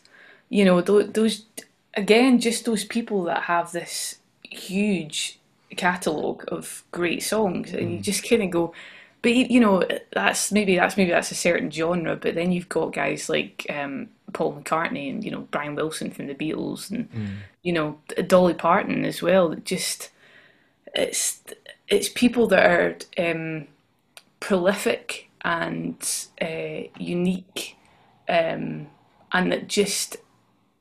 you 0.48 0.64
know 0.64 0.80
those, 0.80 1.10
those 1.10 1.44
again 1.94 2.38
just 2.38 2.66
those 2.66 2.84
people 2.84 3.24
that 3.24 3.44
have 3.44 3.72
this 3.72 4.18
huge 4.42 5.40
catalogue 5.76 6.44
of 6.48 6.84
great 6.90 7.22
songs, 7.22 7.72
and 7.72 7.92
you 7.92 7.98
mm. 7.98 8.02
just 8.02 8.28
kind 8.28 8.42
of 8.42 8.50
go. 8.50 8.72
But 9.22 9.34
you 9.34 9.60
know 9.60 9.86
that's 10.12 10.52
maybe 10.52 10.76
that's 10.76 10.96
maybe 10.96 11.10
that's 11.10 11.30
a 11.30 11.36
certain 11.36 11.70
genre, 11.70 12.16
but 12.16 12.34
then 12.34 12.52
you've 12.52 12.68
got 12.68 12.92
guys 12.92 13.28
like 13.28 13.66
um, 13.70 14.08
Paul 14.32 14.60
McCartney 14.60 15.10
and 15.10 15.24
you 15.24 15.30
know 15.30 15.48
Brian 15.50 15.74
Wilson 15.74 16.10
from 16.10 16.26
the 16.26 16.34
Beatles 16.34 16.90
and 16.90 17.10
mm. 17.12 17.36
you 17.62 17.72
know 17.72 17.98
Dolly 18.26 18.54
Parton 18.54 19.04
as 19.04 19.22
well. 19.22 19.54
Just 19.54 20.10
it's 20.94 21.42
it's 21.88 22.08
people 22.08 22.46
that 22.48 22.66
are 22.66 22.96
um, 23.18 23.66
prolific 24.40 25.28
and 25.42 26.26
uh, 26.40 26.88
unique, 26.98 27.76
um, 28.28 28.88
and 29.32 29.52
that 29.52 29.68
just 29.68 30.16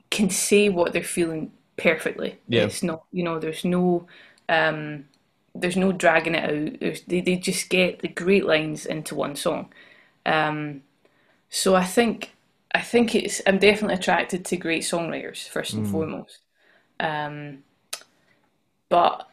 can 0.10 0.30
say 0.30 0.70
what 0.70 0.94
they're 0.94 1.04
feeling 1.04 1.52
perfectly. 1.78 2.40
Yeah. 2.48 2.64
It's 2.64 2.84
not, 2.84 3.04
you 3.12 3.24
know, 3.24 3.40
there's 3.40 3.66
no, 3.66 4.08
um, 4.50 5.06
there's 5.54 5.78
no 5.78 5.92
dragging 5.92 6.36
it 6.36 6.44
out. 6.44 6.80
There's, 6.80 7.02
they 7.02 7.22
they 7.22 7.36
just 7.38 7.70
get 7.70 8.00
the 8.00 8.08
great 8.08 8.46
lines 8.46 8.86
into 8.86 9.16
one 9.16 9.36
song. 9.36 9.74
Um, 10.26 10.82
so 11.50 11.76
I 11.76 11.84
think 11.84 12.32
I 12.74 12.82
think 12.82 13.16
it's 13.16 13.42
I'm 13.48 13.60
definitely 13.60 13.96
attracted 13.96 14.46
to 14.46 14.58
great 14.58 14.84
songwriters 14.84 15.48
first 15.48 15.74
and 15.74 15.86
mm. 15.86 15.92
foremost. 15.92 16.40
Um, 17.00 17.64
but 18.90 19.30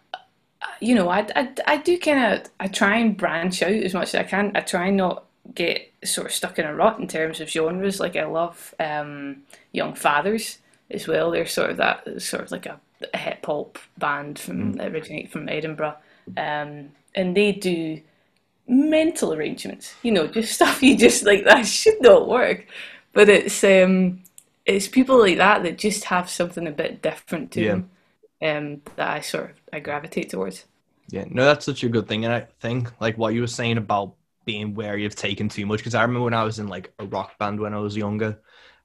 you 0.80 0.94
know, 0.94 1.08
I, 1.08 1.26
I, 1.34 1.52
I 1.66 1.76
do 1.78 1.98
kind 1.98 2.34
of, 2.34 2.50
I 2.58 2.68
try 2.68 2.98
and 2.98 3.16
branch 3.16 3.62
out 3.62 3.72
as 3.72 3.94
much 3.94 4.08
as 4.08 4.14
I 4.16 4.22
can. 4.24 4.52
I 4.54 4.60
try 4.60 4.86
and 4.86 4.96
not 4.96 5.24
get 5.54 5.92
sort 6.04 6.26
of 6.26 6.32
stuck 6.32 6.58
in 6.58 6.66
a 6.66 6.74
rut 6.74 6.98
in 6.98 7.08
terms 7.08 7.40
of 7.40 7.48
genres. 7.50 8.00
Like 8.00 8.16
I 8.16 8.24
love 8.24 8.74
um, 8.78 9.42
Young 9.72 9.94
Fathers 9.94 10.58
as 10.90 11.06
well. 11.06 11.30
They're 11.30 11.46
sort 11.46 11.70
of 11.70 11.76
that, 11.78 12.22
sort 12.22 12.44
of 12.44 12.50
like 12.50 12.66
a, 12.66 12.80
a 12.91 12.91
hip 13.14 13.44
hop 13.46 13.78
band 13.98 14.38
from 14.38 14.74
mm. 14.74 14.92
originate 14.92 15.30
from 15.30 15.48
Edinburgh, 15.48 15.96
um, 16.36 16.90
and 17.14 17.36
they 17.36 17.52
do 17.52 18.00
mental 18.66 19.32
arrangements. 19.32 19.94
You 20.02 20.12
know, 20.12 20.26
just 20.26 20.52
stuff 20.56 20.82
you 20.82 20.96
just 20.96 21.24
like 21.24 21.44
that 21.44 21.66
should 21.66 22.00
not 22.00 22.28
work, 22.28 22.66
but 23.12 23.28
it's 23.28 23.62
um, 23.64 24.22
it's 24.66 24.88
people 24.88 25.18
like 25.18 25.38
that 25.38 25.62
that 25.62 25.78
just 25.78 26.04
have 26.04 26.30
something 26.30 26.66
a 26.66 26.72
bit 26.72 27.02
different 27.02 27.52
to 27.52 27.62
yeah. 27.62 27.68
them 27.68 27.90
um, 28.42 28.82
that 28.96 29.10
I 29.10 29.20
sort 29.20 29.50
of 29.50 29.56
I 29.72 29.80
gravitate 29.80 30.30
towards. 30.30 30.64
Yeah, 31.08 31.24
no, 31.28 31.44
that's 31.44 31.66
such 31.66 31.84
a 31.84 31.88
good 31.88 32.08
thing, 32.08 32.24
and 32.24 32.32
I 32.32 32.46
think 32.60 32.92
like 33.00 33.18
what 33.18 33.34
you 33.34 33.40
were 33.40 33.46
saying 33.46 33.78
about 33.78 34.14
being 34.44 34.74
wary 34.74 35.04
of 35.04 35.14
taking 35.14 35.48
too 35.48 35.66
much. 35.66 35.78
Because 35.80 35.94
I 35.94 36.02
remember 36.02 36.24
when 36.24 36.34
I 36.34 36.44
was 36.44 36.58
in 36.58 36.68
like 36.68 36.92
a 36.98 37.06
rock 37.06 37.38
band 37.38 37.60
when 37.60 37.74
I 37.74 37.78
was 37.78 37.96
younger, 37.96 38.40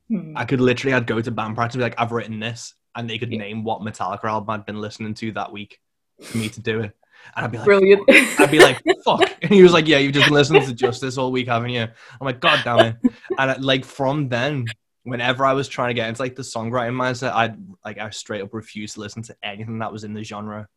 hmm. 0.07 0.33
I 0.35 0.45
could 0.45 0.61
literally 0.61 0.93
I'd 0.93 1.07
go 1.07 1.21
to 1.21 1.31
band 1.31 1.55
practice 1.55 1.75
and 1.75 1.81
be 1.81 1.83
like, 1.85 1.99
I've 1.99 2.11
written 2.11 2.39
this, 2.39 2.73
and 2.97 3.09
they 3.09 3.17
could 3.17 3.31
yeah. 3.31 3.37
name 3.37 3.63
what 3.63 3.81
Metallica 3.81 4.25
album 4.25 4.49
I'd 4.49 4.65
been 4.65 4.81
listening 4.81 5.13
to 5.13 5.31
that 5.33 5.51
week 5.51 5.79
for 6.21 6.37
me 6.37 6.49
to 6.49 6.59
do 6.59 6.81
it. 6.81 6.97
And 7.35 7.45
I'd 7.45 7.51
be 7.51 7.57
like, 7.57 7.65
Brilliant. 7.65 8.03
I'd 8.09 8.51
be 8.51 8.59
like, 8.59 8.81
fuck. 9.05 9.31
And 9.41 9.51
he 9.51 9.61
was 9.61 9.71
like, 9.71 9.87
yeah, 9.87 9.99
you've 9.99 10.13
just 10.13 10.25
been 10.25 10.33
listening 10.33 10.65
to 10.65 10.73
Justice 10.73 11.17
all 11.17 11.31
week, 11.31 11.47
haven't 11.47 11.69
you? 11.69 11.81
I'm 11.81 12.25
like, 12.25 12.39
God 12.39 12.61
damn 12.63 12.79
it. 12.79 12.95
And 13.37 13.51
I, 13.51 13.55
like 13.57 13.85
from 13.85 14.29
then, 14.29 14.65
whenever 15.03 15.45
I 15.45 15.53
was 15.53 15.67
trying 15.67 15.89
to 15.89 15.93
get 15.93 16.09
into 16.09 16.21
like 16.21 16.35
the 16.35 16.41
songwriting 16.41 16.95
mindset, 16.95 17.33
I'd 17.33 17.57
like 17.85 17.99
I 17.99 18.09
straight 18.09 18.41
up 18.41 18.53
refused 18.53 18.95
to 18.95 19.01
listen 19.01 19.21
to 19.23 19.35
anything 19.43 19.79
that 19.79 19.91
was 19.91 20.03
in 20.03 20.13
the 20.13 20.23
genre 20.23 20.67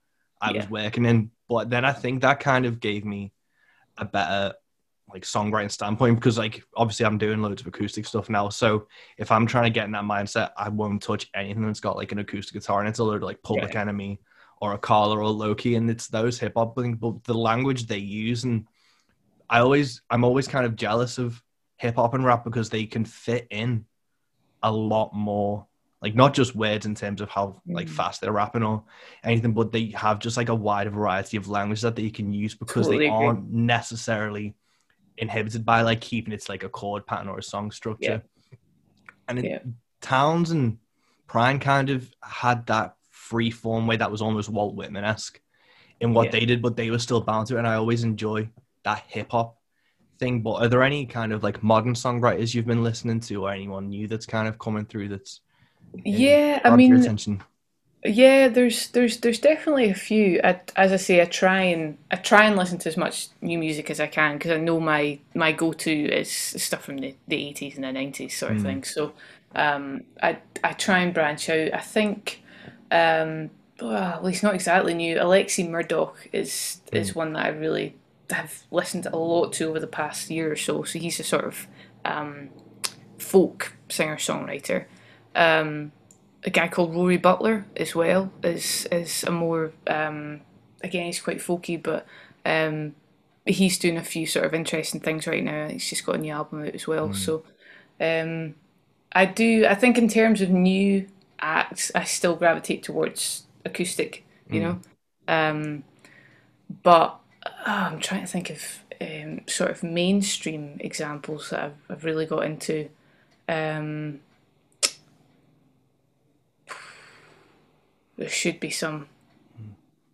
I 0.41 0.51
yeah. 0.51 0.57
was 0.59 0.71
working 0.71 1.07
in. 1.07 1.31
But 1.49 1.71
then 1.71 1.85
I 1.87 1.93
think 1.93 2.23
that 2.23 2.41
kind 2.41 2.67
of 2.67 2.81
gave 2.81 3.05
me 3.05 3.33
a 3.97 4.05
better 4.05 4.55
like 5.13 5.23
songwriting 5.23 5.71
standpoint 5.71 6.17
because 6.17 6.39
like 6.39 6.63
obviously 6.77 7.07
I'm 7.07 7.19
doing 7.19 7.43
loads 7.43 7.61
of 7.61 7.67
acoustic 7.67 8.07
stuff 8.07 8.29
now. 8.29 8.49
So 8.49 8.87
if 9.19 9.31
I'm 9.31 9.47
trying 9.47 9.65
to 9.65 9.71
get 9.71 9.87
in 9.87 9.93
that 9.93 10.05
mindset, 10.05 10.51
I 10.57 10.69
won't 10.69 11.03
touch 11.03 11.29
anything 11.35 11.67
that's 11.67 11.81
got 11.81 11.97
like 11.97 12.13
an 12.13 12.19
acoustic 12.19 12.55
guitar 12.55 12.81
and 12.81 12.89
it's 12.89 12.99
a 12.99 13.05
load 13.05 13.17
of 13.17 13.23
like 13.23 13.43
Public 13.43 13.75
yeah. 13.75 13.83
Enemy 13.83 14.21
or 14.61 14.75
a 14.75 14.79
Akala 14.79 15.17
or 15.17 15.29
Loki 15.29 15.75
and 15.77 15.91
it's 15.91 16.09
those 16.09 16.39
hip 16.39 16.53
hop 16.57 16.77
things, 16.77 16.99
but 17.01 17.23
the 17.25 17.35
language 17.35 17.87
they 17.87 17.99
use 17.99 18.45
and 18.45 18.67
I 19.49 19.61
always 19.61 20.03
I'm 20.11 20.25
always 20.25 20.47
kind 20.47 20.67
of 20.67 20.77
jealous 20.77 21.19
of 21.19 21.43
hip 21.77 21.97
hop 21.97 22.15
and 22.15 22.25
rap 22.25 22.45
because 22.45 22.71
they 22.71 22.87
can 22.87 23.05
fit 23.05 23.47
in 23.51 23.87
a 24.63 24.71
lot 24.71 25.15
more 25.15 25.67
like 26.03 26.15
not 26.15 26.33
just 26.33 26.55
words 26.55 26.87
in 26.87 26.95
terms 26.95 27.21
of 27.21 27.29
how 27.29 27.61
like 27.67 27.87
mm. 27.87 27.91
fast 27.91 28.21
they're 28.21 28.33
rapping 28.33 28.63
or 28.63 28.85
anything, 29.23 29.53
but 29.53 29.71
they 29.71 29.87
have 29.89 30.19
just 30.19 30.37
like 30.37 30.49
a 30.49 30.55
wider 30.55 30.91
variety 30.91 31.37
of 31.37 31.49
languages 31.49 31.83
that 31.83 31.97
they 31.97 32.09
can 32.09 32.33
use 32.33 32.55
because 32.55 32.87
totally 32.87 33.07
they 33.07 33.11
aren't 33.11 33.41
agree. 33.41 33.61
necessarily 33.61 34.55
inhibited 35.21 35.65
by 35.65 35.83
like 35.83 36.01
keeping 36.01 36.33
it's 36.33 36.49
like 36.49 36.65
a 36.65 36.69
chord 36.69 37.07
pattern 37.07 37.29
or 37.29 37.39
a 37.39 37.43
song 37.43 37.71
structure. 37.71 38.23
Yeah. 38.51 38.59
And 39.29 39.39
it, 39.39 39.45
yeah. 39.45 39.59
Townes 40.01 40.51
and 40.51 40.79
Prine 41.29 41.61
kind 41.61 41.91
of 41.91 42.11
had 42.23 42.67
that 42.67 42.97
free 43.11 43.51
form 43.51 43.87
way 43.87 43.97
that 43.97 44.11
was 44.11 44.23
almost 44.23 44.49
Walt 44.49 44.75
Whitman 44.75 45.05
esque 45.05 45.41
in 46.01 46.15
what 46.15 46.27
yeah. 46.27 46.31
they 46.33 46.47
did, 46.47 46.63
but 46.63 46.75
they 46.75 46.91
were 46.91 46.99
still 46.99 47.21
bound 47.21 47.47
to 47.47 47.57
it. 47.57 47.59
And 47.59 47.69
I 47.69 47.75
always 47.75 48.03
enjoy 48.03 48.49
that 48.83 49.05
hip 49.07 49.31
hop 49.31 49.59
thing. 50.19 50.43
But 50.43 50.55
are 50.55 50.69
there 50.69 50.83
any 50.83 51.07
kind 51.07 51.33
of 51.33 51.45
like 51.45 51.63
modern 51.63 51.95
songwriters 51.95 52.55
you've 52.55 52.67
been 52.67 52.83
listening 52.83 53.21
to, 53.21 53.45
or 53.45 53.53
anyone 53.53 53.91
new 53.91 54.09
that's 54.09 54.27
kind 54.27 54.49
of 54.49 54.59
coming 54.59 54.87
through 54.87 55.11
that's 55.11 55.43
yeah? 56.03 56.61
I 56.65 56.75
mean, 56.75 56.97
attention? 56.97 57.43
Yeah, 58.05 58.49
there's 58.49 58.89
there's 58.89 59.19
there's 59.19 59.39
definitely 59.39 59.91
a 59.91 59.95
few. 59.95 60.41
I, 60.43 60.61
as 60.77 60.93
I 60.93 60.97
say, 60.97 61.21
I 61.21 61.27
try 61.27 61.61
and 61.63 61.99
I 62.11 62.17
try 62.17 62.47
and 62.47 62.57
listen 62.57 62.79
to 62.79 62.89
as 62.89 62.97
much 62.97 63.29
new 63.43 63.59
music 63.59 63.91
as 63.91 64.01
I 64.01 64.07
can 64.07 64.39
because 64.39 64.53
I 64.53 64.57
know 64.57 64.81
my 64.81 65.19
my 65.35 65.53
go 65.53 65.73
to 65.73 65.93
is 65.93 66.31
stuff 66.31 66.85
from 66.85 66.99
the 66.99 67.15
the 67.29 67.47
eighties 67.49 67.75
and 67.75 67.85
the 67.85 67.93
nineties 67.93 68.37
sort 68.37 68.53
of 68.53 68.59
mm. 68.59 68.63
thing. 68.63 68.85
So 68.85 69.13
um, 69.55 70.05
I 70.23 70.39
I 70.65 70.73
try 70.73 71.01
and 71.01 71.13
branch 71.13 71.49
out. 71.51 71.75
I 71.75 71.81
think. 71.81 72.43
Um, 72.91 73.51
well, 73.81 74.27
he's 74.27 74.43
not 74.43 74.55
exactly 74.55 74.95
new. 74.95 75.17
Alexi 75.17 75.69
Murdoch 75.69 76.29
is 76.33 76.81
mm. 76.91 76.99
is 76.99 77.15
one 77.15 77.35
that 77.35 77.47
I 77.47 77.49
really 77.49 77.97
have 78.31 78.63
listened 78.71 79.07
a 79.07 79.17
lot 79.17 79.53
to 79.55 79.69
over 79.69 79.81
the 79.81 79.87
past 79.87 80.31
year 80.31 80.51
or 80.51 80.57
so. 80.57 80.85
So 80.85 80.99
he's 80.99 81.21
a 81.21 81.25
sort 81.25 81.45
of 81.45 81.67
um, 82.05 82.49
folk 83.19 83.75
singer 83.91 84.17
songwriter. 84.17 84.87
Um, 85.35 85.93
a 86.45 86.51
guy 86.51 86.69
called 86.69 86.95
Rory 86.95 87.17
Butler 87.17 87.67
as 87.77 87.95
well 87.95 88.33
is 88.43 88.87
is 88.91 89.25
a 89.25 89.31
more 89.31 89.73
um, 89.87 90.41
again 90.83 91.07
he's 91.07 91.21
quite 91.21 91.39
folky, 91.39 91.81
but 91.81 92.07
um, 92.45 92.95
he's 93.45 93.79
doing 93.79 93.97
a 93.97 94.05
few 94.05 94.27
sort 94.27 94.47
of 94.47 94.55
interesting 94.55 95.01
things 95.01 95.27
right 95.27 95.45
now. 95.45 95.69
He's 95.69 95.89
just 95.89 96.07
got 96.07 96.17
a 96.17 96.19
new 96.19 96.33
album 96.33 96.63
out 96.65 96.75
as 96.75 96.87
well. 96.87 97.11
Mm. 97.11 97.17
So 97.17 97.45
um, 98.01 98.55
I 99.13 99.27
do. 99.27 99.67
I 99.67 99.75
think 99.75 99.99
in 99.99 100.09
terms 100.09 100.41
of 100.41 100.51
new 100.51 101.07
acts, 101.41 101.93
I 101.95 102.05
still 102.05 102.37
gravitate 102.37 102.83
towards 102.83 103.45
acoustic. 103.65 104.25
You 104.49 104.61
mm. 104.61 104.63
know, 104.63 104.81
um, 105.29 105.85
but 106.83 107.19
oh, 107.47 107.51
I'm 107.67 108.01
trying 108.01 108.23
to 108.23 108.27
think 108.27 108.51
of 108.51 108.81
um, 109.01 109.43
sort 109.47 109.71
of 109.71 109.83
mainstream 109.83 110.77
examples 110.81 111.51
that 111.51 111.65
I've, 111.65 111.75
I've 111.89 112.05
really 112.05 112.27
got 112.27 112.45
into. 112.45 112.89
Um, 113.49 114.21
there 118.21 118.29
should 118.29 118.61
be 118.61 118.69
some. 118.69 119.09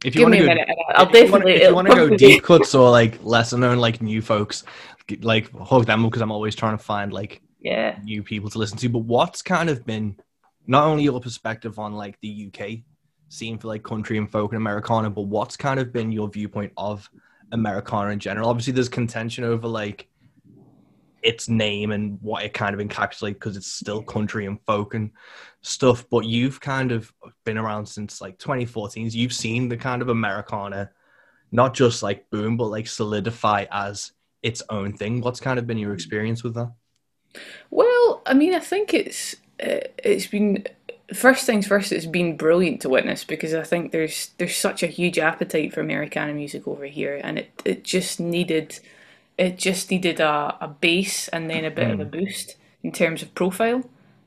If 0.04 0.14
you 0.14 0.20
Give 0.20 0.28
me 0.28 0.38
go, 0.38 0.46
minute, 0.46 0.68
I'll 0.94 1.10
definitely. 1.10 1.54
If 1.54 1.62
you 1.62 1.74
want 1.74 1.88
to 1.88 1.94
go 1.94 2.16
deep 2.16 2.44
cuts 2.44 2.72
or 2.72 2.88
like 2.88 3.18
lesser 3.24 3.58
known, 3.58 3.78
like 3.78 4.00
new 4.00 4.22
folks, 4.22 4.62
like 5.22 5.50
hook 5.50 5.86
them 5.86 6.04
because 6.04 6.22
I'm 6.22 6.30
always 6.30 6.54
trying 6.54 6.78
to 6.78 6.82
find 6.82 7.12
like 7.12 7.42
yeah 7.60 7.98
new 8.04 8.22
people 8.22 8.48
to 8.50 8.58
listen 8.58 8.78
to. 8.78 8.88
But 8.88 9.00
what's 9.00 9.42
kind 9.42 9.68
of 9.68 9.84
been 9.84 10.16
not 10.68 10.84
only 10.84 11.02
your 11.02 11.20
perspective 11.20 11.80
on 11.80 11.94
like 11.94 12.16
the 12.20 12.48
UK 12.48 12.84
scene 13.28 13.58
for 13.58 13.66
like 13.66 13.82
country 13.82 14.18
and 14.18 14.30
folk 14.30 14.52
and 14.52 14.58
Americana, 14.58 15.10
but 15.10 15.22
what's 15.22 15.56
kind 15.56 15.80
of 15.80 15.92
been 15.92 16.12
your 16.12 16.28
viewpoint 16.28 16.72
of 16.76 17.10
Americana 17.50 18.10
in 18.10 18.20
general? 18.20 18.48
Obviously, 18.48 18.72
there's 18.72 18.88
contention 18.88 19.42
over 19.42 19.66
like 19.66 20.06
its 21.26 21.48
name 21.48 21.90
and 21.90 22.18
what 22.22 22.44
it 22.44 22.54
kind 22.54 22.78
of 22.78 22.86
encapsulates 22.86 23.34
because 23.34 23.56
it's 23.56 23.72
still 23.72 24.00
country 24.00 24.46
and 24.46 24.60
folk 24.64 24.94
and 24.94 25.10
stuff. 25.62 26.06
But 26.08 26.24
you've 26.24 26.60
kind 26.60 26.92
of 26.92 27.12
been 27.44 27.58
around 27.58 27.86
since 27.86 28.20
like 28.20 28.38
2014. 28.38 29.10
So 29.10 29.18
you've 29.18 29.32
seen 29.32 29.68
the 29.68 29.76
kind 29.76 30.02
of 30.02 30.08
Americana, 30.08 30.90
not 31.50 31.74
just 31.74 32.02
like 32.02 32.30
boom, 32.30 32.56
but 32.56 32.66
like 32.66 32.86
solidify 32.86 33.66
as 33.72 34.12
its 34.42 34.62
own 34.70 34.96
thing. 34.96 35.20
What's 35.20 35.40
kind 35.40 35.58
of 35.58 35.66
been 35.66 35.78
your 35.78 35.94
experience 35.94 36.44
with 36.44 36.54
that? 36.54 36.72
Well, 37.70 38.22
I 38.24 38.32
mean, 38.32 38.54
I 38.54 38.60
think 38.60 38.94
it's 38.94 39.34
uh, 39.60 39.80
it's 39.98 40.28
been 40.28 40.64
first 41.12 41.44
things 41.44 41.66
first. 41.66 41.90
It's 41.90 42.06
been 42.06 42.36
brilliant 42.36 42.82
to 42.82 42.88
witness 42.88 43.24
because 43.24 43.52
I 43.52 43.64
think 43.64 43.90
there's 43.90 44.30
there's 44.38 44.56
such 44.56 44.84
a 44.84 44.86
huge 44.86 45.18
appetite 45.18 45.74
for 45.74 45.80
Americana 45.80 46.34
music 46.34 46.68
over 46.68 46.84
here, 46.84 47.20
and 47.22 47.40
it 47.40 47.62
it 47.64 47.82
just 47.82 48.20
needed 48.20 48.78
it 49.38 49.58
just 49.58 49.90
needed 49.90 50.20
a, 50.20 50.56
a 50.60 50.68
base 50.68 51.28
and 51.28 51.50
then 51.50 51.64
a 51.64 51.70
bit 51.70 51.88
mm. 51.88 51.92
of 51.94 52.00
a 52.00 52.04
hmm. 52.04 52.10
boost 52.10 52.56
in 52.82 52.92
terms 52.92 53.22
of 53.22 53.34
profile. 53.34 53.82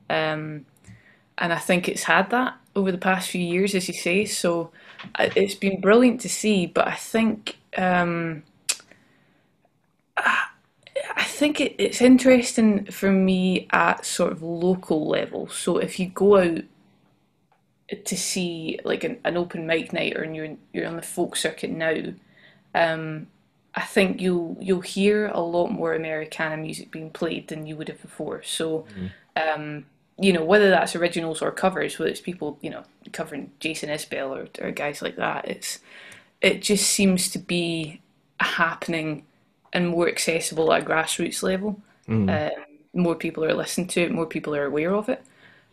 Um, 0.10 0.66
and 1.38 1.54
I 1.54 1.58
think 1.58 1.88
it's 1.88 2.04
had 2.04 2.30
that 2.32 2.56
over 2.76 2.92
the 2.92 2.98
past 2.98 3.30
few 3.30 3.42
years, 3.42 3.74
as 3.74 3.88
you 3.88 3.94
say. 3.94 4.26
So 4.26 4.72
it's 5.20 5.56
been 5.56 5.82
brilliant 5.82 6.22
to 6.22 6.30
see. 6.30 6.66
But 6.66 6.88
I 6.88 6.96
think 6.96 7.58
um, 7.78 8.44
I 10.18 11.24
think 11.24 11.62
it, 11.62 11.76
it's 11.78 12.02
interesting 12.02 12.86
for 12.86 13.12
me 13.12 13.68
at 13.72 14.06
sort 14.06 14.32
of 14.32 14.44
local 14.44 15.08
level. 15.08 15.48
So 15.50 15.78
if 15.78 16.00
you 16.00 16.08
go 16.10 16.38
out 16.38 16.64
to 18.06 18.18
see 18.18 18.80
like 18.84 19.04
an, 19.04 19.20
an 19.24 19.38
open 19.38 19.66
mic 19.66 19.94
night 19.94 20.16
or 20.16 20.24
you're 20.26 20.56
you're 20.74 20.88
on 20.88 20.96
the 20.96 21.02
folk 21.02 21.36
circuit 21.36 21.72
now, 21.72 22.14
um, 22.76 23.28
I 23.76 23.82
think 23.82 24.20
you'll 24.20 24.58
you'll 24.60 24.82
hear 24.82 25.28
a 25.28 25.40
lot 25.40 25.68
more 25.68 25.94
Americana 25.94 26.58
music 26.58 26.92
being 26.92 27.12
played 27.12 27.48
than 27.48 27.68
you 27.68 27.76
would 27.76 27.88
have 27.88 28.02
before. 28.02 28.42
So, 28.44 28.86
mm. 28.98 29.56
um, 29.56 29.86
you 30.18 30.34
know, 30.34 30.44
whether 30.44 30.70
that's 30.70 30.96
originals 30.96 31.42
or 31.42 31.52
covers, 31.52 31.98
whether 32.00 32.12
it's 32.12 32.22
people 32.22 32.58
you 32.62 32.70
know 32.70 32.84
covering 33.12 33.52
Jason 33.60 33.90
Isbell 33.90 34.30
or, 34.30 34.66
or 34.66 34.72
guys 34.72 35.02
like 35.02 35.16
that, 35.18 35.48
it's 35.48 35.80
it 36.42 36.62
just 36.62 36.90
seems 36.90 37.30
to 37.30 37.40
be 37.40 38.02
happening 38.40 39.26
and 39.72 39.90
more 39.90 40.08
accessible 40.08 40.74
at 40.74 40.84
a 40.84 40.86
grassroots 40.86 41.44
level. 41.44 41.80
Mm. 42.08 42.52
Um, 42.52 42.64
more 42.94 43.16
people 43.16 43.46
are 43.46 43.54
listening 43.54 43.88
to 43.88 44.02
it, 44.02 44.12
more 44.12 44.26
people 44.26 44.56
are 44.56 44.66
aware 44.66 44.96
of 44.96 45.10
it. 45.10 45.24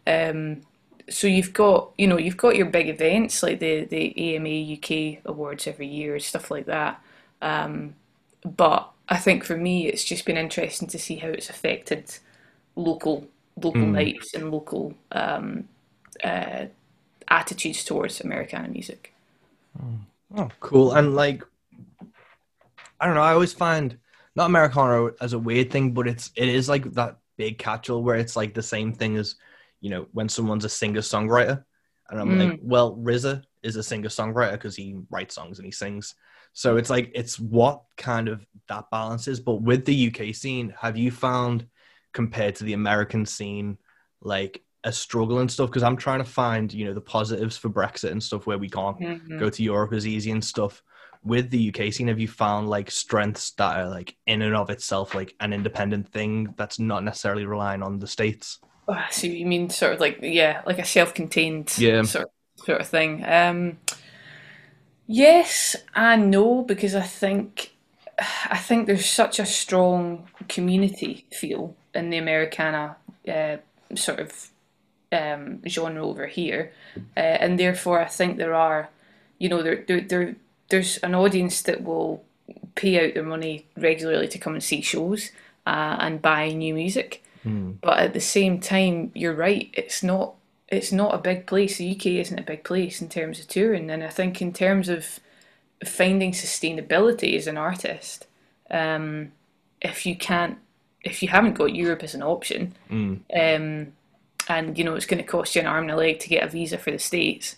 Um, 0.07 0.63
so 1.09 1.27
you've 1.27 1.53
got 1.53 1.91
you 1.97 2.07
know 2.07 2.19
you've 2.19 2.37
got 2.37 2.57
your 2.57 2.67
big 2.67 2.89
events 2.89 3.43
like 3.43 3.61
the 3.61 3.85
the 3.85 4.37
AMA 4.37 4.75
UK 4.75 5.23
awards 5.25 5.67
every 5.67 5.87
year, 5.87 6.19
stuff 6.19 6.51
like 6.51 6.67
that. 6.67 7.01
Um, 7.43 7.95
but 8.45 8.91
I 9.09 9.17
think 9.19 9.45
for 9.45 9.57
me, 9.57 9.87
it's 9.87 10.05
just 10.05 10.25
been 10.25 10.37
interesting 10.37 10.89
to 10.89 10.99
see 10.99 11.17
how 11.17 11.29
it's 11.29 11.51
affected 11.51 12.17
local 12.75 13.27
local 13.63 13.83
mm. 13.83 13.93
nights 13.93 14.35
and 14.35 14.51
local 14.51 14.95
um, 15.13 15.69
uh, 16.23 16.67
attitudes 17.29 17.85
towards 17.85 18.21
Americana 18.21 18.69
music. 18.69 19.15
Oh. 19.83 19.99
oh, 20.37 20.49
cool! 20.61 20.93
And 20.93 21.15
like, 21.15 21.43
I 23.01 23.07
don't 23.07 23.15
know. 23.15 23.23
I 23.23 23.33
always 23.33 23.53
find 23.53 23.97
not 24.35 24.47
Americana 24.47 25.11
as 25.21 25.33
a 25.33 25.39
weird 25.39 25.71
thing, 25.71 25.93
but 25.93 26.07
it's 26.07 26.31
it 26.37 26.49
is 26.49 26.69
like 26.69 26.93
that 26.93 27.17
big 27.37 27.59
catch-all 27.59 28.03
where 28.03 28.17
it's 28.17 28.37
like 28.37 28.55
the 28.55 28.63
same 28.63 28.93
thing 28.93 29.17
as 29.17 29.37
you 29.81 29.91
know 29.91 30.07
when 30.13 30.29
someone's 30.29 30.65
a 30.65 30.69
singer-songwriter, 30.69 31.65
and 32.11 32.21
I'm 32.21 32.31
mm. 32.31 32.51
like, 32.51 32.61
well, 32.63 32.97
RZA 32.97 33.43
is 33.63 33.77
a 33.77 33.83
singer-songwriter 33.83 34.53
because 34.53 34.77
he 34.77 34.97
writes 35.11 35.35
songs 35.35 35.59
and 35.59 35.67
he 35.67 35.73
sings. 35.73 36.15
So 36.57 36.79
it's 36.79 36.89
like 36.89 37.13
it's 37.15 37.39
what 37.39 37.83
kind 37.99 38.29
of 38.29 38.47
that 38.69 38.87
balance 38.91 39.29
is. 39.29 39.41
But 39.41 39.57
with 39.61 39.85
the 39.85 40.09
UK 40.09 40.35
scene, 40.35 40.73
have 40.81 40.97
you 40.97 41.11
found 41.11 41.67
compared 42.15 42.55
to 42.57 42.65
the 42.65 42.73
American 42.73 43.27
scene, 43.27 43.77
like 44.23 44.63
a 44.83 44.91
struggle 44.91 45.41
and 45.41 45.53
stuff? 45.53 45.69
Because 45.69 45.83
I'm 45.83 45.99
trying 45.99 46.21
to 46.21 46.25
find, 46.25 46.73
you 46.73 46.87
know, 46.87 46.95
the 46.95 47.01
positives 47.03 47.59
for 47.59 47.69
Brexit 47.69 48.11
and 48.11 48.23
stuff 48.23 48.47
where 48.47 48.57
we 48.57 48.71
can't 48.71 48.99
mm-hmm. 48.99 49.39
go 49.39 49.51
to 49.51 49.63
Europe 49.63 49.93
as 49.93 50.07
easy 50.07 50.31
and 50.31 50.43
stuff. 50.43 50.83
With 51.23 51.51
the 51.51 51.69
UK 51.69 51.93
scene, 51.93 52.09
have 52.09 52.19
you 52.19 52.29
found 52.29 52.71
like 52.71 52.91
strengths 52.91 53.51
that 53.53 53.79
are 53.79 53.91
like 53.91 54.17
in 54.27 54.41
and 54.41 54.57
of 54.57 54.71
itself 54.71 55.15
like 55.15 55.35
an 55.41 55.53
independent 55.53 56.09
thing 56.11 56.55
that's 56.57 56.79
not 56.79 57.05
necessarily 57.05 57.45
relying 57.45 57.83
on 57.83 57.99
the 57.99 58.07
states? 58.07 58.61
Oh, 58.89 59.05
so 59.11 59.27
you 59.27 59.45
mean 59.45 59.69
sort 59.69 59.93
of 59.93 60.01
like 60.01 60.21
yeah, 60.23 60.63
like 60.65 60.79
a 60.79 60.87
self-contained 60.87 61.77
yeah. 61.77 62.01
sort 62.01 62.25
of, 62.25 62.65
sort 62.65 62.81
of 62.81 62.89
thing. 62.89 63.23
Um, 63.27 63.77
Yes 65.07 65.77
and 65.95 66.31
no, 66.31 66.63
because 66.63 66.95
I 66.95 67.03
think 67.03 67.73
I 68.51 68.57
think 68.57 68.87
there's 68.87 69.07
such 69.09 69.39
a 69.39 69.47
strong 69.47 70.29
community 70.49 71.27
feel 71.31 71.75
in 71.95 72.11
the 72.11 72.19
Americana 72.19 72.97
uh, 73.29 73.57
sort 73.95 74.21
of 74.21 74.51
um, 75.13 75.63
genre 75.69 76.05
over 76.05 76.27
here, 76.27 76.73
uh, 77.17 77.21
and 77.21 77.59
therefore 77.59 78.01
I 78.01 78.07
think 78.07 78.37
there 78.37 78.55
are, 78.55 78.89
you 79.39 79.49
know, 79.49 79.63
there, 79.63 79.85
there 79.87 80.01
there 80.01 80.37
there's 80.71 80.97
an 80.99 81.15
audience 81.15 81.63
that 81.63 81.83
will 81.85 82.25
pay 82.75 83.07
out 83.07 83.15
their 83.15 83.23
money 83.23 83.67
regularly 83.77 84.29
to 84.29 84.39
come 84.39 84.55
and 84.55 84.63
see 84.63 84.81
shows 84.81 85.31
uh, 85.67 85.97
and 86.01 86.23
buy 86.23 86.51
new 86.51 86.75
music. 86.75 87.23
Mm. 87.45 87.77
But 87.81 87.99
at 87.99 88.13
the 88.13 88.21
same 88.21 88.61
time, 88.61 89.13
you're 89.15 89.35
right. 89.35 89.71
It's 89.73 90.03
not 90.03 90.35
it's 90.69 90.93
not 90.93 91.15
a 91.15 91.19
big 91.19 91.47
place. 91.47 91.79
The 91.79 91.91
UK 91.93 92.07
isn't 92.07 92.39
a 92.39 92.43
big 92.43 92.65
place 92.65 93.01
in 93.01 93.09
terms 93.09 93.39
of 93.39 93.49
touring, 93.49 93.91
and 93.91 94.03
I 94.03 94.09
think 94.09 94.43
in 94.43 94.53
terms 94.53 94.89
of 94.89 95.21
finding 95.85 96.33
sustainability 96.33 97.37
as 97.37 97.47
an 97.47 97.57
artist, 97.57 98.27
um, 98.71 99.33
if 99.81 100.07
you 100.07 100.17
can't, 100.17 100.59
if 101.03 101.23
you 101.23 101.29
haven't 101.29 101.55
got 101.55 101.75
Europe 101.75 102.03
as 102.03 102.15
an 102.15 102.23
option, 102.23 102.75
mm. 102.91 103.21
um, 103.35 103.93
and 104.49 104.79
you 104.79 104.85
know 104.85 104.95
it's 104.95 105.07
going 105.07 105.23
to 105.23 105.29
cost 105.29 105.55
you 105.55 105.61
an 105.61 105.67
arm 105.67 105.85
and 105.85 105.93
a 105.93 105.97
leg 105.97 106.19
to 106.21 106.29
get 106.29 106.45
a 106.45 106.49
visa 106.49 106.79
for 106.79 106.91
the 106.91 106.99
states, 106.99 107.57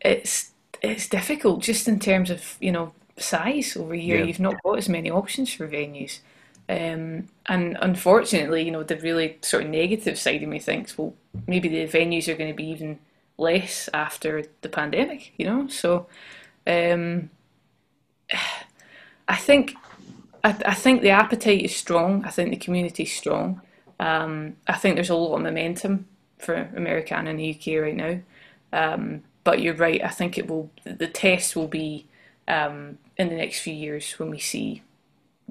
it's 0.00 0.52
it's 0.80 1.08
difficult 1.08 1.62
just 1.62 1.86
in 1.86 1.98
terms 1.98 2.30
of 2.30 2.56
you 2.60 2.72
know 2.72 2.92
size 3.18 3.76
over 3.76 3.94
here. 3.94 4.18
Yeah. 4.18 4.24
You've 4.24 4.40
not 4.40 4.62
got 4.62 4.78
as 4.78 4.88
many 4.88 5.10
options 5.10 5.52
for 5.52 5.68
venues. 5.68 6.20
Um, 6.72 7.28
and 7.46 7.76
unfortunately, 7.82 8.62
you 8.62 8.70
know, 8.70 8.82
the 8.82 8.96
really 8.96 9.38
sort 9.42 9.64
of 9.64 9.68
negative 9.68 10.18
side 10.18 10.42
of 10.42 10.48
me 10.48 10.58
thinks, 10.58 10.96
well, 10.96 11.14
maybe 11.46 11.68
the 11.68 11.86
venues 11.86 12.28
are 12.28 12.34
going 12.34 12.50
to 12.50 12.56
be 12.56 12.70
even 12.70 12.98
less 13.36 13.90
after 13.92 14.44
the 14.62 14.70
pandemic, 14.70 15.34
you 15.36 15.44
know? 15.44 15.68
So 15.68 16.06
um, 16.66 17.28
I 19.28 19.36
think 19.36 19.74
I, 20.42 20.56
I, 20.64 20.74
think 20.74 21.02
the 21.02 21.10
appetite 21.10 21.62
is 21.62 21.76
strong. 21.76 22.24
I 22.24 22.30
think 22.30 22.50
the 22.50 22.56
community 22.56 23.02
is 23.02 23.12
strong. 23.12 23.60
Um, 24.00 24.56
I 24.66 24.72
think 24.74 24.96
there's 24.96 25.10
a 25.10 25.14
lot 25.14 25.36
of 25.36 25.42
momentum 25.42 26.06
for 26.38 26.70
Americana 26.74 27.30
in 27.30 27.36
the 27.36 27.50
UK 27.50 27.82
right 27.82 27.94
now. 27.94 28.20
Um, 28.72 29.22
but 29.44 29.60
you're 29.60 29.74
right. 29.74 30.02
I 30.02 30.08
think 30.08 30.38
it 30.38 30.48
will. 30.48 30.70
The 30.84 31.06
test 31.06 31.54
will 31.54 31.68
be 31.68 32.06
um, 32.48 32.98
in 33.18 33.28
the 33.28 33.36
next 33.36 33.60
few 33.60 33.74
years 33.74 34.12
when 34.12 34.30
we 34.30 34.38
see, 34.38 34.82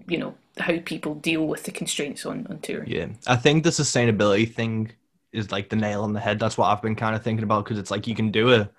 you 0.07 0.17
know, 0.17 0.35
how 0.57 0.77
people 0.79 1.15
deal 1.15 1.47
with 1.47 1.63
the 1.63 1.71
constraints 1.71 2.25
on 2.25 2.47
on 2.49 2.59
tour. 2.59 2.83
Yeah, 2.85 3.07
I 3.27 3.35
think 3.35 3.63
the 3.63 3.69
sustainability 3.69 4.51
thing 4.51 4.91
is 5.31 5.51
like 5.51 5.69
the 5.69 5.75
nail 5.75 6.03
on 6.03 6.13
the 6.13 6.19
head. 6.19 6.39
That's 6.39 6.57
what 6.57 6.67
I've 6.67 6.81
been 6.81 6.95
kind 6.95 7.15
of 7.15 7.23
thinking 7.23 7.43
about 7.43 7.63
because 7.65 7.77
it's 7.77 7.91
like 7.91 8.07
you 8.07 8.15
can 8.15 8.31
do 8.31 8.53
a 8.53 8.69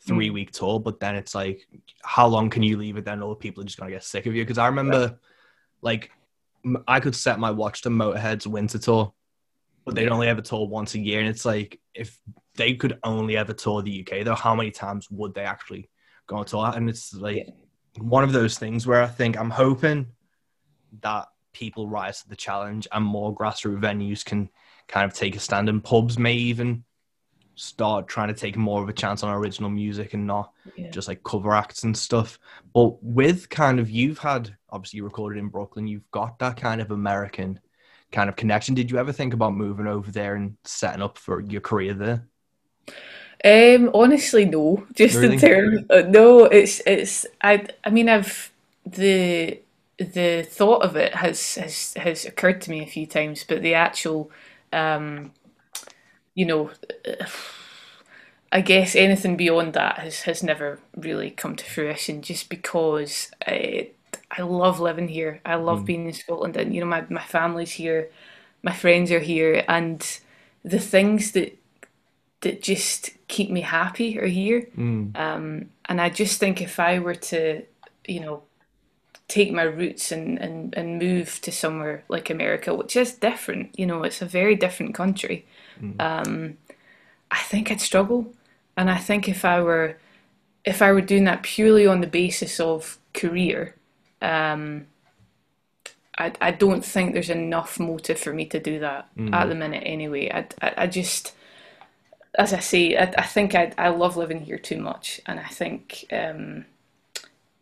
three 0.00 0.30
mm. 0.30 0.34
week 0.34 0.52
tour, 0.52 0.80
but 0.80 1.00
then 1.00 1.14
it's 1.14 1.34
like, 1.34 1.66
how 2.02 2.26
long 2.26 2.50
can 2.50 2.62
you 2.62 2.76
leave 2.76 2.96
it? 2.96 3.04
Then 3.04 3.22
all 3.22 3.30
the 3.30 3.36
people 3.36 3.62
are 3.62 3.66
just 3.66 3.78
gonna 3.78 3.90
get 3.90 4.04
sick 4.04 4.26
of 4.26 4.34
you. 4.34 4.42
Because 4.42 4.58
I 4.58 4.66
remember, 4.66 5.18
like, 5.82 6.10
I 6.88 7.00
could 7.00 7.14
set 7.14 7.38
my 7.38 7.50
watch 7.50 7.82
to 7.82 7.90
Motorhead's 7.90 8.46
winter 8.46 8.78
tour, 8.78 9.12
but 9.84 9.94
they'd 9.94 10.08
only 10.08 10.28
ever 10.28 10.42
tour 10.42 10.66
once 10.66 10.94
a 10.94 10.98
year, 10.98 11.20
and 11.20 11.28
it's 11.28 11.44
like 11.44 11.80
if 11.94 12.18
they 12.56 12.74
could 12.74 12.98
only 13.04 13.36
ever 13.36 13.52
tour 13.52 13.82
the 13.82 14.06
UK, 14.06 14.24
though, 14.24 14.34
how 14.34 14.54
many 14.54 14.70
times 14.70 15.10
would 15.10 15.34
they 15.34 15.44
actually 15.44 15.88
go 16.26 16.36
on 16.36 16.44
tour? 16.44 16.72
And 16.74 16.88
it's 16.88 17.14
like 17.14 17.36
yeah. 17.36 17.52
one 18.02 18.24
of 18.24 18.32
those 18.32 18.58
things 18.58 18.86
where 18.86 19.02
I 19.02 19.06
think 19.06 19.38
I'm 19.38 19.50
hoping 19.50 20.06
that 21.02 21.28
people 21.52 21.88
rise 21.88 22.22
to 22.22 22.28
the 22.28 22.36
challenge 22.36 22.86
and 22.92 23.04
more 23.04 23.34
grassroots 23.34 23.80
venues 23.80 24.24
can 24.24 24.48
kind 24.88 25.10
of 25.10 25.16
take 25.16 25.36
a 25.36 25.40
stand 25.40 25.68
and 25.68 25.82
pubs 25.82 26.18
may 26.18 26.34
even 26.34 26.84
start 27.54 28.08
trying 28.08 28.28
to 28.28 28.34
take 28.34 28.56
more 28.56 28.82
of 28.82 28.88
a 28.88 28.92
chance 28.92 29.22
on 29.22 29.34
original 29.34 29.68
music 29.68 30.14
and 30.14 30.26
not 30.26 30.52
yeah. 30.76 30.90
just 30.90 31.08
like 31.08 31.22
cover 31.22 31.54
acts 31.54 31.84
and 31.84 31.96
stuff. 31.96 32.38
But 32.72 33.02
with 33.02 33.48
kind 33.50 33.78
of 33.78 33.90
you've 33.90 34.18
had 34.18 34.56
obviously 34.70 34.98
you 34.98 35.04
recorded 35.04 35.38
in 35.38 35.48
Brooklyn, 35.48 35.86
you've 35.86 36.10
got 36.10 36.38
that 36.38 36.56
kind 36.56 36.80
of 36.80 36.90
American 36.90 37.60
kind 38.12 38.28
of 38.28 38.36
connection. 38.36 38.74
Did 38.74 38.90
you 38.90 38.98
ever 38.98 39.12
think 39.12 39.34
about 39.34 39.54
moving 39.54 39.86
over 39.86 40.10
there 40.10 40.34
and 40.36 40.56
setting 40.64 41.02
up 41.02 41.18
for 41.18 41.40
your 41.40 41.60
career 41.60 41.94
there? 41.94 42.26
Um, 43.44 43.90
honestly, 43.94 44.44
no. 44.44 44.86
Just 44.94 45.16
in 45.16 45.38
terms, 45.38 45.82
uh, 45.90 46.02
no. 46.08 46.44
It's 46.44 46.80
it's. 46.86 47.26
I 47.42 47.66
I 47.84 47.90
mean, 47.90 48.08
I've 48.08 48.52
the 48.84 49.60
the 50.00 50.42
thought 50.42 50.82
of 50.82 50.96
it 50.96 51.14
has 51.14 51.54
has 51.56 51.94
has 51.94 52.24
occurred 52.24 52.60
to 52.62 52.70
me 52.70 52.82
a 52.82 52.86
few 52.86 53.06
times, 53.06 53.44
but 53.46 53.62
the 53.62 53.74
actual 53.74 54.30
um, 54.72 55.32
you 56.34 56.46
know, 56.46 56.70
I 58.52 58.62
guess 58.62 58.96
anything 58.96 59.36
beyond 59.36 59.74
that 59.74 59.98
has, 59.98 60.22
has 60.22 60.42
never 60.42 60.80
really 60.96 61.30
come 61.30 61.54
to 61.54 61.64
fruition 61.64 62.20
just 62.20 62.48
because 62.48 63.30
I, 63.46 63.90
I 64.30 64.42
love 64.42 64.80
living 64.80 65.06
here. 65.06 65.40
I 65.44 65.54
love 65.54 65.82
mm. 65.82 65.86
being 65.86 66.06
in 66.06 66.12
Scotland 66.12 66.56
and, 66.56 66.74
you 66.74 66.80
know, 66.80 66.86
my, 66.86 67.04
my 67.08 67.22
family's 67.22 67.70
here, 67.72 68.10
my 68.62 68.72
friends 68.72 69.12
are 69.12 69.20
here, 69.20 69.64
and 69.68 70.04
the 70.64 70.80
things 70.80 71.32
that 71.32 71.56
that 72.42 72.62
just 72.62 73.10
keep 73.28 73.50
me 73.50 73.60
happy 73.60 74.18
are 74.18 74.26
here. 74.26 74.66
Mm. 74.74 75.14
Um, 75.14 75.70
and 75.84 76.00
I 76.00 76.08
just 76.08 76.40
think 76.40 76.62
if 76.62 76.80
I 76.80 76.98
were 76.98 77.14
to, 77.14 77.62
you 78.06 78.20
know, 78.20 78.42
take 79.30 79.52
my 79.52 79.62
roots 79.62 80.10
and, 80.10 80.38
and, 80.38 80.74
and 80.76 80.98
move 80.98 81.40
to 81.40 81.52
somewhere 81.52 82.02
like 82.08 82.28
America, 82.28 82.74
which 82.74 82.96
is 82.96 83.12
different. 83.12 83.78
You 83.78 83.86
know, 83.86 84.02
it's 84.02 84.20
a 84.20 84.26
very 84.26 84.56
different 84.56 84.94
country. 84.94 85.46
Mm. 85.80 86.00
Um, 86.00 86.58
I 87.30 87.38
think 87.38 87.70
I'd 87.70 87.80
struggle, 87.80 88.34
and 88.76 88.90
I 88.90 88.98
think 88.98 89.28
if 89.28 89.44
I 89.44 89.62
were 89.62 89.96
if 90.64 90.82
I 90.82 90.92
were 90.92 91.00
doing 91.00 91.24
that 91.24 91.42
purely 91.42 91.86
on 91.86 92.00
the 92.00 92.06
basis 92.06 92.60
of 92.60 92.98
career, 93.14 93.76
um, 94.20 94.86
I 96.18 96.32
I 96.40 96.50
don't 96.50 96.84
think 96.84 97.12
there's 97.12 97.30
enough 97.30 97.78
motive 97.78 98.18
for 98.18 98.32
me 98.32 98.46
to 98.46 98.58
do 98.58 98.80
that 98.80 99.08
mm. 99.16 99.32
at 99.32 99.48
the 99.48 99.54
minute. 99.54 99.84
Anyway, 99.86 100.28
I, 100.28 100.46
I, 100.60 100.74
I 100.76 100.86
just 100.88 101.34
as 102.34 102.52
I 102.52 102.60
say, 102.60 102.96
I, 102.96 103.14
I 103.16 103.26
think 103.26 103.54
I 103.54 103.72
I 103.78 103.90
love 103.90 104.16
living 104.16 104.40
here 104.40 104.58
too 104.58 104.80
much, 104.80 105.20
and 105.24 105.38
I 105.38 105.48
think. 105.48 106.04
Um, 106.12 106.66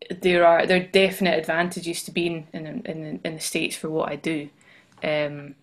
there 0.08 0.46
are 0.46 0.66
there 0.66 0.80
are 0.80 0.86
definite 0.86 1.38
advantages 1.38 2.02
to 2.04 2.10
being 2.10 2.46
in 2.52 2.66
in 2.66 3.20
in 3.24 3.34
the 3.34 3.40
states 3.40 3.76
for 3.76 3.90
what 3.90 4.10
I 4.10 4.16
do, 4.16 4.48
um, 5.02 5.54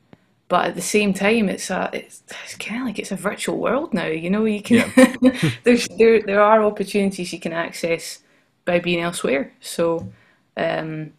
but 0.47 0.67
at 0.67 0.75
the 0.75 0.81
same 0.81 1.13
time, 1.13 1.49
it's 1.49 1.69
a 1.69 1.89
it's, 1.93 2.23
it's 2.43 2.55
kind 2.55 2.81
of 2.81 2.87
like 2.87 2.99
it's 2.99 3.11
a 3.11 3.15
virtual 3.15 3.57
world 3.57 3.93
now. 3.93 4.05
You 4.05 4.29
know, 4.29 4.45
you 4.45 4.61
can 4.61 4.91
yeah. 5.21 5.51
there's 5.63 5.87
there 5.97 6.21
there 6.21 6.41
are 6.41 6.63
opportunities 6.63 7.33
you 7.33 7.39
can 7.39 7.53
access 7.53 8.19
by 8.65 8.79
being 8.79 9.01
elsewhere. 9.01 9.53
So, 9.61 10.11
um, 10.57 11.13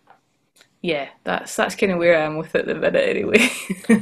yeah, 0.82 1.08
that's 1.24 1.56
that's 1.56 1.74
kind 1.74 1.92
of 1.92 1.98
where 1.98 2.18
I 2.18 2.24
am 2.24 2.36
with 2.36 2.54
it 2.54 2.60
at 2.60 2.66
the 2.66 2.74
minute, 2.74 3.08
anyway. 3.08 3.48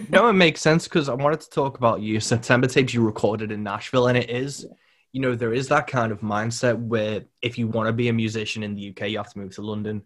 no, 0.10 0.28
it 0.28 0.34
makes 0.34 0.60
sense 0.60 0.84
because 0.84 1.08
I 1.08 1.14
wanted 1.14 1.40
to 1.40 1.50
talk 1.50 1.78
about 1.78 2.02
your 2.02 2.20
September 2.20 2.66
tapes 2.66 2.92
you 2.92 3.02
recorded 3.02 3.50
in 3.50 3.62
Nashville, 3.62 4.08
and 4.08 4.18
it 4.18 4.28
is 4.28 4.66
you 5.14 5.20
know, 5.20 5.36
there 5.36 5.54
is 5.54 5.68
that 5.68 5.86
kind 5.86 6.10
of 6.10 6.22
mindset 6.22 6.76
where 6.76 7.22
if 7.40 7.56
you 7.56 7.68
want 7.68 7.86
to 7.86 7.92
be 7.92 8.08
a 8.08 8.12
musician 8.12 8.64
in 8.64 8.74
the 8.74 8.90
UK, 8.90 9.10
you 9.10 9.18
have 9.18 9.32
to 9.32 9.38
move 9.38 9.54
to 9.54 9.62
London. 9.62 10.02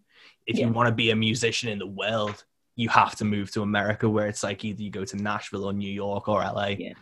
If 0.46 0.58
yeah. 0.58 0.66
you 0.66 0.72
want 0.72 0.90
to 0.90 0.94
be 0.94 1.10
a 1.10 1.16
musician 1.16 1.70
in 1.70 1.78
the 1.78 1.86
world, 1.86 2.44
you 2.76 2.90
have 2.90 3.16
to 3.16 3.24
move 3.24 3.50
to 3.52 3.62
America, 3.62 4.06
where 4.06 4.26
it's 4.26 4.42
like 4.42 4.66
either 4.66 4.82
you 4.82 4.90
go 4.90 5.06
to 5.06 5.16
Nashville 5.16 5.64
or 5.64 5.72
New 5.72 5.90
York 5.90 6.28
or 6.28 6.42
LA. 6.42 6.74
Yeah. 6.78 6.92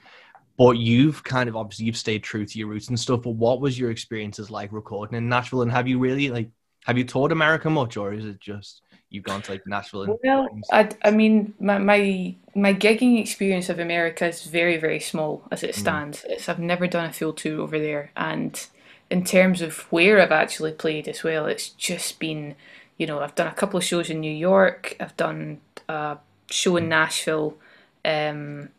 But 0.56 0.78
you've 0.78 1.24
kind 1.24 1.48
of 1.48 1.56
obviously 1.56 1.86
you've 1.86 1.96
stayed 1.96 2.22
true 2.22 2.46
to 2.46 2.58
your 2.60 2.68
roots 2.68 2.86
and 2.86 2.98
stuff. 2.98 3.22
But 3.22 3.30
what 3.30 3.60
was 3.60 3.76
your 3.76 3.90
experiences 3.90 4.52
like 4.52 4.72
recording 4.72 5.18
in 5.18 5.28
Nashville? 5.28 5.62
And 5.62 5.72
have 5.72 5.88
you 5.88 5.98
really 5.98 6.30
like 6.30 6.50
have 6.84 6.96
you 6.96 7.02
toured 7.02 7.32
America 7.32 7.68
much, 7.68 7.96
or 7.96 8.12
is 8.12 8.24
it 8.24 8.38
just 8.38 8.82
you've 9.10 9.24
gone 9.24 9.42
to 9.42 9.52
like 9.52 9.66
Nashville? 9.66 10.02
And 10.02 10.18
well, 10.22 10.48
I, 10.72 10.88
I 11.02 11.10
mean, 11.10 11.54
my, 11.60 11.78
my 11.78 12.34
my 12.54 12.74
gigging 12.74 13.20
experience 13.20 13.68
of 13.68 13.78
America 13.78 14.26
is 14.26 14.42
very 14.44 14.76
very 14.76 15.00
small 15.00 15.42
as 15.50 15.62
it 15.62 15.74
mm. 15.74 15.78
stands. 15.78 16.22
Mm. 16.22 16.30
It's 16.30 16.48
I've 16.48 16.58
never 16.58 16.86
done 16.86 17.10
a 17.10 17.12
full 17.12 17.32
tour 17.32 17.60
over 17.60 17.78
there, 17.78 18.10
and 18.16 18.66
in 19.10 19.24
terms 19.24 19.62
of 19.62 19.80
where 19.92 20.20
I've 20.20 20.32
actually 20.32 20.72
played 20.72 21.08
as 21.08 21.22
well, 21.22 21.46
it's 21.46 21.68
just 21.70 22.18
been, 22.18 22.56
you 22.98 23.06
know, 23.06 23.20
I've 23.20 23.34
done 23.34 23.46
a 23.46 23.54
couple 23.54 23.78
of 23.78 23.84
shows 23.84 24.10
in 24.10 24.20
New 24.20 24.32
York. 24.32 24.96
I've 24.98 25.16
done 25.16 25.60
a 25.88 26.18
show 26.50 26.76
in 26.76 26.84
mm. 26.84 26.88
Nashville, 26.88 27.56
um, 28.04 28.70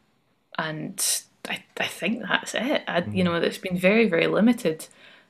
and 0.57 1.21
I 1.47 1.63
I 1.79 1.87
think 1.87 2.21
that's 2.21 2.53
it. 2.55 2.83
I, 2.87 3.01
mm. 3.01 3.15
You 3.15 3.23
know, 3.23 3.35
it's 3.35 3.57
been 3.57 3.77
very 3.77 4.07
very 4.09 4.27
limited. 4.27 4.87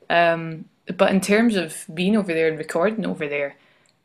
Um, 0.10 0.66
but 0.96 1.12
in 1.12 1.20
terms 1.20 1.58
of 1.58 1.86
being 1.94 2.16
over 2.16 2.34
there 2.34 2.48
and 2.48 2.58
recording 2.58 3.06
over 3.06 3.28
there, 3.28 3.58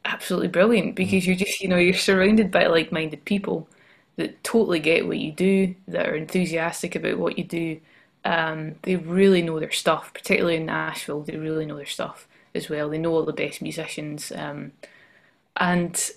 absolutely 0.05 0.48
brilliant 0.48 0.94
because 0.94 1.26
you're 1.26 1.36
just 1.36 1.61
you 1.61 1.68
know 1.68 1.76
you're 1.76 1.94
surrounded 1.94 2.50
by 2.50 2.66
like-minded 2.66 3.24
people 3.24 3.68
that 4.16 4.42
totally 4.44 4.78
get 4.78 5.07
what 5.07 5.18
you 5.18 5.32
do, 5.32 5.74
that 5.88 6.09
are 6.09 6.14
enthusiastic 6.14 6.94
about 6.94 7.18
what 7.18 7.38
you 7.38 7.44
do. 7.44 7.80
Um, 8.24 8.76
they 8.82 8.96
really 8.96 9.42
know 9.42 9.59
their 9.59 9.72
stuff, 9.72 10.12
particularly 10.12 10.57
in 10.57 10.66
Nashville. 10.66 11.22
They 11.22 11.36
really 11.36 11.66
know 11.66 11.76
their 11.76 11.86
stuff 11.86 12.28
as 12.55 12.68
well. 12.68 12.88
They 12.88 12.98
know 12.98 13.12
all 13.12 13.24
the 13.24 13.32
best 13.32 13.62
musicians, 13.62 14.30
um, 14.32 14.72
and 15.57 16.11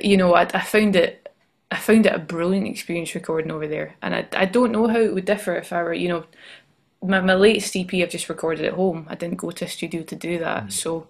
you 0.00 0.16
know 0.16 0.34
I, 0.34 0.42
I 0.42 0.60
found 0.60 0.96
it. 0.96 1.24
I 1.70 1.76
found 1.76 2.06
it 2.06 2.14
a 2.14 2.18
brilliant 2.18 2.66
experience 2.66 3.14
recording 3.14 3.50
over 3.50 3.68
there, 3.68 3.94
and 4.02 4.14
I, 4.14 4.26
I 4.32 4.46
don't 4.46 4.72
know 4.72 4.86
how 4.88 4.98
it 5.00 5.12
would 5.12 5.26
differ 5.26 5.54
if 5.56 5.70
I 5.72 5.82
were, 5.82 5.92
you 5.92 6.08
know, 6.08 6.24
my, 7.02 7.20
my 7.20 7.34
latest 7.34 7.76
EP 7.76 7.92
I've 7.94 8.08
just 8.10 8.30
recorded 8.30 8.64
at 8.64 8.72
home. 8.72 9.06
I 9.10 9.14
didn't 9.16 9.36
go 9.36 9.50
to 9.50 9.64
a 9.66 9.68
studio 9.68 10.02
to 10.02 10.16
do 10.16 10.38
that, 10.38 10.66
mm. 10.66 10.72
so 10.72 11.08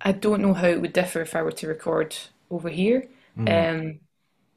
I 0.00 0.12
don't 0.12 0.42
know 0.42 0.54
how 0.54 0.68
it 0.68 0.80
would 0.80 0.92
differ 0.92 1.20
if 1.20 1.36
I 1.36 1.42
were 1.42 1.52
to 1.52 1.66
record 1.68 2.16
over 2.50 2.68
here. 2.68 3.08
Mm. 3.38 3.48
Um, 3.70 4.00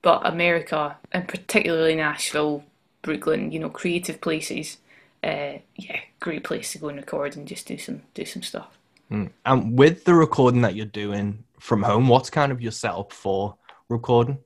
but 0.01 0.25
America, 0.25 0.97
and 1.11 1.27
particularly 1.27 1.95
Nashville, 1.95 2.63
Brooklyn, 3.01 3.51
you 3.51 3.59
know, 3.59 3.69
creative 3.69 4.21
places. 4.21 4.77
Uh, 5.23 5.59
yeah, 5.75 5.99
great 6.19 6.43
place 6.43 6.73
to 6.73 6.77
go 6.77 6.89
and 6.89 6.97
record 6.97 7.37
and 7.37 7.47
just 7.47 7.65
do 7.65 7.77
some 7.77 8.01
do 8.13 8.25
some 8.25 8.41
stuff. 8.41 8.77
Mm. 9.09 9.29
And 9.45 9.77
with 9.77 10.03
the 10.03 10.13
recording 10.13 10.61
that 10.61 10.75
you're 10.75 10.85
doing 10.85 11.43
from 11.59 11.83
home, 11.83 12.07
what's 12.09 12.29
kind 12.29 12.51
of 12.51 12.61
your 12.61 12.71
setup 12.71 13.13
for 13.13 13.55
recording? 13.89 14.39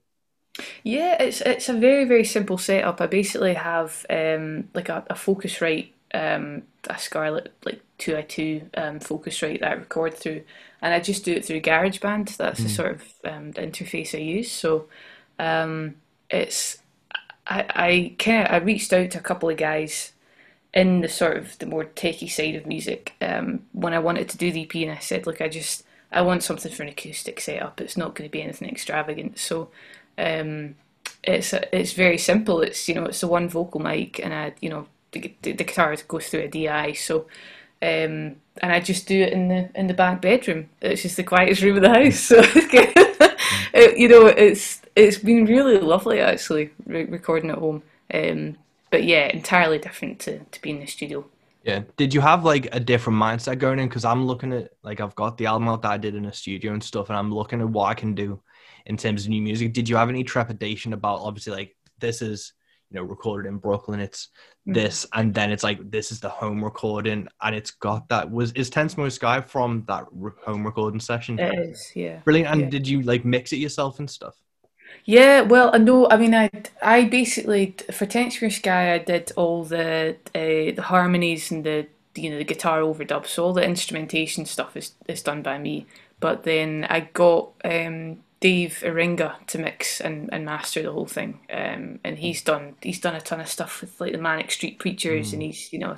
Yeah, 0.83 1.21
it's 1.21 1.41
it's 1.41 1.69
a 1.69 1.73
very 1.73 2.05
very 2.05 2.23
simple 2.23 2.57
setup. 2.57 3.01
I 3.01 3.07
basically 3.07 3.55
have 3.55 4.05
um, 4.09 4.69
like 4.73 4.89
a, 4.89 5.03
a 5.09 5.15
Focusrite 5.15 5.89
um, 6.13 6.63
a 6.89 6.97
Scarlett 6.97 7.53
like 7.65 7.81
two 7.97 8.17
i 8.17 8.21
two 8.21 8.69
um, 8.75 8.99
Focusrite 8.99 9.61
that 9.61 9.71
I 9.71 9.73
record 9.73 10.13
through, 10.13 10.43
and 10.81 10.93
I 10.93 10.99
just 10.99 11.25
do 11.25 11.33
it 11.33 11.45
through 11.45 11.61
GarageBand. 11.61 12.37
That's 12.37 12.59
mm. 12.59 12.63
the 12.63 12.69
sort 12.69 12.91
of 12.91 13.03
um, 13.25 13.51
the 13.51 13.61
interface 13.61 14.15
I 14.15 14.21
use. 14.21 14.51
So 14.51 14.87
um, 15.39 15.95
it's 16.29 16.77
I 17.45 17.65
I 17.69 18.15
kind 18.19 18.47
I 18.49 18.57
reached 18.57 18.93
out 18.93 19.11
to 19.11 19.19
a 19.19 19.21
couple 19.21 19.49
of 19.49 19.57
guys 19.57 20.13
in 20.73 21.01
the 21.01 21.09
sort 21.09 21.37
of 21.37 21.57
the 21.59 21.65
more 21.65 21.85
techie 21.85 22.29
side 22.29 22.55
of 22.55 22.65
music 22.65 23.13
um, 23.21 23.61
when 23.71 23.93
I 23.93 23.99
wanted 23.99 24.29
to 24.29 24.37
do 24.37 24.51
the 24.51 24.63
EP, 24.63 24.75
and 24.75 24.91
I 24.91 24.99
said, 24.99 25.25
look, 25.25 25.41
I 25.41 25.47
just 25.49 25.83
I 26.11 26.21
want 26.21 26.43
something 26.43 26.71
for 26.71 26.83
an 26.83 26.89
acoustic 26.89 27.39
setup. 27.39 27.81
It's 27.81 27.97
not 27.97 28.15
going 28.15 28.29
to 28.29 28.31
be 28.31 28.41
anything 28.41 28.69
extravagant. 28.69 29.39
So 29.39 29.69
Um, 30.17 30.75
it's 31.23 31.53
it's 31.53 31.93
very 31.93 32.17
simple. 32.17 32.61
It's 32.61 32.87
you 32.87 32.95
know 32.95 33.05
it's 33.05 33.21
the 33.21 33.27
one 33.27 33.49
vocal 33.49 33.79
mic, 33.81 34.19
and 34.19 34.33
I 34.33 34.53
you 34.61 34.69
know 34.69 34.87
the, 35.11 35.33
the, 35.41 35.53
guitar 35.53 35.95
goes 36.07 36.27
through 36.27 36.41
a 36.41 36.47
DI. 36.47 36.93
So, 36.93 37.27
um, 37.81 38.35
and 38.61 38.73
I 38.73 38.79
just 38.79 39.07
do 39.07 39.21
it 39.21 39.33
in 39.33 39.47
the 39.47 39.69
in 39.75 39.87
the 39.87 39.93
back 39.93 40.21
bedroom. 40.21 40.69
It's 40.81 41.03
just 41.03 41.17
the 41.17 41.23
quietest 41.23 41.61
room 41.61 41.77
of 41.77 41.83
the 41.83 41.89
house. 41.89 42.19
So, 42.19 42.39
it, 43.73 43.97
you 43.97 44.07
know, 44.07 44.27
it's 44.27 44.81
it's 44.95 45.17
been 45.17 45.45
really 45.45 45.79
lovely 45.79 46.19
actually 46.19 46.71
re- 46.85 47.05
recording 47.05 47.51
at 47.51 47.59
home. 47.59 47.83
Um, 48.13 48.57
but 48.89 49.03
yeah, 49.03 49.27
entirely 49.27 49.79
different 49.79 50.19
to 50.21 50.39
to 50.39 50.61
be 50.61 50.71
in 50.71 50.79
the 50.79 50.87
studio. 50.87 51.25
Yeah. 51.63 51.81
Did 51.97 52.13
you 52.13 52.21
have 52.21 52.45
like 52.45 52.69
a 52.71 52.79
different 52.79 53.19
mindset 53.21 53.59
going 53.59 53.79
in? 53.79 53.89
Because 53.89 54.05
I'm 54.05 54.25
looking 54.25 54.53
at 54.53 54.71
like 54.83 55.01
I've 55.01 55.15
got 55.15 55.37
the 55.37 55.47
album 55.47 55.67
out 55.67 55.81
that 55.81 55.91
I 55.91 55.97
did 55.97 56.15
in 56.15 56.25
a 56.25 56.33
studio 56.33 56.71
and 56.71 56.83
stuff, 56.83 57.09
and 57.09 57.17
I'm 57.17 57.33
looking 57.33 57.59
at 57.59 57.67
what 57.67 57.89
I 57.89 57.93
can 57.93 58.15
do 58.15 58.39
in 58.85 58.95
terms 58.95 59.23
of 59.23 59.29
new 59.29 59.41
music. 59.41 59.73
Did 59.73 59.89
you 59.89 59.97
have 59.97 60.09
any 60.09 60.23
trepidation 60.23 60.93
about 60.93 61.19
obviously 61.19 61.53
like 61.53 61.75
this 61.99 62.21
is 62.21 62.53
you 62.91 62.95
know 62.95 63.03
recorded 63.03 63.47
in 63.49 63.57
Brooklyn, 63.57 63.99
it's 63.99 64.27
mm-hmm. 64.27 64.73
this, 64.73 65.05
and 65.13 65.33
then 65.33 65.51
it's 65.51 65.63
like 65.63 65.79
this 65.89 66.11
is 66.11 66.19
the 66.19 66.29
home 66.29 66.63
recording, 66.63 67.27
and 67.41 67.55
it's 67.55 67.71
got 67.71 68.07
that 68.09 68.29
was 68.29 68.51
is 68.53 68.69
Ten 68.69 68.89
Smoke 68.89 69.11
Sky 69.11 69.41
from 69.41 69.83
that 69.87 70.05
re- 70.11 70.31
home 70.45 70.65
recording 70.65 70.99
session? 70.99 71.39
It 71.39 71.57
is, 71.57 71.91
yeah. 71.95 72.19
Brilliant. 72.23 72.51
And 72.51 72.61
yeah. 72.61 72.69
did 72.69 72.87
you 72.87 73.01
like 73.01 73.25
mix 73.25 73.53
it 73.53 73.57
yourself 73.57 73.99
and 73.99 74.09
stuff? 74.09 74.35
Yeah, 75.05 75.41
well, 75.41 75.71
I 75.73 75.77
know. 75.77 76.09
I 76.09 76.17
mean, 76.17 76.33
I 76.33 76.49
I 76.81 77.05
basically 77.05 77.75
for 77.91 78.05
Ten 78.05 78.31
Smoke 78.31 78.51
Sky, 78.51 78.93
I 78.93 78.99
did 78.99 79.31
all 79.35 79.63
the 79.63 80.17
uh, 80.33 80.75
the 80.75 80.83
harmonies 80.83 81.51
and 81.51 81.63
the 81.63 81.87
you 82.15 82.29
know 82.29 82.37
the 82.37 82.43
guitar 82.43 82.81
overdubs. 82.81 83.27
So 83.27 83.45
all 83.45 83.53
the 83.53 83.63
instrumentation 83.63 84.45
stuff 84.45 84.75
is 84.77 84.93
is 85.07 85.21
done 85.21 85.41
by 85.41 85.57
me. 85.57 85.85
But 86.19 86.43
then 86.43 86.85
I 86.89 87.01
got 87.01 87.53
um, 87.63 88.23
Dave 88.39 88.83
Eringa 88.85 89.45
to 89.47 89.57
mix 89.57 89.99
and, 89.99 90.29
and 90.31 90.45
master 90.45 90.83
the 90.83 90.91
whole 90.91 91.07
thing, 91.07 91.39
um, 91.51 91.99
and 92.03 92.19
he's 92.19 92.43
done 92.43 92.75
he's 92.81 92.99
done 92.99 93.15
a 93.15 93.21
ton 93.21 93.39
of 93.39 93.47
stuff 93.47 93.81
with 93.81 93.99
like 93.99 94.11
the 94.11 94.17
Manic 94.19 94.51
Street 94.51 94.77
Preachers, 94.77 95.29
mm. 95.29 95.33
and 95.33 95.41
he's 95.41 95.73
you 95.73 95.79
know 95.79 95.97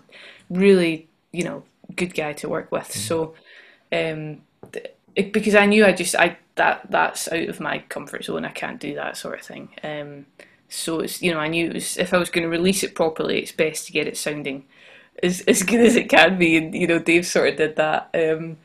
really 0.50 1.08
you 1.32 1.44
know 1.44 1.64
good 1.96 2.14
guy 2.14 2.34
to 2.34 2.48
work 2.48 2.72
with. 2.72 2.88
Mm. 2.88 2.96
So 2.96 3.34
um, 3.92 4.42
it, 5.16 5.34
because 5.34 5.56
I 5.56 5.66
knew 5.66 5.86
I 5.86 5.92
just 5.92 6.16
I 6.16 6.38
that 6.56 6.90
that's 6.90 7.32
out 7.32 7.50
of 7.50 7.60
my 7.60 7.80
comfort 7.90 8.24
zone. 8.24 8.46
I 8.46 8.52
can't 8.52 8.80
do 8.80 8.96
that 8.96 9.18
sort 9.18 9.40
of 9.40 9.46
thing. 9.46 9.70
Um, 9.84 10.26
so 10.70 11.00
it's 11.00 11.22
you 11.22 11.34
know 11.34 11.40
I 11.40 11.50
knew 11.50 11.68
it 11.68 11.74
was 11.74 11.98
if 11.98 12.14
I 12.14 12.18
was 12.18 12.30
going 12.30 12.44
to 12.44 12.50
release 12.50 12.84
it 12.84 12.96
properly, 12.96 13.40
it's 13.40 13.52
best 13.52 13.86
to 13.88 13.92
get 13.92 14.08
it 14.08 14.18
sounding 14.18 14.66
as 15.22 15.42
as 15.42 15.64
good 15.64 15.82
as 15.82 15.98
it 15.98 16.10
can 16.10 16.38
be, 16.38 16.56
and 16.56 16.74
you 16.74 16.88
know 16.88 17.00
Dave 17.00 17.28
sort 17.28 17.50
of 17.50 17.58
did 17.58 17.76
that. 17.76 18.10
Um, 18.14 18.58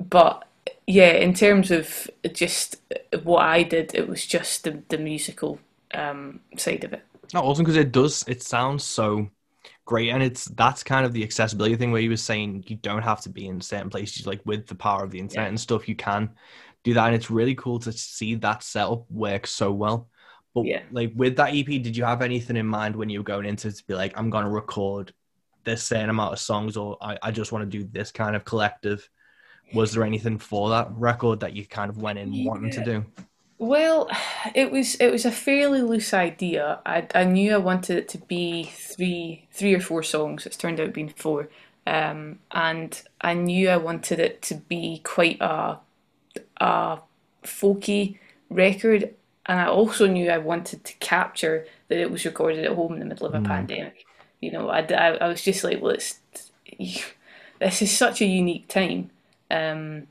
but 0.00 0.43
yeah, 0.86 1.12
in 1.12 1.34
terms 1.34 1.70
of 1.70 2.10
just 2.32 2.76
what 3.22 3.42
I 3.42 3.62
did, 3.62 3.94
it 3.94 4.08
was 4.08 4.24
just 4.24 4.64
the 4.64 4.82
the 4.88 4.98
musical 4.98 5.58
um, 5.92 6.40
side 6.56 6.84
of 6.84 6.92
it. 6.92 7.02
No, 7.32 7.40
awesome 7.40 7.64
because 7.64 7.76
it 7.76 7.92
does. 7.92 8.24
It 8.28 8.42
sounds 8.42 8.84
so 8.84 9.28
great, 9.86 10.10
and 10.10 10.22
it's 10.22 10.44
that's 10.46 10.82
kind 10.82 11.06
of 11.06 11.12
the 11.12 11.22
accessibility 11.22 11.76
thing 11.76 11.92
where 11.92 12.02
you 12.02 12.10
were 12.10 12.16
saying 12.16 12.64
you 12.66 12.76
don't 12.76 13.02
have 13.02 13.20
to 13.22 13.28
be 13.30 13.46
in 13.46 13.60
certain 13.60 13.90
places. 13.90 14.26
Like 14.26 14.40
with 14.44 14.66
the 14.66 14.74
power 14.74 15.04
of 15.04 15.10
the 15.10 15.18
internet 15.18 15.46
yeah. 15.46 15.48
and 15.48 15.60
stuff, 15.60 15.88
you 15.88 15.96
can 15.96 16.30
do 16.82 16.94
that, 16.94 17.06
and 17.06 17.14
it's 17.14 17.30
really 17.30 17.54
cool 17.54 17.78
to 17.80 17.92
see 17.92 18.34
that 18.36 18.62
setup 18.62 19.10
work 19.10 19.46
so 19.46 19.72
well. 19.72 20.08
But 20.54 20.66
yeah. 20.66 20.82
like 20.92 21.12
with 21.16 21.36
that 21.36 21.54
EP, 21.54 21.66
did 21.66 21.96
you 21.96 22.04
have 22.04 22.22
anything 22.22 22.56
in 22.56 22.66
mind 22.66 22.94
when 22.94 23.08
you 23.08 23.20
were 23.20 23.24
going 23.24 23.46
into 23.46 23.68
it 23.68 23.76
to 23.76 23.84
be 23.86 23.94
like, 23.94 24.16
I'm 24.16 24.30
going 24.30 24.44
to 24.44 24.50
record 24.50 25.12
this 25.64 25.82
certain 25.82 26.10
amount 26.10 26.34
of 26.34 26.38
songs, 26.38 26.76
or 26.76 26.98
I, 27.00 27.18
I 27.22 27.30
just 27.30 27.52
want 27.52 27.68
to 27.68 27.78
do 27.78 27.88
this 27.90 28.12
kind 28.12 28.36
of 28.36 28.44
collective? 28.44 29.08
Was 29.72 29.92
there 29.92 30.04
anything 30.04 30.38
for 30.38 30.70
that 30.70 30.88
record 30.96 31.40
that 31.40 31.54
you 31.54 31.66
kind 31.66 31.90
of 31.90 31.98
went 31.98 32.18
in 32.18 32.32
yeah. 32.32 32.48
wanting 32.48 32.70
to 32.72 32.84
do? 32.84 33.04
Well, 33.58 34.10
it 34.54 34.70
was 34.70 34.96
it 34.96 35.10
was 35.10 35.24
a 35.24 35.30
fairly 35.30 35.82
loose 35.82 36.12
idea. 36.12 36.80
I 36.84 37.06
I 37.14 37.24
knew 37.24 37.54
I 37.54 37.58
wanted 37.58 37.96
it 37.96 38.08
to 38.10 38.18
be 38.18 38.64
three 38.64 39.46
three 39.52 39.74
or 39.74 39.80
four 39.80 40.02
songs. 40.02 40.44
It's 40.44 40.56
turned 40.56 40.80
out 40.80 40.92
being 40.92 41.08
four, 41.08 41.48
um, 41.86 42.40
and 42.50 43.00
I 43.20 43.34
knew 43.34 43.70
I 43.70 43.76
wanted 43.76 44.18
it 44.18 44.42
to 44.42 44.56
be 44.56 45.00
quite 45.04 45.40
a 45.40 45.78
a 46.58 46.98
folky 47.42 48.18
record. 48.50 49.14
And 49.46 49.60
I 49.60 49.66
also 49.66 50.06
knew 50.06 50.30
I 50.30 50.38
wanted 50.38 50.84
to 50.84 50.94
capture 50.94 51.66
that 51.88 51.98
it 51.98 52.10
was 52.10 52.24
recorded 52.24 52.64
at 52.64 52.72
home 52.72 52.94
in 52.94 53.00
the 53.00 53.04
middle 53.04 53.26
of 53.26 53.34
a 53.34 53.38
mm. 53.38 53.46
pandemic. 53.46 54.06
You 54.40 54.52
know, 54.52 54.70
I, 54.70 54.80
I, 54.80 55.16
I 55.16 55.28
was 55.28 55.42
just 55.42 55.62
like, 55.62 55.82
well, 55.82 55.92
it's, 55.92 56.18
this 57.60 57.82
is 57.82 57.96
such 57.96 58.22
a 58.22 58.26
unique 58.26 58.68
time. 58.68 59.10
Um, 59.54 60.06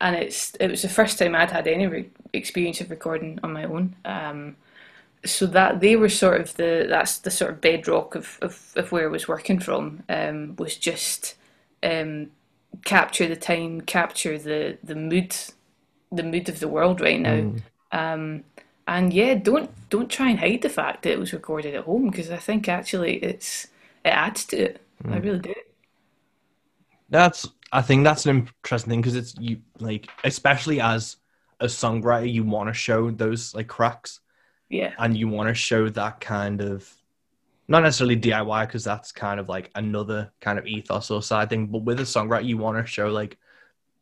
and 0.00 0.16
it's 0.16 0.54
it 0.60 0.70
was 0.70 0.82
the 0.82 0.88
first 0.88 1.18
time 1.18 1.34
I'd 1.34 1.50
had 1.50 1.66
any 1.66 1.86
re- 1.86 2.10
experience 2.32 2.80
of 2.80 2.90
recording 2.90 3.38
on 3.42 3.52
my 3.52 3.64
own. 3.64 3.96
Um, 4.04 4.56
so 5.24 5.46
that 5.46 5.80
they 5.80 5.96
were 5.96 6.08
sort 6.08 6.40
of 6.40 6.54
the 6.56 6.86
that's 6.88 7.18
the 7.18 7.30
sort 7.30 7.52
of 7.52 7.60
bedrock 7.60 8.14
of, 8.14 8.38
of, 8.40 8.72
of 8.76 8.92
where 8.92 9.04
I 9.04 9.12
was 9.12 9.26
working 9.26 9.58
from 9.58 10.04
um, 10.08 10.54
was 10.56 10.76
just 10.76 11.34
um, 11.82 12.30
capture 12.84 13.26
the 13.26 13.36
time, 13.36 13.80
capture 13.80 14.38
the 14.38 14.78
the 14.82 14.94
mood, 14.94 15.34
the 16.12 16.22
mood 16.22 16.48
of 16.48 16.60
the 16.60 16.68
world 16.68 17.00
right 17.00 17.20
now. 17.20 17.40
Mm. 17.40 17.62
Um, 17.92 18.44
and 18.86 19.12
yeah, 19.12 19.34
don't 19.34 19.70
don't 19.90 20.10
try 20.10 20.30
and 20.30 20.38
hide 20.38 20.62
the 20.62 20.68
fact 20.68 21.02
that 21.02 21.12
it 21.12 21.18
was 21.18 21.32
recorded 21.32 21.74
at 21.74 21.84
home 21.84 22.10
because 22.10 22.30
I 22.30 22.36
think 22.36 22.68
actually 22.68 23.16
it's 23.16 23.66
it 24.04 24.10
adds 24.10 24.44
to 24.46 24.56
it. 24.56 24.80
Mm. 25.04 25.14
I 25.14 25.18
really 25.18 25.38
do. 25.40 25.54
That's 27.10 27.48
I 27.72 27.82
think 27.82 28.04
that's 28.04 28.26
an 28.26 28.48
interesting 28.64 28.90
thing 28.90 29.00
because 29.00 29.16
it's 29.16 29.34
you 29.38 29.60
like 29.78 30.08
especially 30.24 30.80
as 30.80 31.16
a 31.60 31.66
songwriter 31.66 32.32
you 32.32 32.44
want 32.44 32.68
to 32.68 32.74
show 32.74 33.10
those 33.10 33.54
like 33.54 33.68
cracks. 33.68 34.20
Yeah. 34.68 34.92
And 34.98 35.16
you 35.16 35.28
want 35.28 35.48
to 35.48 35.54
show 35.54 35.88
that 35.88 36.20
kind 36.20 36.60
of 36.60 36.90
not 37.68 37.82
necessarily 37.82 38.16
DIY 38.16 38.66
because 38.66 38.84
that's 38.84 39.12
kind 39.12 39.40
of 39.40 39.48
like 39.48 39.70
another 39.74 40.32
kind 40.40 40.58
of 40.58 40.66
ethos 40.66 41.10
or 41.10 41.22
side 41.22 41.50
thing, 41.50 41.66
but 41.66 41.82
with 41.82 42.00
a 42.00 42.04
songwriter 42.04 42.44
you 42.44 42.58
want 42.58 42.78
to 42.78 42.90
show 42.90 43.08
like 43.08 43.38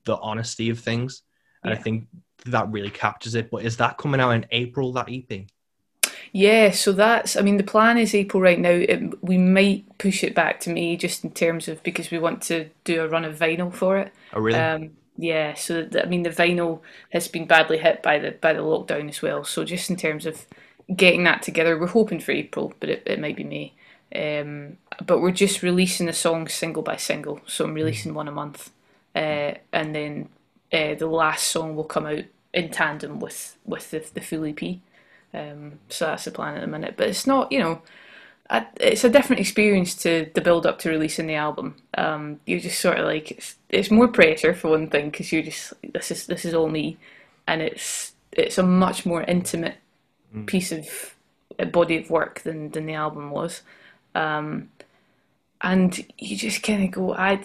the 0.05 0.17
honesty 0.17 0.71
of 0.71 0.81
things. 0.81 1.23
And 1.63 1.73
yeah. 1.73 1.79
I 1.79 1.83
think 1.83 2.07
that 2.47 2.71
really 2.71 2.91
captures 2.91 3.35
it. 3.35 3.51
But 3.51 3.65
is 3.65 3.79
that 3.79 3.99
coming 3.99 4.21
out 4.21 4.31
in 4.31 4.47
April, 4.51 4.93
that 4.93 5.09
EP? 5.11 5.47
Yeah, 6.33 6.71
so 6.71 6.93
that's, 6.93 7.37
I 7.37 7.41
mean, 7.41 7.57
the 7.57 7.63
plan 7.65 7.99
is 7.99 8.15
April 8.15 8.43
right 8.43 8.59
now. 8.59 8.71
It, 8.71 9.23
we 9.23 9.39
might 9.39 9.99
push 9.99 10.23
it 10.23 10.35
back 10.35 10.61
to 10.61 10.71
May 10.71 10.97
just 10.97 11.25
in 11.25 11.31
terms 11.31 11.69
of 11.69 11.83
because 11.83 12.11
we 12.11 12.19
want 12.19 12.43
to 12.43 12.69
do 12.85 13.03
a 13.03 13.09
run 13.09 13.25
of 13.25 13.39
vinyl 13.39 13.73
for 13.73 13.99
it. 13.99 14.13
Oh, 14.33 14.41
really? 14.41 14.59
Um, 14.59 14.91
yeah, 15.17 15.55
so 15.55 15.83
the, 15.83 16.05
I 16.05 16.07
mean, 16.07 16.23
the 16.23 16.31
vinyl 16.31 16.81
has 17.11 17.29
been 17.29 17.47
badly 17.47 17.79
hit 17.79 18.03
by 18.03 18.19
the 18.19 18.33
by 18.33 18.53
the 18.53 18.61
lockdown 18.61 19.09
as 19.09 19.23
well. 19.23 19.45
So 19.45 19.65
just 19.65 19.89
in 19.91 19.97
terms 19.97 20.27
of 20.27 20.47
getting 20.95 21.25
that 21.25 21.43
together, 21.43 21.79
we're 21.79 21.87
hoping 21.87 22.21
for 22.21 22.33
April, 22.33 22.75
but 22.81 22.91
it, 22.91 23.03
it 23.07 23.21
might 23.21 23.37
be 23.37 23.45
May. 23.45 23.73
Um, 24.15 24.77
but 25.05 25.21
we're 25.21 25.33
just 25.33 25.63
releasing 25.63 26.07
the 26.07 26.13
songs 26.13 26.53
single 26.55 26.83
by 26.83 26.97
single, 26.97 27.41
so 27.47 27.65
I'm 27.65 27.75
releasing 27.75 28.15
one 28.15 28.29
a 28.29 28.33
month, 28.33 28.71
uh, 29.15 29.55
and 29.73 29.95
then 29.95 30.29
uh, 30.73 30.95
the 30.95 31.07
last 31.07 31.49
song 31.49 31.75
will 31.75 31.85
come 31.85 32.07
out 32.07 32.25
in 32.53 32.71
tandem 32.71 33.19
with 33.19 33.57
with 33.65 33.91
the, 33.91 34.05
the 34.15 34.21
full 34.21 34.45
EP. 34.45 34.79
Um, 35.35 35.79
so 35.89 36.07
that's 36.07 36.25
the 36.25 36.31
plan 36.31 36.57
at 36.57 36.61
the 36.61 36.67
minute. 36.67 36.95
But 36.97 37.09
it's 37.09 37.27
not, 37.27 37.53
you 37.53 37.59
know, 37.59 37.83
I, 38.49 38.67
it's 38.81 39.05
a 39.05 39.11
different 39.11 39.41
experience 39.41 39.95
to 39.97 40.31
the 40.35 40.41
build 40.41 40.67
up 40.67 40.79
to 40.81 40.91
releasing 40.91 41.27
the 41.27 41.35
album. 41.35 41.77
Um, 41.97 42.41
you're 42.47 42.61
just 42.61 42.81
sort 42.81 42.99
of 42.99 43.07
like 43.07 43.33
it's, 43.33 43.57
it's 43.69 43.91
more 43.91 44.09
pressure 44.09 44.55
for 44.55 44.71
one 44.71 44.89
thing 44.89 45.11
because 45.11 45.33
you're 45.33 45.43
just 45.43 45.73
this 45.93 46.11
is 46.11 46.27
this 46.27 46.45
is 46.45 46.55
all 46.55 46.69
me, 46.69 46.97
and 47.49 47.61
it's 47.61 48.13
it's 48.33 48.59
a 48.59 48.63
much 48.63 49.05
more 49.05 49.23
intimate 49.23 49.77
mm. 50.35 50.47
piece 50.47 50.71
of 50.71 51.15
a 51.59 51.67
body 51.67 51.99
of 51.99 52.11
work 52.11 52.41
than 52.43 52.71
than 52.71 52.87
the 52.87 52.95
album 52.95 53.31
was. 53.31 53.63
Um, 54.15 54.71
and 55.63 56.05
you 56.19 56.37
just 56.37 56.63
kind 56.63 56.85
of 56.85 56.91
go, 56.91 57.15
I, 57.15 57.45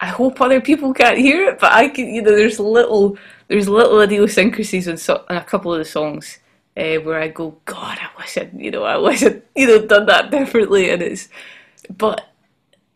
I 0.00 0.06
hope 0.06 0.40
other 0.40 0.60
people 0.60 0.92
can't 0.92 1.18
hear 1.18 1.48
it, 1.48 1.58
but 1.58 1.72
I 1.72 1.88
can. 1.88 2.12
You 2.12 2.20
know, 2.20 2.36
there's 2.36 2.60
little 2.60 3.16
there's 3.48 3.68
little 3.68 4.00
idiosyncrasies 4.00 4.88
in, 4.88 4.98
so, 4.98 5.24
on 5.30 5.36
a 5.36 5.44
couple 5.44 5.72
of 5.72 5.78
the 5.78 5.84
songs 5.86 6.38
uh, 6.76 6.96
where 6.96 7.20
I 7.20 7.28
go, 7.28 7.56
God, 7.64 7.98
I 8.00 8.08
wish 8.18 8.36
I'd, 8.36 8.52
you 8.58 8.70
know, 8.70 8.84
I 8.84 8.98
wish 8.98 9.22
I'd, 9.22 9.42
you 9.54 9.66
know, 9.66 9.86
done 9.86 10.06
that 10.06 10.30
differently. 10.32 10.90
And 10.90 11.02
it's, 11.02 11.28
but 11.88 12.28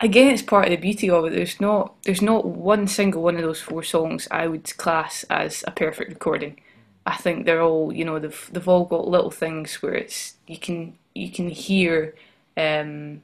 again, 0.01 0.33
it's 0.33 0.43
part 0.43 0.67
of 0.67 0.71
the 0.71 0.77
beauty 0.77 1.09
of 1.09 1.25
it. 1.25 1.33
There's 1.33 1.61
not, 1.61 1.95
there's 2.03 2.23
not 2.23 2.45
one 2.45 2.87
single 2.87 3.23
one 3.23 3.37
of 3.37 3.43
those 3.43 3.61
four 3.61 3.83
songs 3.83 4.29
I 4.31 4.47
would 4.47 4.77
class 4.77 5.25
as 5.31 5.65
a 5.67 5.71
perfect 5.71 6.11
recording. 6.11 6.61
I 7.07 7.17
think 7.17 7.47
they're 7.47 7.63
all, 7.63 7.93
you 7.93 8.05
know, 8.05 8.19
they've 8.19 8.51
they've 8.53 8.69
all 8.69 8.85
got 8.85 9.09
little 9.09 9.31
things 9.31 9.83
where 9.83 9.95
it's 9.95 10.35
you 10.47 10.59
can 10.59 10.99
you 11.15 11.31
can 11.31 11.49
hear 11.49 12.15
um, 12.57 13.23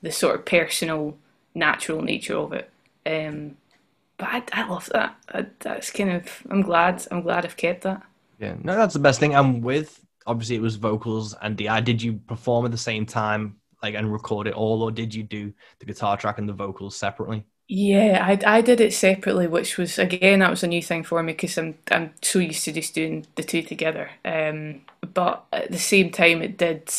the 0.00 0.12
sort 0.12 0.36
of 0.36 0.44
personal, 0.44 1.18
natural 1.54 2.02
nature 2.02 2.36
of 2.36 2.52
it. 2.52 2.70
Um, 3.04 3.56
but 4.16 4.28
I, 4.28 4.42
I 4.52 4.68
love 4.68 4.88
that. 4.92 5.16
I, 5.28 5.46
that's 5.58 5.90
kind 5.90 6.10
of 6.10 6.46
I'm 6.48 6.62
glad 6.62 7.04
I'm 7.10 7.22
glad 7.22 7.44
I've 7.44 7.56
kept 7.56 7.82
that. 7.82 8.02
Yeah, 8.38 8.56
no, 8.62 8.76
that's 8.76 8.94
the 8.94 9.00
best 9.00 9.20
thing. 9.20 9.34
And 9.34 9.62
with 9.62 10.00
obviously 10.26 10.56
it 10.56 10.62
was 10.62 10.76
vocals 10.76 11.34
and 11.40 11.56
DI. 11.56 11.80
Did 11.80 12.02
you 12.02 12.14
perform 12.14 12.64
at 12.64 12.72
the 12.72 12.78
same 12.78 13.06
time, 13.06 13.56
like 13.82 13.94
and 13.94 14.12
record 14.12 14.46
it 14.46 14.54
all, 14.54 14.82
or 14.82 14.90
did 14.90 15.14
you 15.14 15.22
do 15.22 15.52
the 15.78 15.86
guitar 15.86 16.16
track 16.16 16.38
and 16.38 16.48
the 16.48 16.52
vocals 16.52 16.96
separately? 16.96 17.44
Yeah, 17.68 18.24
I, 18.24 18.58
I 18.58 18.60
did 18.60 18.80
it 18.80 18.92
separately, 18.94 19.46
which 19.48 19.76
was 19.76 19.98
again 19.98 20.40
that 20.40 20.50
was 20.50 20.62
a 20.62 20.68
new 20.68 20.82
thing 20.82 21.02
for 21.02 21.22
me 21.22 21.32
because 21.32 21.56
I'm 21.58 21.78
I'm 21.90 22.12
so 22.22 22.38
used 22.38 22.64
to 22.64 22.72
just 22.72 22.94
doing 22.94 23.26
the 23.34 23.42
two 23.42 23.62
together. 23.62 24.10
Um, 24.24 24.82
but 25.14 25.44
at 25.52 25.70
the 25.70 25.78
same 25.78 26.10
time, 26.10 26.42
it 26.42 26.56
did 26.58 26.90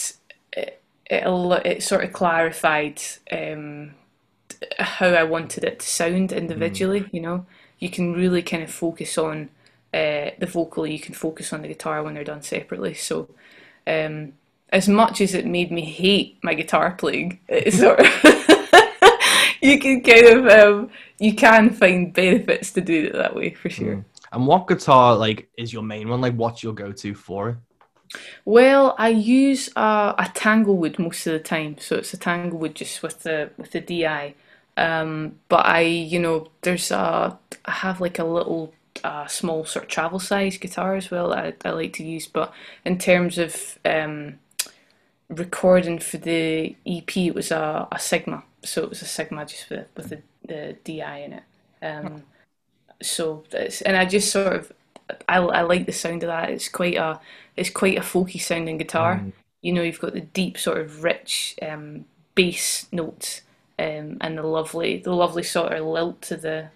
it 0.53 0.81
it, 1.09 1.23
it 1.65 1.83
sort 1.83 2.03
of 2.03 2.13
clarified 2.13 3.01
um, 3.31 3.91
how 4.79 5.07
I 5.07 5.23
wanted 5.23 5.63
it 5.63 5.79
to 5.79 5.87
sound 5.87 6.31
individually. 6.33 7.01
Mm. 7.01 7.13
You 7.13 7.21
know, 7.21 7.45
you 7.79 7.89
can 7.89 8.13
really 8.13 8.41
kind 8.41 8.63
of 8.63 8.71
focus 8.71 9.17
on 9.17 9.49
uh, 9.97 10.31
the 10.37 10.45
vocal, 10.45 10.85
you 10.85 10.99
can 10.99 11.15
focus 11.15 11.51
on 11.51 11.61
the 11.61 11.67
guitar 11.67 12.03
when 12.03 12.13
they're 12.13 12.23
done 12.23 12.43
separately. 12.43 12.93
So, 12.93 13.29
um, 13.87 14.33
as 14.69 14.87
much 14.87 15.21
as 15.21 15.33
it 15.33 15.45
made 15.45 15.71
me 15.71 15.85
hate 15.85 16.37
my 16.43 16.53
guitar 16.53 16.91
playing, 16.91 17.39
it 17.47 17.73
sort 17.81 17.99
of 17.99 18.07
you 19.61 19.79
can 19.79 20.01
kind 20.01 20.27
of 20.27 20.47
um, 20.47 20.89
you 21.19 21.33
can 21.33 21.71
find 21.71 22.13
benefits 22.13 22.71
to 22.73 22.81
do 22.81 23.07
it 23.07 23.13
that 23.13 23.35
way 23.35 23.53
for 23.53 23.69
sure. 23.69 23.95
Mm. 23.95 24.05
And 24.33 24.45
what 24.45 24.67
guitar 24.67 25.15
like 25.15 25.49
is 25.57 25.73
your 25.73 25.83
main 25.83 26.09
one? 26.09 26.21
Like, 26.21 26.35
what's 26.35 26.61
your 26.61 26.73
go-to 26.73 27.15
for? 27.15 27.57
Well, 28.45 28.95
I 28.97 29.09
use 29.09 29.69
a, 29.75 30.15
a 30.19 30.31
Tanglewood 30.33 30.99
most 30.99 31.25
of 31.27 31.33
the 31.33 31.39
time, 31.39 31.77
so 31.79 31.95
it's 31.95 32.13
a 32.13 32.17
Tanglewood 32.17 32.75
just 32.75 33.01
with 33.01 33.23
the 33.23 33.49
with 33.57 33.71
the 33.71 33.81
DI. 33.81 34.35
Um, 34.75 35.39
but 35.49 35.65
I, 35.65 35.81
you 35.81 36.19
know, 36.19 36.49
there's 36.61 36.91
a 36.91 37.39
I 37.65 37.71
have 37.71 37.99
like 37.99 38.19
a 38.19 38.23
little 38.23 38.73
uh, 39.03 39.27
small 39.27 39.65
sort 39.65 39.85
of 39.85 39.89
travel 39.89 40.19
size 40.19 40.57
guitar 40.57 40.95
as 40.95 41.11
well. 41.11 41.33
I, 41.33 41.53
I 41.63 41.69
like 41.71 41.93
to 41.93 42.03
use, 42.03 42.27
but 42.27 42.53
in 42.85 42.97
terms 42.97 43.37
of 43.37 43.77
um, 43.85 44.39
recording 45.29 45.99
for 45.99 46.17
the 46.17 46.75
EP, 46.85 47.17
it 47.17 47.35
was 47.35 47.51
a, 47.51 47.87
a 47.91 47.99
Sigma, 47.99 48.43
so 48.63 48.83
it 48.83 48.89
was 48.89 49.01
a 49.01 49.05
Sigma 49.05 49.45
just 49.45 49.69
with 49.69 49.87
with 49.95 50.09
the, 50.09 50.21
the 50.47 50.77
DI 50.83 51.17
in 51.19 51.33
it. 51.33 51.43
Um, 51.81 52.23
so 53.01 53.43
and 53.85 53.95
I 53.95 54.05
just 54.05 54.31
sort 54.31 54.53
of 54.53 54.71
I, 55.27 55.37
I 55.37 55.61
like 55.61 55.85
the 55.85 55.93
sound 55.93 56.23
of 56.23 56.27
that. 56.27 56.49
It's 56.49 56.69
quite 56.69 56.95
a 56.95 57.19
it's 57.55 57.69
quite 57.69 57.97
a 57.97 58.01
folky 58.01 58.41
sounding 58.41 58.77
guitar. 58.77 59.17
Mm. 59.17 59.33
You 59.61 59.73
know, 59.73 59.81
you've 59.81 59.99
got 59.99 60.13
the 60.13 60.21
deep 60.21 60.57
sort 60.57 60.79
of 60.79 61.03
rich 61.03 61.55
um, 61.61 62.05
bass 62.35 62.87
notes 62.91 63.41
um, 63.79 64.17
and 64.21 64.37
the 64.37 64.43
lovely 64.43 64.97
the 64.97 65.13
lovely 65.13 65.43
sort 65.43 65.73
of 65.73 65.85
lilt 65.85 66.21
to 66.23 66.37
the 66.37 66.69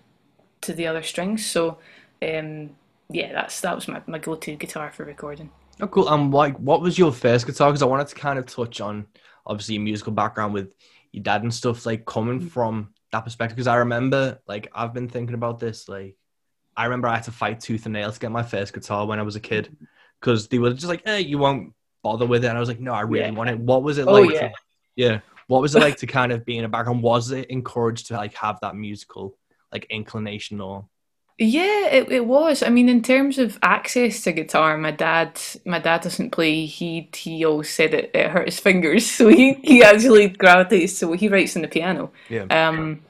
to 0.62 0.74
the 0.74 0.88
other 0.88 1.04
strings. 1.04 1.46
So 1.46 1.78
um, 2.22 2.72
yeah, 3.10 3.34
that's 3.34 3.62
that 3.62 3.76
was 3.76 3.88
my, 3.88 4.02
my 4.08 4.20
go 4.20 4.36
to 4.36 4.56
guitar 4.56 4.92
for 4.92 5.06
recording. 5.06 5.50
Oh, 5.80 5.88
cool. 5.88 6.08
And 6.08 6.24
um, 6.24 6.32
like, 6.32 6.58
what 6.58 6.82
was 6.82 6.98
your 6.98 7.12
first 7.12 7.46
guitar? 7.46 7.70
Because 7.70 7.82
I 7.82 7.88
wanted 7.88 8.08
to 8.08 8.16
kind 8.16 8.38
of 8.38 8.46
touch 8.46 8.82
on 8.82 9.08
obviously 9.46 9.76
your 9.76 9.84
musical 9.84 10.14
background 10.14 10.54
with 10.54 10.74
your 11.12 11.24
dad 11.24 11.44
and 11.44 11.54
stuff. 11.54 11.86
Like 11.86 12.06
coming 12.06 12.42
mm. 12.42 12.50
from 12.50 12.94
that 13.12 13.22
perspective, 13.22 13.56
because 13.56 13.68
I 13.68 13.78
remember 13.78 14.40
like 14.48 14.70
I've 14.74 14.94
been 14.94 15.10
thinking 15.10 15.34
about 15.34 15.60
this. 15.60 15.90
Like 15.90 16.16
I 16.78 16.86
remember 16.86 17.08
I 17.08 17.16
had 17.16 17.24
to 17.24 17.32
fight 17.32 17.60
tooth 17.60 17.86
and 17.86 17.94
nail 17.94 18.12
to 18.12 18.20
get 18.20 18.32
my 18.32 18.44
first 18.44 18.74
guitar 18.74 19.06
when 19.06 19.20
I 19.20 19.24
was 19.24 19.36
a 19.36 19.42
kid 19.42 19.76
because 20.20 20.48
they 20.48 20.60
were 20.60 20.74
just 20.74 20.88
like, 20.88 21.02
"Hey, 21.06 21.22
you 21.22 21.38
won't 21.38 21.74
bother 22.04 22.26
with 22.26 22.46
it," 22.46 22.48
and 22.48 22.58
I 22.58 22.60
was 22.60 22.70
like, 22.70 22.80
"No, 22.80 22.94
I 22.94 23.02
really 23.02 23.26
yeah. 23.26 23.32
want 23.32 23.50
it." 23.50 23.60
What 23.60 23.84
was 23.84 23.98
it 23.98 24.08
oh, 24.08 24.14
like? 24.14 24.32
Yeah. 24.32 24.48
To, 24.48 24.54
yeah. 24.96 25.20
What 25.48 25.62
was 25.62 25.76
it 25.76 25.80
like 25.80 25.98
to 25.98 26.08
kind 26.08 26.32
of 26.32 26.46
be 26.46 26.58
in 26.58 26.66
a 26.66 26.70
background? 26.70 27.02
Was 27.02 27.32
it 27.32 27.50
encouraged 27.50 28.08
to 28.08 28.16
like 28.16 28.36
have 28.36 28.60
that 28.62 28.76
musical 28.76 29.38
like 29.72 29.86
inclination 29.90 30.62
or? 30.62 30.86
Yeah, 31.38 31.88
it, 31.88 32.12
it 32.12 32.26
was. 32.28 32.62
I 32.62 32.70
mean, 32.70 32.88
in 32.88 33.02
terms 33.02 33.40
of 33.40 33.58
access 33.64 34.22
to 34.24 34.32
guitar, 34.32 34.78
my 34.78 34.92
dad 34.92 35.40
my 35.66 35.80
dad 35.80 36.02
doesn't 36.02 36.32
play. 36.32 36.66
He 36.66 37.10
he 37.14 37.44
always 37.46 37.70
said 37.70 37.94
it, 37.94 38.12
it 38.14 38.30
hurt 38.30 38.48
his 38.48 38.60
fingers, 38.60 39.10
so 39.18 39.28
he, 39.28 39.54
he 39.64 39.84
actually 39.84 40.30
gravitates 40.30 41.00
to 41.00 41.12
he 41.14 41.28
writes 41.28 41.56
on 41.56 41.64
the 41.64 41.68
piano. 41.68 42.12
Yeah. 42.30 42.46
Um, 42.50 43.02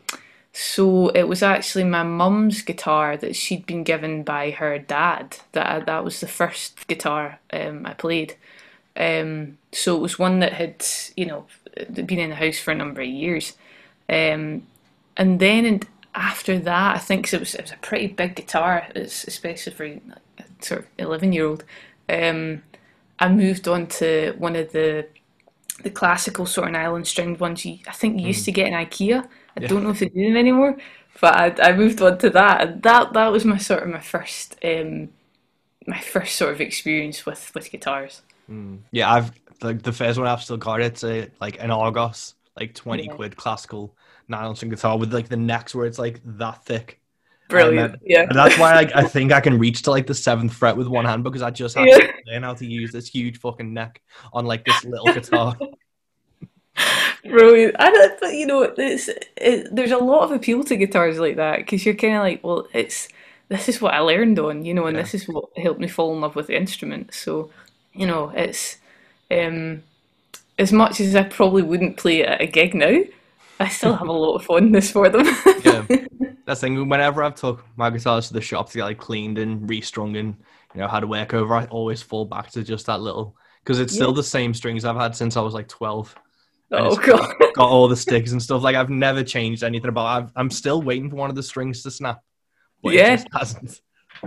so 0.53 1.09
it 1.09 1.23
was 1.23 1.43
actually 1.43 1.85
my 1.85 2.03
mum's 2.03 2.61
guitar 2.61 3.15
that 3.17 3.35
she'd 3.35 3.65
been 3.65 3.83
given 3.83 4.23
by 4.23 4.51
her 4.51 4.77
dad. 4.79 5.37
That 5.53 5.85
that 5.85 6.03
was 6.03 6.19
the 6.19 6.27
first 6.27 6.87
guitar 6.87 7.39
um, 7.51 7.85
I 7.85 7.93
played. 7.93 8.35
Um, 8.95 9.57
so 9.71 9.95
it 9.95 10.01
was 10.01 10.19
one 10.19 10.39
that 10.39 10.53
had 10.53 10.85
you 11.15 11.25
know 11.25 11.45
been 11.93 12.19
in 12.19 12.29
the 12.29 12.35
house 12.35 12.59
for 12.59 12.71
a 12.71 12.75
number 12.75 13.01
of 13.01 13.07
years. 13.07 13.53
Um, 14.09 14.67
and 15.15 15.39
then 15.39 15.65
in, 15.65 15.81
after 16.13 16.59
that, 16.59 16.95
I 16.95 16.99
think 16.99 17.31
it 17.33 17.39
was 17.39 17.55
it 17.55 17.63
was 17.63 17.71
a 17.71 17.77
pretty 17.77 18.07
big 18.07 18.35
guitar, 18.35 18.87
especially 18.95 19.73
for 19.73 19.85
a 19.85 20.01
sort 20.59 20.81
of 20.81 20.87
eleven 20.97 21.31
year 21.31 21.45
old. 21.45 21.63
Um, 22.09 22.63
I 23.19 23.29
moved 23.29 23.67
on 23.67 23.87
to 23.87 24.33
one 24.37 24.55
of 24.55 24.71
the 24.71 25.07
the 25.83 25.89
classical 25.89 26.45
sort 26.45 26.67
of 26.67 26.73
nylon 26.73 27.05
stringed 27.05 27.39
ones. 27.39 27.65
You, 27.65 27.79
I 27.87 27.91
think 27.91 28.19
you 28.19 28.27
used 28.27 28.43
mm. 28.43 28.45
to 28.45 28.51
get 28.51 28.67
in 28.67 28.73
IKEA. 28.73 29.23
I 29.23 29.61
yeah. 29.61 29.67
don't 29.67 29.83
know 29.83 29.91
if 29.91 29.99
they 29.99 30.09
do 30.09 30.27
them 30.27 30.37
anymore, 30.37 30.77
but 31.19 31.35
I, 31.35 31.69
I 31.69 31.73
moved 31.73 32.01
on 32.01 32.17
to 32.19 32.29
that, 32.31 32.61
and 32.61 32.83
that 32.83 33.13
that 33.13 33.31
was 33.31 33.45
my 33.45 33.57
sort 33.57 33.83
of 33.83 33.89
my 33.89 34.01
first 34.01 34.57
um, 34.63 35.09
my 35.87 35.99
first 35.99 36.35
sort 36.35 36.53
of 36.53 36.61
experience 36.61 37.25
with 37.25 37.51
with 37.55 37.71
guitars. 37.71 38.21
Mm. 38.49 38.79
Yeah, 38.91 39.11
I've 39.11 39.31
like 39.61 39.83
the 39.83 39.93
first 39.93 40.17
one 40.17 40.27
I've 40.27 40.43
still 40.43 40.57
got 40.57 40.81
it's 40.81 41.03
a 41.03 41.29
like 41.39 41.61
an 41.61 41.71
Argos, 41.71 42.35
like 42.59 42.73
twenty 42.73 43.05
yeah. 43.05 43.13
quid 43.13 43.37
classical 43.37 43.95
nylon 44.27 44.55
guitar 44.55 44.97
with 44.97 45.13
like 45.13 45.29
the 45.29 45.37
necks 45.37 45.75
where 45.75 45.85
it's 45.85 45.99
like 45.99 46.21
that 46.23 46.65
thick. 46.65 46.99
Brilliant, 47.49 47.93
and, 47.93 48.01
yeah. 48.05 48.21
And 48.21 48.37
that's 48.37 48.57
why 48.57 48.73
like, 48.75 48.95
I 48.95 49.03
think 49.03 49.33
I 49.33 49.41
can 49.41 49.59
reach 49.59 49.81
to 49.83 49.91
like 49.91 50.07
the 50.07 50.15
seventh 50.15 50.53
fret 50.53 50.77
with 50.77 50.87
one 50.87 51.05
hand 51.05 51.23
because 51.23 51.41
I 51.41 51.49
just 51.49 51.75
have 51.75 51.85
yeah. 51.85 51.97
to 51.97 52.13
learn 52.27 52.43
how 52.43 52.53
to 52.53 52.65
use 52.65 52.91
this 52.91 53.07
huge 53.07 53.39
fucking 53.39 53.73
neck 53.73 54.01
on 54.31 54.45
like 54.45 54.63
this 54.63 54.85
little 54.85 55.13
guitar. 55.13 55.57
Brilliant. 57.23 57.75
I 57.79 57.91
don't, 57.91 58.19
but 58.19 58.33
you 58.33 58.45
know, 58.45 58.63
it's 58.63 59.09
it, 59.37 59.75
there's 59.75 59.91
a 59.91 59.97
lot 59.97 60.23
of 60.23 60.31
appeal 60.31 60.63
to 60.63 60.75
guitars 60.75 61.19
like 61.19 61.35
that 61.35 61.57
because 61.57 61.85
you're 61.85 61.95
kind 61.95 62.15
of 62.15 62.21
like, 62.21 62.43
well, 62.43 62.67
it's 62.73 63.07
this 63.49 63.69
is 63.69 63.81
what 63.81 63.93
I 63.93 63.99
learned 63.99 64.39
on, 64.39 64.65
you 64.65 64.73
know, 64.73 64.85
and 64.85 64.95
yeah. 64.95 65.03
this 65.03 65.13
is 65.13 65.27
what 65.27 65.45
helped 65.57 65.79
me 65.79 65.87
fall 65.87 66.13
in 66.13 66.21
love 66.21 66.35
with 66.35 66.47
the 66.47 66.55
instrument. 66.55 67.13
So, 67.13 67.51
you 67.93 68.07
know, 68.07 68.31
it's 68.35 68.77
um, 69.29 69.83
as 70.57 70.71
much 70.71 70.99
as 70.99 71.15
I 71.15 71.23
probably 71.23 71.61
wouldn't 71.61 71.97
play 71.97 72.23
at 72.25 72.41
a 72.41 72.47
gig 72.47 72.73
now, 72.73 73.01
I 73.61 73.69
still 73.69 73.95
have 73.95 74.07
a 74.07 74.11
lot 74.11 74.35
of 74.35 74.45
fondness 74.45 74.91
for 74.91 75.09
them. 75.09 75.25
yeah, 75.63 75.85
that's 76.45 76.61
the 76.61 76.67
thing. 76.67 76.89
Whenever 76.89 77.23
I've 77.23 77.35
took 77.35 77.65
my 77.75 77.89
guitars 77.89 78.27
to 78.27 78.33
the 78.33 78.41
shop 78.41 78.69
to 78.71 78.77
get 78.77 78.85
like 78.85 78.97
cleaned 78.97 79.37
and 79.37 79.69
restrung 79.69 80.15
and 80.17 80.35
you 80.73 80.81
know 80.81 80.87
had 80.87 81.03
a 81.03 81.07
work 81.07 81.33
over, 81.33 81.53
I 81.55 81.65
always 81.65 82.01
fall 82.01 82.25
back 82.25 82.51
to 82.51 82.63
just 82.63 82.85
that 82.87 83.01
little 83.01 83.35
because 83.63 83.79
it's 83.79 83.93
still 83.93 84.09
yeah. 84.09 84.15
the 84.15 84.23
same 84.23 84.53
strings 84.53 84.85
I've 84.85 84.95
had 84.95 85.15
since 85.15 85.37
I 85.37 85.41
was 85.41 85.53
like 85.53 85.67
twelve. 85.67 86.15
Oh 86.71 86.95
god! 86.95 87.35
Got 87.53 87.69
all 87.69 87.87
the 87.87 87.95
sticks 87.95 88.31
and 88.31 88.41
stuff. 88.41 88.63
Like 88.63 88.75
I've 88.75 88.89
never 88.89 89.23
changed 89.23 89.63
anything 89.63 89.89
about. 89.89 90.31
i 90.35 90.39
am 90.39 90.49
still 90.49 90.81
waiting 90.81 91.09
for 91.09 91.17
one 91.17 91.29
of 91.29 91.35
the 91.35 91.43
strings 91.43 91.83
to 91.83 91.91
snap. 91.91 92.21
yeah, 92.83 93.21
hasn't. 93.33 93.81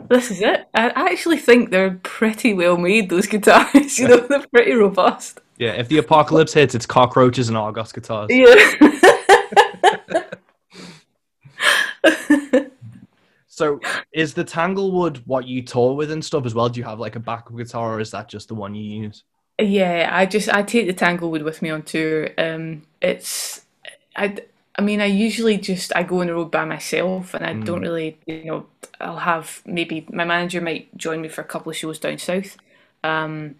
This 0.09 0.30
is 0.30 0.41
it. 0.41 0.66
I 0.74 1.11
actually 1.12 1.39
think 1.39 1.70
they're 1.70 2.01
pretty 2.03 2.53
well 2.53 2.76
made. 2.76 3.11
Those 3.11 3.26
guitars, 3.26 3.99
you 3.99 4.09
know, 4.09 4.18
they're 4.18 4.47
pretty 4.53 4.72
robust. 4.72 5.41
Yeah, 5.59 5.72
if 5.72 5.89
the 5.89 5.99
apocalypse 5.99 6.53
hits, 6.53 6.74
it's 6.74 6.87
cockroaches 6.87 7.49
and 7.49 7.57
Argos 7.57 7.93
guitars. 7.93 8.28
Yeah. 8.30 9.01
so, 13.47 13.81
is 14.13 14.35
the 14.35 14.45
Tanglewood 14.45 15.23
what 15.27 15.47
you 15.47 15.63
tour 15.63 15.95
with 15.95 16.11
and 16.11 16.25
stuff 16.25 16.47
as 16.47 16.55
well? 16.55 16.69
Do 16.69 16.81
you 16.81 16.85
have 16.85 17.01
like 17.01 17.17
a 17.17 17.21
backup 17.21 17.57
guitar, 17.57 17.95
or 17.95 18.01
is 18.01 18.11
that 18.11 18.29
just 18.29 18.49
the 18.49 18.55
one 18.55 18.75
you 18.75 19.03
use? 19.03 19.25
Yeah, 19.61 20.11
I 20.13 20.27
just 20.27 20.49
I 20.49 20.63
take 20.63 20.87
the 20.87 20.93
Tanglewood 20.93 21.43
with 21.43 21.63
me 21.63 21.71
on 21.71 21.83
tour. 21.83 22.31
Um, 22.37 22.83
it's 23.01 23.65
I 24.17 24.37
I 24.77 24.83
mean 24.83 25.01
I 25.01 25.07
usually 25.07 25.59
just 25.59 25.95
I 25.95 26.03
go 26.03 26.21
on 26.21 26.27
the 26.27 26.35
road 26.35 26.51
by 26.51 26.65
myself 26.65 27.35
and 27.35 27.47
I 27.47 27.55
mm. 27.55 27.65
don't 27.65 27.83
really 27.83 28.19
you 28.27 28.45
know 28.45 28.67
I'll 29.01 29.19
have 29.19 29.63
maybe 29.65 30.07
my 30.11 30.25
manager 30.25 30.61
might 30.61 30.97
join 30.97 31.21
me 31.21 31.29
for 31.29 31.43
a 31.43 31.45
couple 31.45 31.71
of 31.71 31.77
shows 31.77 31.99
down 31.99 32.19
south. 32.19 32.57
Um, 33.05 33.57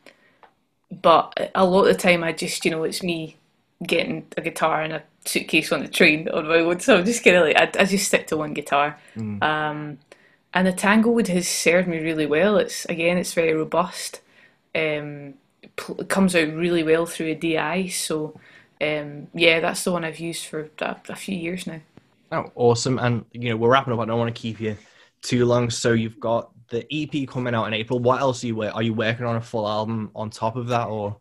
but 0.91 1.51
a 1.55 1.65
lot 1.65 1.87
of 1.87 1.97
the 1.97 2.03
time 2.03 2.25
I 2.25 2.33
just 2.33 2.65
you 2.65 2.71
know 2.73 2.83
it's 2.83 3.03
me 3.03 3.37
getting 3.83 4.27
a 4.37 4.41
guitar 4.41 4.83
and 4.83 4.93
a 4.93 5.03
suitcase 5.25 5.73
on 5.73 5.81
the 5.81 5.89
train 5.89 6.29
on 6.29 6.49
my 6.49 6.59
own. 6.59 6.81
So 6.81 6.99
I'm 6.99 7.05
just 7.05 7.25
kind 7.25 7.37
of 7.37 7.45
like 7.45 7.57
I, 7.57 7.83
I 7.83 7.85
just 7.85 8.07
stick 8.07 8.27
to 8.29 8.37
one 8.37 8.55
guitar. 8.55 8.99
Mm. 9.17 9.43
Um, 9.43 9.99
and 10.53 10.67
the 10.67 10.73
Tanglewood 10.73 11.29
has 11.29 11.49
served 11.49 11.89
me 11.89 11.99
really 11.99 12.27
well. 12.27 12.57
It's 12.59 12.85
again 12.87 13.19
it's 13.19 13.35
very 13.35 13.55
robust. 13.55 14.21
Um, 14.75 15.35
it 15.63 16.09
comes 16.09 16.37
out 16.37 16.53
really 16.53 16.83
well 16.83 17.07
through 17.07 17.29
a 17.29 17.35
DI. 17.35 17.89
So 17.89 18.39
um, 18.81 19.29
yeah, 19.35 19.61
that's 19.61 19.85
the 19.85 19.93
one 19.93 20.05
I've 20.05 20.19
used 20.19 20.47
for 20.47 20.69
a, 20.81 20.97
a, 21.09 21.17
few 21.17 21.37
years 21.37 21.67
now. 21.67 21.81
Oh, 22.33 22.51
awesome! 22.55 22.99
And 22.99 23.25
you 23.33 23.51
know 23.51 23.57
we're 23.57 23.71
wrapping 23.71 23.93
up. 23.93 24.01
I 24.01 24.05
don't 24.05 24.19
want 24.19 24.35
to 24.35 24.41
keep 24.41 24.61
you 24.61 24.77
too 25.23 25.45
long. 25.47 25.71
So 25.71 25.93
you've 25.93 26.21
got 26.21 26.51
the 26.69 26.87
EP 26.93 27.29
coming 27.29 27.55
out 27.55 27.67
in 27.67 27.75
April. 27.75 27.99
What 27.99 28.21
else 28.21 28.45
are 28.45 28.47
you 28.49 28.63
are 28.63 28.83
you 28.83 28.95
working 28.95 29.27
on 29.27 29.37
a 29.37 29.41
full 29.41 29.69
album 29.69 30.11
on 30.15 30.31
top 30.31 30.57
of 30.57 30.69
that 30.69 30.87
or? 30.87 31.17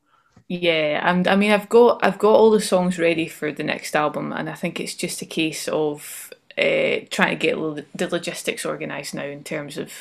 Yeah, 0.47 1.09
and 1.09 1.27
I 1.27 1.35
mean 1.35 1.51
I've 1.51 1.69
got 1.69 2.03
I've 2.03 2.19
got 2.19 2.33
all 2.35 2.51
the 2.51 2.61
songs 2.61 2.99
ready 2.99 3.27
for 3.27 3.51
the 3.51 3.63
next 3.63 3.95
album, 3.95 4.33
and 4.33 4.49
I 4.49 4.53
think 4.53 4.79
it's 4.79 4.93
just 4.93 5.21
a 5.21 5.25
case 5.25 5.67
of 5.67 6.33
uh, 6.57 7.05
trying 7.09 7.29
to 7.29 7.35
get 7.35 7.55
the 7.95 8.09
logistics 8.09 8.65
organised 8.65 9.15
now 9.15 9.23
in 9.25 9.43
terms 9.43 9.77
of 9.77 9.91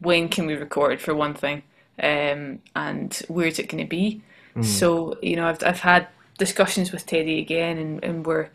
when 0.00 0.28
can 0.28 0.46
we 0.46 0.54
record 0.54 1.00
for 1.00 1.14
one 1.14 1.34
thing, 1.34 1.62
um, 2.02 2.60
and 2.76 3.22
where's 3.28 3.58
it 3.58 3.68
going 3.68 3.84
to 3.84 3.88
be. 3.88 4.22
Mm. 4.56 4.64
So 4.64 5.18
you 5.22 5.36
know, 5.36 5.46
I've 5.46 5.62
I've 5.64 5.80
had 5.80 6.08
discussions 6.38 6.90
with 6.92 7.06
Teddy 7.06 7.38
again, 7.38 7.78
and, 7.78 8.04
and 8.04 8.26
we're 8.26 8.50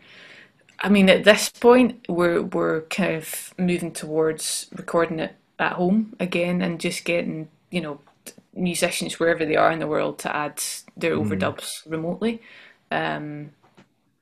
I 0.80 0.88
mean, 0.88 1.08
at 1.10 1.24
this 1.24 1.48
point, 1.50 2.06
we're 2.08 2.42
we're 2.42 2.82
kind 2.82 3.16
of 3.16 3.54
moving 3.58 3.92
towards 3.92 4.66
recording 4.74 5.20
it 5.20 5.36
at 5.58 5.72
home 5.72 6.16
again 6.18 6.62
and 6.62 6.80
just 6.80 7.04
getting 7.04 7.48
you 7.70 7.80
know 7.80 8.00
musicians 8.54 9.18
wherever 9.18 9.44
they 9.44 9.56
are 9.56 9.70
in 9.70 9.78
the 9.78 9.86
world 9.86 10.18
to 10.20 10.34
add 10.34 10.62
their 10.96 11.16
mm. 11.16 11.26
overdubs 11.26 11.88
remotely. 11.88 12.42
Um, 12.90 13.50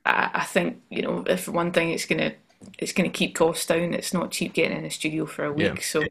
I, 0.05 0.31
I 0.35 0.45
think 0.45 0.83
you 0.91 1.03
know 1.03 1.25
if 1.27 1.49
one 1.49 1.73
thing 1.73 1.91
it's 1.91 2.07
gonna 2.07 2.33
it's 2.79 2.93
gonna 2.93 3.11
keep 3.11 3.35
costs 3.35 3.67
down. 3.67 3.95
It's 3.95 4.15
not 4.15 4.31
cheap 4.31 4.53
getting 4.53 4.79
in 4.79 4.85
a 4.85 4.91
studio 4.91 5.27
for 5.27 5.45
a 5.45 5.53
week, 5.53 5.77
yeah. 5.77 5.81
so 5.81 6.03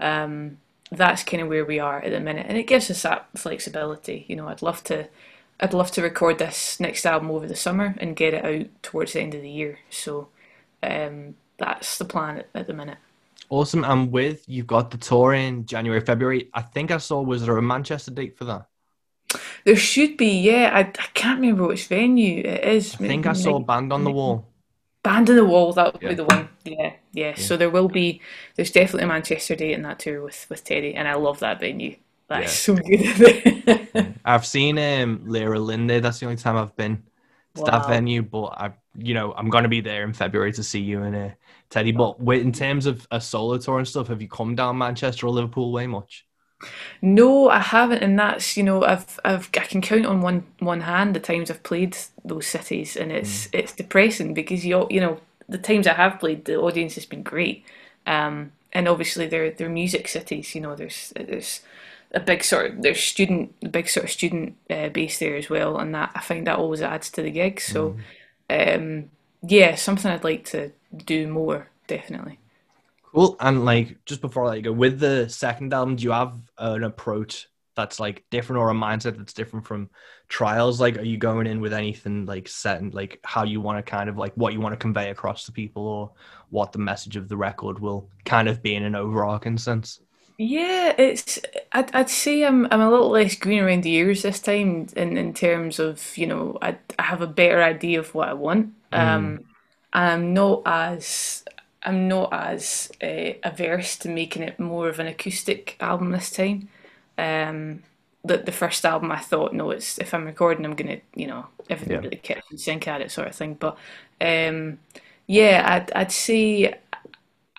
um, 0.00 0.58
that's 0.90 1.22
kind 1.22 1.42
of 1.42 1.48
where 1.48 1.64
we 1.64 1.78
are 1.78 1.98
at 2.00 2.10
the 2.10 2.20
minute, 2.20 2.46
and 2.48 2.58
it 2.58 2.66
gives 2.66 2.90
us 2.90 3.02
that 3.02 3.28
flexibility. 3.36 4.24
You 4.28 4.36
know, 4.36 4.48
I'd 4.48 4.62
love 4.62 4.82
to. 4.84 5.08
I'd 5.60 5.72
love 5.72 5.92
to 5.92 6.02
record 6.02 6.38
this 6.40 6.80
next 6.80 7.06
album 7.06 7.30
over 7.30 7.46
the 7.46 7.54
summer 7.54 7.94
and 7.98 8.16
get 8.16 8.34
it 8.34 8.44
out 8.44 8.66
towards 8.82 9.12
the 9.12 9.20
end 9.20 9.36
of 9.36 9.40
the 9.40 9.48
year. 9.48 9.78
So 9.88 10.26
um, 10.82 11.36
that's 11.58 11.96
the 11.96 12.04
plan 12.04 12.38
at, 12.38 12.48
at 12.56 12.66
the 12.66 12.74
minute. 12.74 12.98
Awesome. 13.50 13.84
And 13.84 14.10
with 14.10 14.44
you've 14.48 14.66
got 14.66 14.90
the 14.90 14.98
tour 14.98 15.34
in 15.34 15.66
January, 15.66 16.00
February. 16.00 16.50
I 16.54 16.62
think 16.62 16.90
I 16.90 16.98
saw 16.98 17.20
was 17.22 17.44
there 17.44 17.56
a 17.56 17.62
Manchester 17.62 18.10
date 18.10 18.36
for 18.36 18.44
that? 18.44 18.66
There 19.64 19.76
should 19.76 20.16
be, 20.16 20.40
yeah. 20.40 20.70
I, 20.72 20.80
I 20.80 21.06
can't 21.14 21.40
remember 21.40 21.66
which 21.66 21.86
venue 21.86 22.40
it 22.40 22.64
is. 22.64 22.94
I 22.94 22.98
think 22.98 23.26
I 23.26 23.32
saw 23.32 23.58
Band 23.58 23.92
on 23.92 24.04
the 24.04 24.10
Wall. 24.10 24.46
Band 25.02 25.28
on 25.30 25.36
the 25.36 25.44
Wall, 25.44 25.72
that 25.72 25.92
would 25.92 26.02
yeah. 26.02 26.08
be 26.10 26.14
the 26.14 26.24
one. 26.24 26.48
Yeah, 26.64 26.74
yeah, 26.78 26.92
yeah, 27.12 27.34
So 27.34 27.56
there 27.56 27.70
will 27.70 27.88
be, 27.88 28.20
there's 28.56 28.70
definitely 28.70 29.04
a 29.04 29.08
Manchester 29.08 29.54
date 29.56 29.72
in 29.72 29.82
that 29.82 29.98
tour 29.98 30.22
with, 30.22 30.46
with 30.48 30.64
Teddy, 30.64 30.94
and 30.94 31.08
I 31.08 31.14
love 31.14 31.40
that 31.40 31.60
venue. 31.60 31.96
That's 32.28 32.68
yeah. 32.68 32.74
so 32.74 32.76
good. 32.76 34.14
I've 34.24 34.46
seen 34.46 34.78
um, 34.78 35.22
Lera 35.26 35.58
Lynn. 35.58 35.86
That's 35.86 36.20
the 36.20 36.26
only 36.26 36.38
time 36.38 36.56
I've 36.56 36.74
been 36.76 37.02
to 37.54 37.62
wow. 37.62 37.70
that 37.70 37.88
venue, 37.88 38.22
but 38.22 38.46
I, 38.46 38.72
you 38.96 39.14
know, 39.14 39.34
I'm 39.34 39.50
going 39.50 39.64
to 39.64 39.68
be 39.68 39.80
there 39.80 40.04
in 40.04 40.12
February 40.12 40.52
to 40.54 40.62
see 40.62 40.80
you 40.80 41.02
and 41.02 41.14
uh, 41.14 41.28
Teddy. 41.74 41.90
But 41.90 42.20
wait, 42.20 42.42
in 42.42 42.52
terms 42.52 42.86
of 42.86 43.06
a 43.10 43.20
solo 43.20 43.58
tour 43.58 43.78
and 43.78 43.88
stuff, 43.88 44.06
have 44.06 44.22
you 44.22 44.28
come 44.28 44.54
down 44.54 44.78
Manchester 44.78 45.26
or 45.26 45.30
Liverpool 45.30 45.72
way 45.72 45.88
much? 45.88 46.24
No, 47.02 47.50
I 47.50 47.58
haven't, 47.58 48.02
and 48.02 48.16
that's 48.16 48.56
you 48.56 48.62
know 48.62 48.84
I've 48.84 49.18
I've 49.24 49.50
I 49.56 49.64
can 49.64 49.82
count 49.82 50.06
on 50.06 50.20
one 50.20 50.46
one 50.60 50.82
hand 50.82 51.14
the 51.14 51.20
times 51.20 51.50
I've 51.50 51.64
played 51.64 51.96
those 52.24 52.46
cities, 52.46 52.96
and 52.96 53.10
it's 53.10 53.48
mm. 53.48 53.58
it's 53.58 53.72
depressing 53.72 54.34
because 54.34 54.64
you 54.64 54.86
you 54.88 55.00
know 55.00 55.20
the 55.48 55.58
times 55.58 55.88
I 55.88 55.94
have 55.94 56.20
played 56.20 56.44
the 56.44 56.56
audience 56.56 56.94
has 56.94 57.06
been 57.06 57.24
great, 57.24 57.64
um, 58.06 58.52
and 58.72 58.86
obviously 58.86 59.26
they're 59.26 59.50
they're 59.50 59.68
music 59.68 60.06
cities. 60.06 60.54
You 60.54 60.60
know, 60.60 60.76
there's 60.76 61.12
there's 61.16 61.60
a 62.12 62.20
big 62.20 62.44
sort 62.44 62.66
of 62.70 62.82
there's 62.82 63.00
student 63.00 63.72
big 63.72 63.88
sort 63.88 64.04
of 64.04 64.12
student 64.12 64.56
uh, 64.70 64.90
base 64.90 65.18
there 65.18 65.34
as 65.34 65.50
well, 65.50 65.76
and 65.78 65.92
that 65.94 66.12
I 66.14 66.20
find 66.20 66.46
that 66.46 66.58
always 66.58 66.82
adds 66.82 67.10
to 67.10 67.22
the 67.22 67.32
gig. 67.32 67.60
So, 67.60 67.96
mm. 68.48 68.76
um, 68.76 69.10
yeah, 69.42 69.74
something 69.74 70.10
I'd 70.10 70.24
like 70.24 70.44
to 70.46 70.70
do 70.98 71.28
more 71.28 71.68
definitely. 71.86 72.38
Cool. 73.02 73.36
And 73.40 73.64
like 73.64 74.04
just 74.04 74.20
before 74.20 74.44
I 74.44 74.48
let 74.48 74.56
you 74.56 74.62
go, 74.62 74.72
with 74.72 74.98
the 74.98 75.28
second 75.28 75.72
album, 75.72 75.96
do 75.96 76.04
you 76.04 76.10
have 76.10 76.36
an 76.58 76.84
approach 76.84 77.48
that's 77.76 77.98
like 78.00 78.24
different 78.30 78.60
or 78.60 78.70
a 78.70 78.74
mindset 78.74 79.16
that's 79.16 79.32
different 79.32 79.66
from 79.66 79.90
Trails? 80.28 80.80
Like, 80.80 80.98
are 80.98 81.02
you 81.02 81.16
going 81.16 81.46
in 81.46 81.60
with 81.60 81.72
anything 81.72 82.26
like 82.26 82.48
set 82.48 82.80
and 82.80 82.92
like 82.92 83.20
how 83.24 83.44
you 83.44 83.60
want 83.60 83.84
to 83.84 83.88
kind 83.88 84.08
of 84.08 84.16
like 84.16 84.32
what 84.34 84.52
you 84.52 84.60
want 84.60 84.72
to 84.72 84.78
convey 84.78 85.10
across 85.10 85.44
to 85.46 85.52
people 85.52 85.86
or 85.86 86.10
what 86.50 86.72
the 86.72 86.78
message 86.78 87.16
of 87.16 87.28
the 87.28 87.36
record 87.36 87.78
will 87.78 88.08
kind 88.24 88.48
of 88.48 88.62
be 88.62 88.74
in 88.74 88.84
an 88.84 88.94
overarching 88.94 89.58
sense? 89.58 90.00
Yeah, 90.36 90.92
it's. 90.98 91.38
I'd, 91.70 91.94
I'd 91.94 92.10
say 92.10 92.44
I'm 92.44 92.66
I'm 92.72 92.80
a 92.80 92.90
little 92.90 93.10
less 93.10 93.36
green 93.36 93.60
around 93.60 93.84
the 93.84 93.92
ears 93.92 94.22
this 94.22 94.40
time 94.40 94.88
in, 94.96 95.16
in 95.16 95.32
terms 95.32 95.78
of 95.78 96.18
you 96.18 96.26
know 96.26 96.58
I 96.60 96.76
I 96.98 97.02
have 97.02 97.20
a 97.22 97.28
better 97.28 97.62
idea 97.62 98.00
of 98.00 98.12
what 98.12 98.28
I 98.28 98.32
want. 98.32 98.74
Mm. 98.92 99.44
I'm 99.94 100.34
not 100.34 100.62
as 100.66 101.44
I'm 101.82 102.08
not 102.08 102.32
as 102.32 102.90
uh, 103.02 103.34
averse 103.42 103.96
to 103.98 104.08
making 104.08 104.42
it 104.42 104.58
more 104.58 104.88
of 104.88 104.98
an 104.98 105.06
acoustic 105.06 105.76
album 105.80 106.10
this 106.10 106.30
time. 106.30 106.68
Um, 107.16 107.82
the 108.24 108.38
the 108.38 108.52
first 108.52 108.84
album, 108.84 109.12
I 109.12 109.20
thought, 109.20 109.52
no, 109.52 109.70
it's 109.70 109.98
if 109.98 110.14
I'm 110.14 110.24
recording, 110.24 110.64
I'm 110.64 110.74
gonna, 110.74 110.98
you 111.14 111.26
know, 111.26 111.46
everything 111.68 111.96
yeah. 111.96 112.02
really 112.02 112.16
kicks 112.16 112.50
and 112.50 112.60
sync 112.60 112.88
at 112.88 113.02
it, 113.02 113.10
sort 113.10 113.28
of 113.28 113.34
thing. 113.34 113.54
But 113.54 113.76
um, 114.20 114.78
yeah, 115.26 115.62
I'd 115.66 115.92
I'd 115.92 116.12
say 116.12 116.74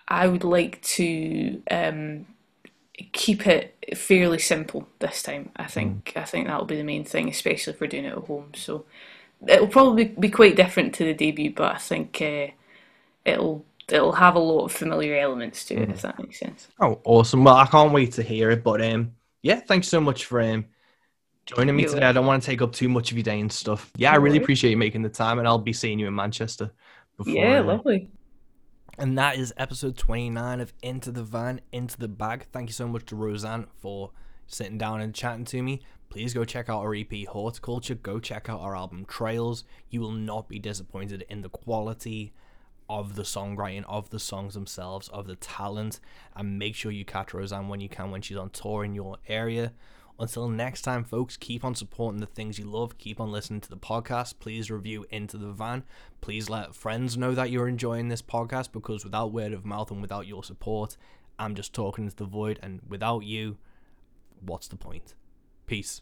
I 0.07 0.27
would 0.27 0.43
like 0.43 0.81
to 0.81 1.61
um, 1.71 2.25
keep 3.11 3.47
it 3.47 3.75
fairly 3.95 4.39
simple 4.39 4.87
this 4.99 5.21
time. 5.21 5.51
I 5.55 5.67
think 5.67 6.13
mm. 6.15 6.21
I 6.21 6.25
think 6.25 6.47
that'll 6.47 6.65
be 6.65 6.77
the 6.77 6.83
main 6.83 7.05
thing, 7.05 7.29
especially 7.29 7.73
if 7.73 7.81
we're 7.81 7.87
doing 7.87 8.05
it 8.05 8.17
at 8.17 8.25
home. 8.25 8.51
So 8.55 8.85
it'll 9.47 9.67
probably 9.67 10.05
be 10.05 10.29
quite 10.29 10.55
different 10.55 10.95
to 10.95 11.05
the 11.05 11.13
debut, 11.13 11.53
but 11.53 11.75
I 11.75 11.77
think 11.77 12.21
uh, 12.21 12.47
it'll 13.23 13.65
it'll 13.87 14.13
have 14.13 14.35
a 14.35 14.39
lot 14.39 14.65
of 14.65 14.71
familiar 14.71 15.15
elements 15.15 15.65
to 15.65 15.75
it, 15.75 15.89
mm. 15.89 15.93
if 15.93 16.01
that 16.01 16.19
makes 16.19 16.39
sense. 16.39 16.67
Oh, 16.79 16.99
awesome! 17.03 17.43
Well, 17.43 17.55
I 17.55 17.67
can't 17.67 17.93
wait 17.93 18.13
to 18.13 18.23
hear 18.23 18.51
it. 18.51 18.63
But 18.63 18.81
um, 18.83 19.13
yeah, 19.41 19.59
thanks 19.59 19.87
so 19.87 19.99
much 19.99 20.25
for 20.25 20.41
um 20.41 20.65
joining 21.45 21.75
me 21.75 21.83
You're 21.83 21.93
today. 21.93 22.07
I 22.07 22.11
don't 22.11 22.25
want 22.25 22.41
to 22.41 22.45
take 22.45 22.61
up 22.61 22.73
too 22.73 22.89
much 22.89 23.11
of 23.11 23.17
your 23.17 23.23
day 23.23 23.39
and 23.39 23.51
stuff. 23.51 23.91
Yeah, 23.95 24.11
I 24.11 24.15
really 24.15 24.37
appreciate 24.37 24.71
you 24.71 24.77
making 24.77 25.03
the 25.03 25.09
time, 25.09 25.39
and 25.39 25.47
I'll 25.47 25.57
be 25.57 25.73
seeing 25.73 25.99
you 25.99 26.07
in 26.07 26.15
Manchester. 26.15 26.71
Before, 27.17 27.33
yeah, 27.33 27.59
uh, 27.59 27.63
lovely. 27.63 28.09
And 28.97 29.17
that 29.17 29.37
is 29.37 29.53
episode 29.57 29.97
29 29.97 30.61
of 30.61 30.73
Into 30.81 31.11
the 31.11 31.23
Van, 31.23 31.59
Into 31.71 31.97
the 31.97 32.07
Bag. 32.07 32.45
Thank 32.51 32.69
you 32.69 32.73
so 32.73 32.87
much 32.87 33.05
to 33.07 33.15
Roseanne 33.15 33.67
for 33.79 34.11
sitting 34.47 34.77
down 34.77 35.01
and 35.01 35.13
chatting 35.13 35.45
to 35.45 35.61
me. 35.61 35.81
Please 36.09 36.33
go 36.33 36.45
check 36.45 36.69
out 36.69 36.81
our 36.81 36.95
EP 36.95 37.25
Horticulture. 37.27 37.95
Go 37.95 38.19
check 38.19 38.49
out 38.49 38.61
our 38.61 38.75
album 38.75 39.05
Trails. 39.05 39.63
You 39.89 40.01
will 40.01 40.11
not 40.11 40.47
be 40.47 40.59
disappointed 40.59 41.25
in 41.29 41.41
the 41.41 41.49
quality 41.49 42.33
of 42.89 43.15
the 43.15 43.23
songwriting, 43.23 43.83
of 43.87 44.09
the 44.11 44.19
songs 44.19 44.53
themselves, 44.53 45.07
of 45.09 45.27
the 45.27 45.35
talent, 45.35 45.99
and 46.35 46.59
make 46.59 46.75
sure 46.75 46.91
you 46.91 47.03
catch 47.03 47.33
Roseanne 47.33 47.67
when 47.67 47.81
you 47.81 47.89
can 47.89 48.11
when 48.11 48.21
she's 48.21 48.37
on 48.37 48.49
tour 48.51 48.83
in 48.83 48.93
your 48.93 49.17
area. 49.27 49.73
Until 50.17 50.47
next 50.47 50.83
time, 50.83 51.03
folks, 51.03 51.35
keep 51.35 51.65
on 51.65 51.75
supporting 51.75 52.21
the 52.21 52.25
things 52.25 52.57
you 52.57 52.65
love. 52.65 52.97
Keep 52.97 53.19
on 53.19 53.31
listening 53.31 53.59
to 53.61 53.69
the 53.69 53.75
podcast. 53.75 54.35
Please 54.39 54.71
review 54.71 55.05
Into 55.09 55.37
the 55.37 55.51
Van. 55.51 55.83
Please 56.21 56.49
let 56.49 56.73
friends 56.73 57.17
know 57.17 57.35
that 57.35 57.51
you're 57.51 57.67
enjoying 57.67 58.07
this 58.07 58.21
podcast 58.21 58.71
because 58.71 59.03
without 59.03 59.33
word 59.33 59.51
of 59.51 59.65
mouth 59.65 59.91
and 59.91 60.01
without 60.01 60.27
your 60.27 60.43
support, 60.43 60.95
I'm 61.37 61.53
just 61.53 61.73
talking 61.73 62.05
into 62.05 62.15
the 62.15 62.23
void. 62.23 62.59
And 62.63 62.79
without 62.87 63.25
you, 63.25 63.57
what's 64.45 64.67
the 64.67 64.75
point? 64.75 65.13
Peace. 65.67 66.01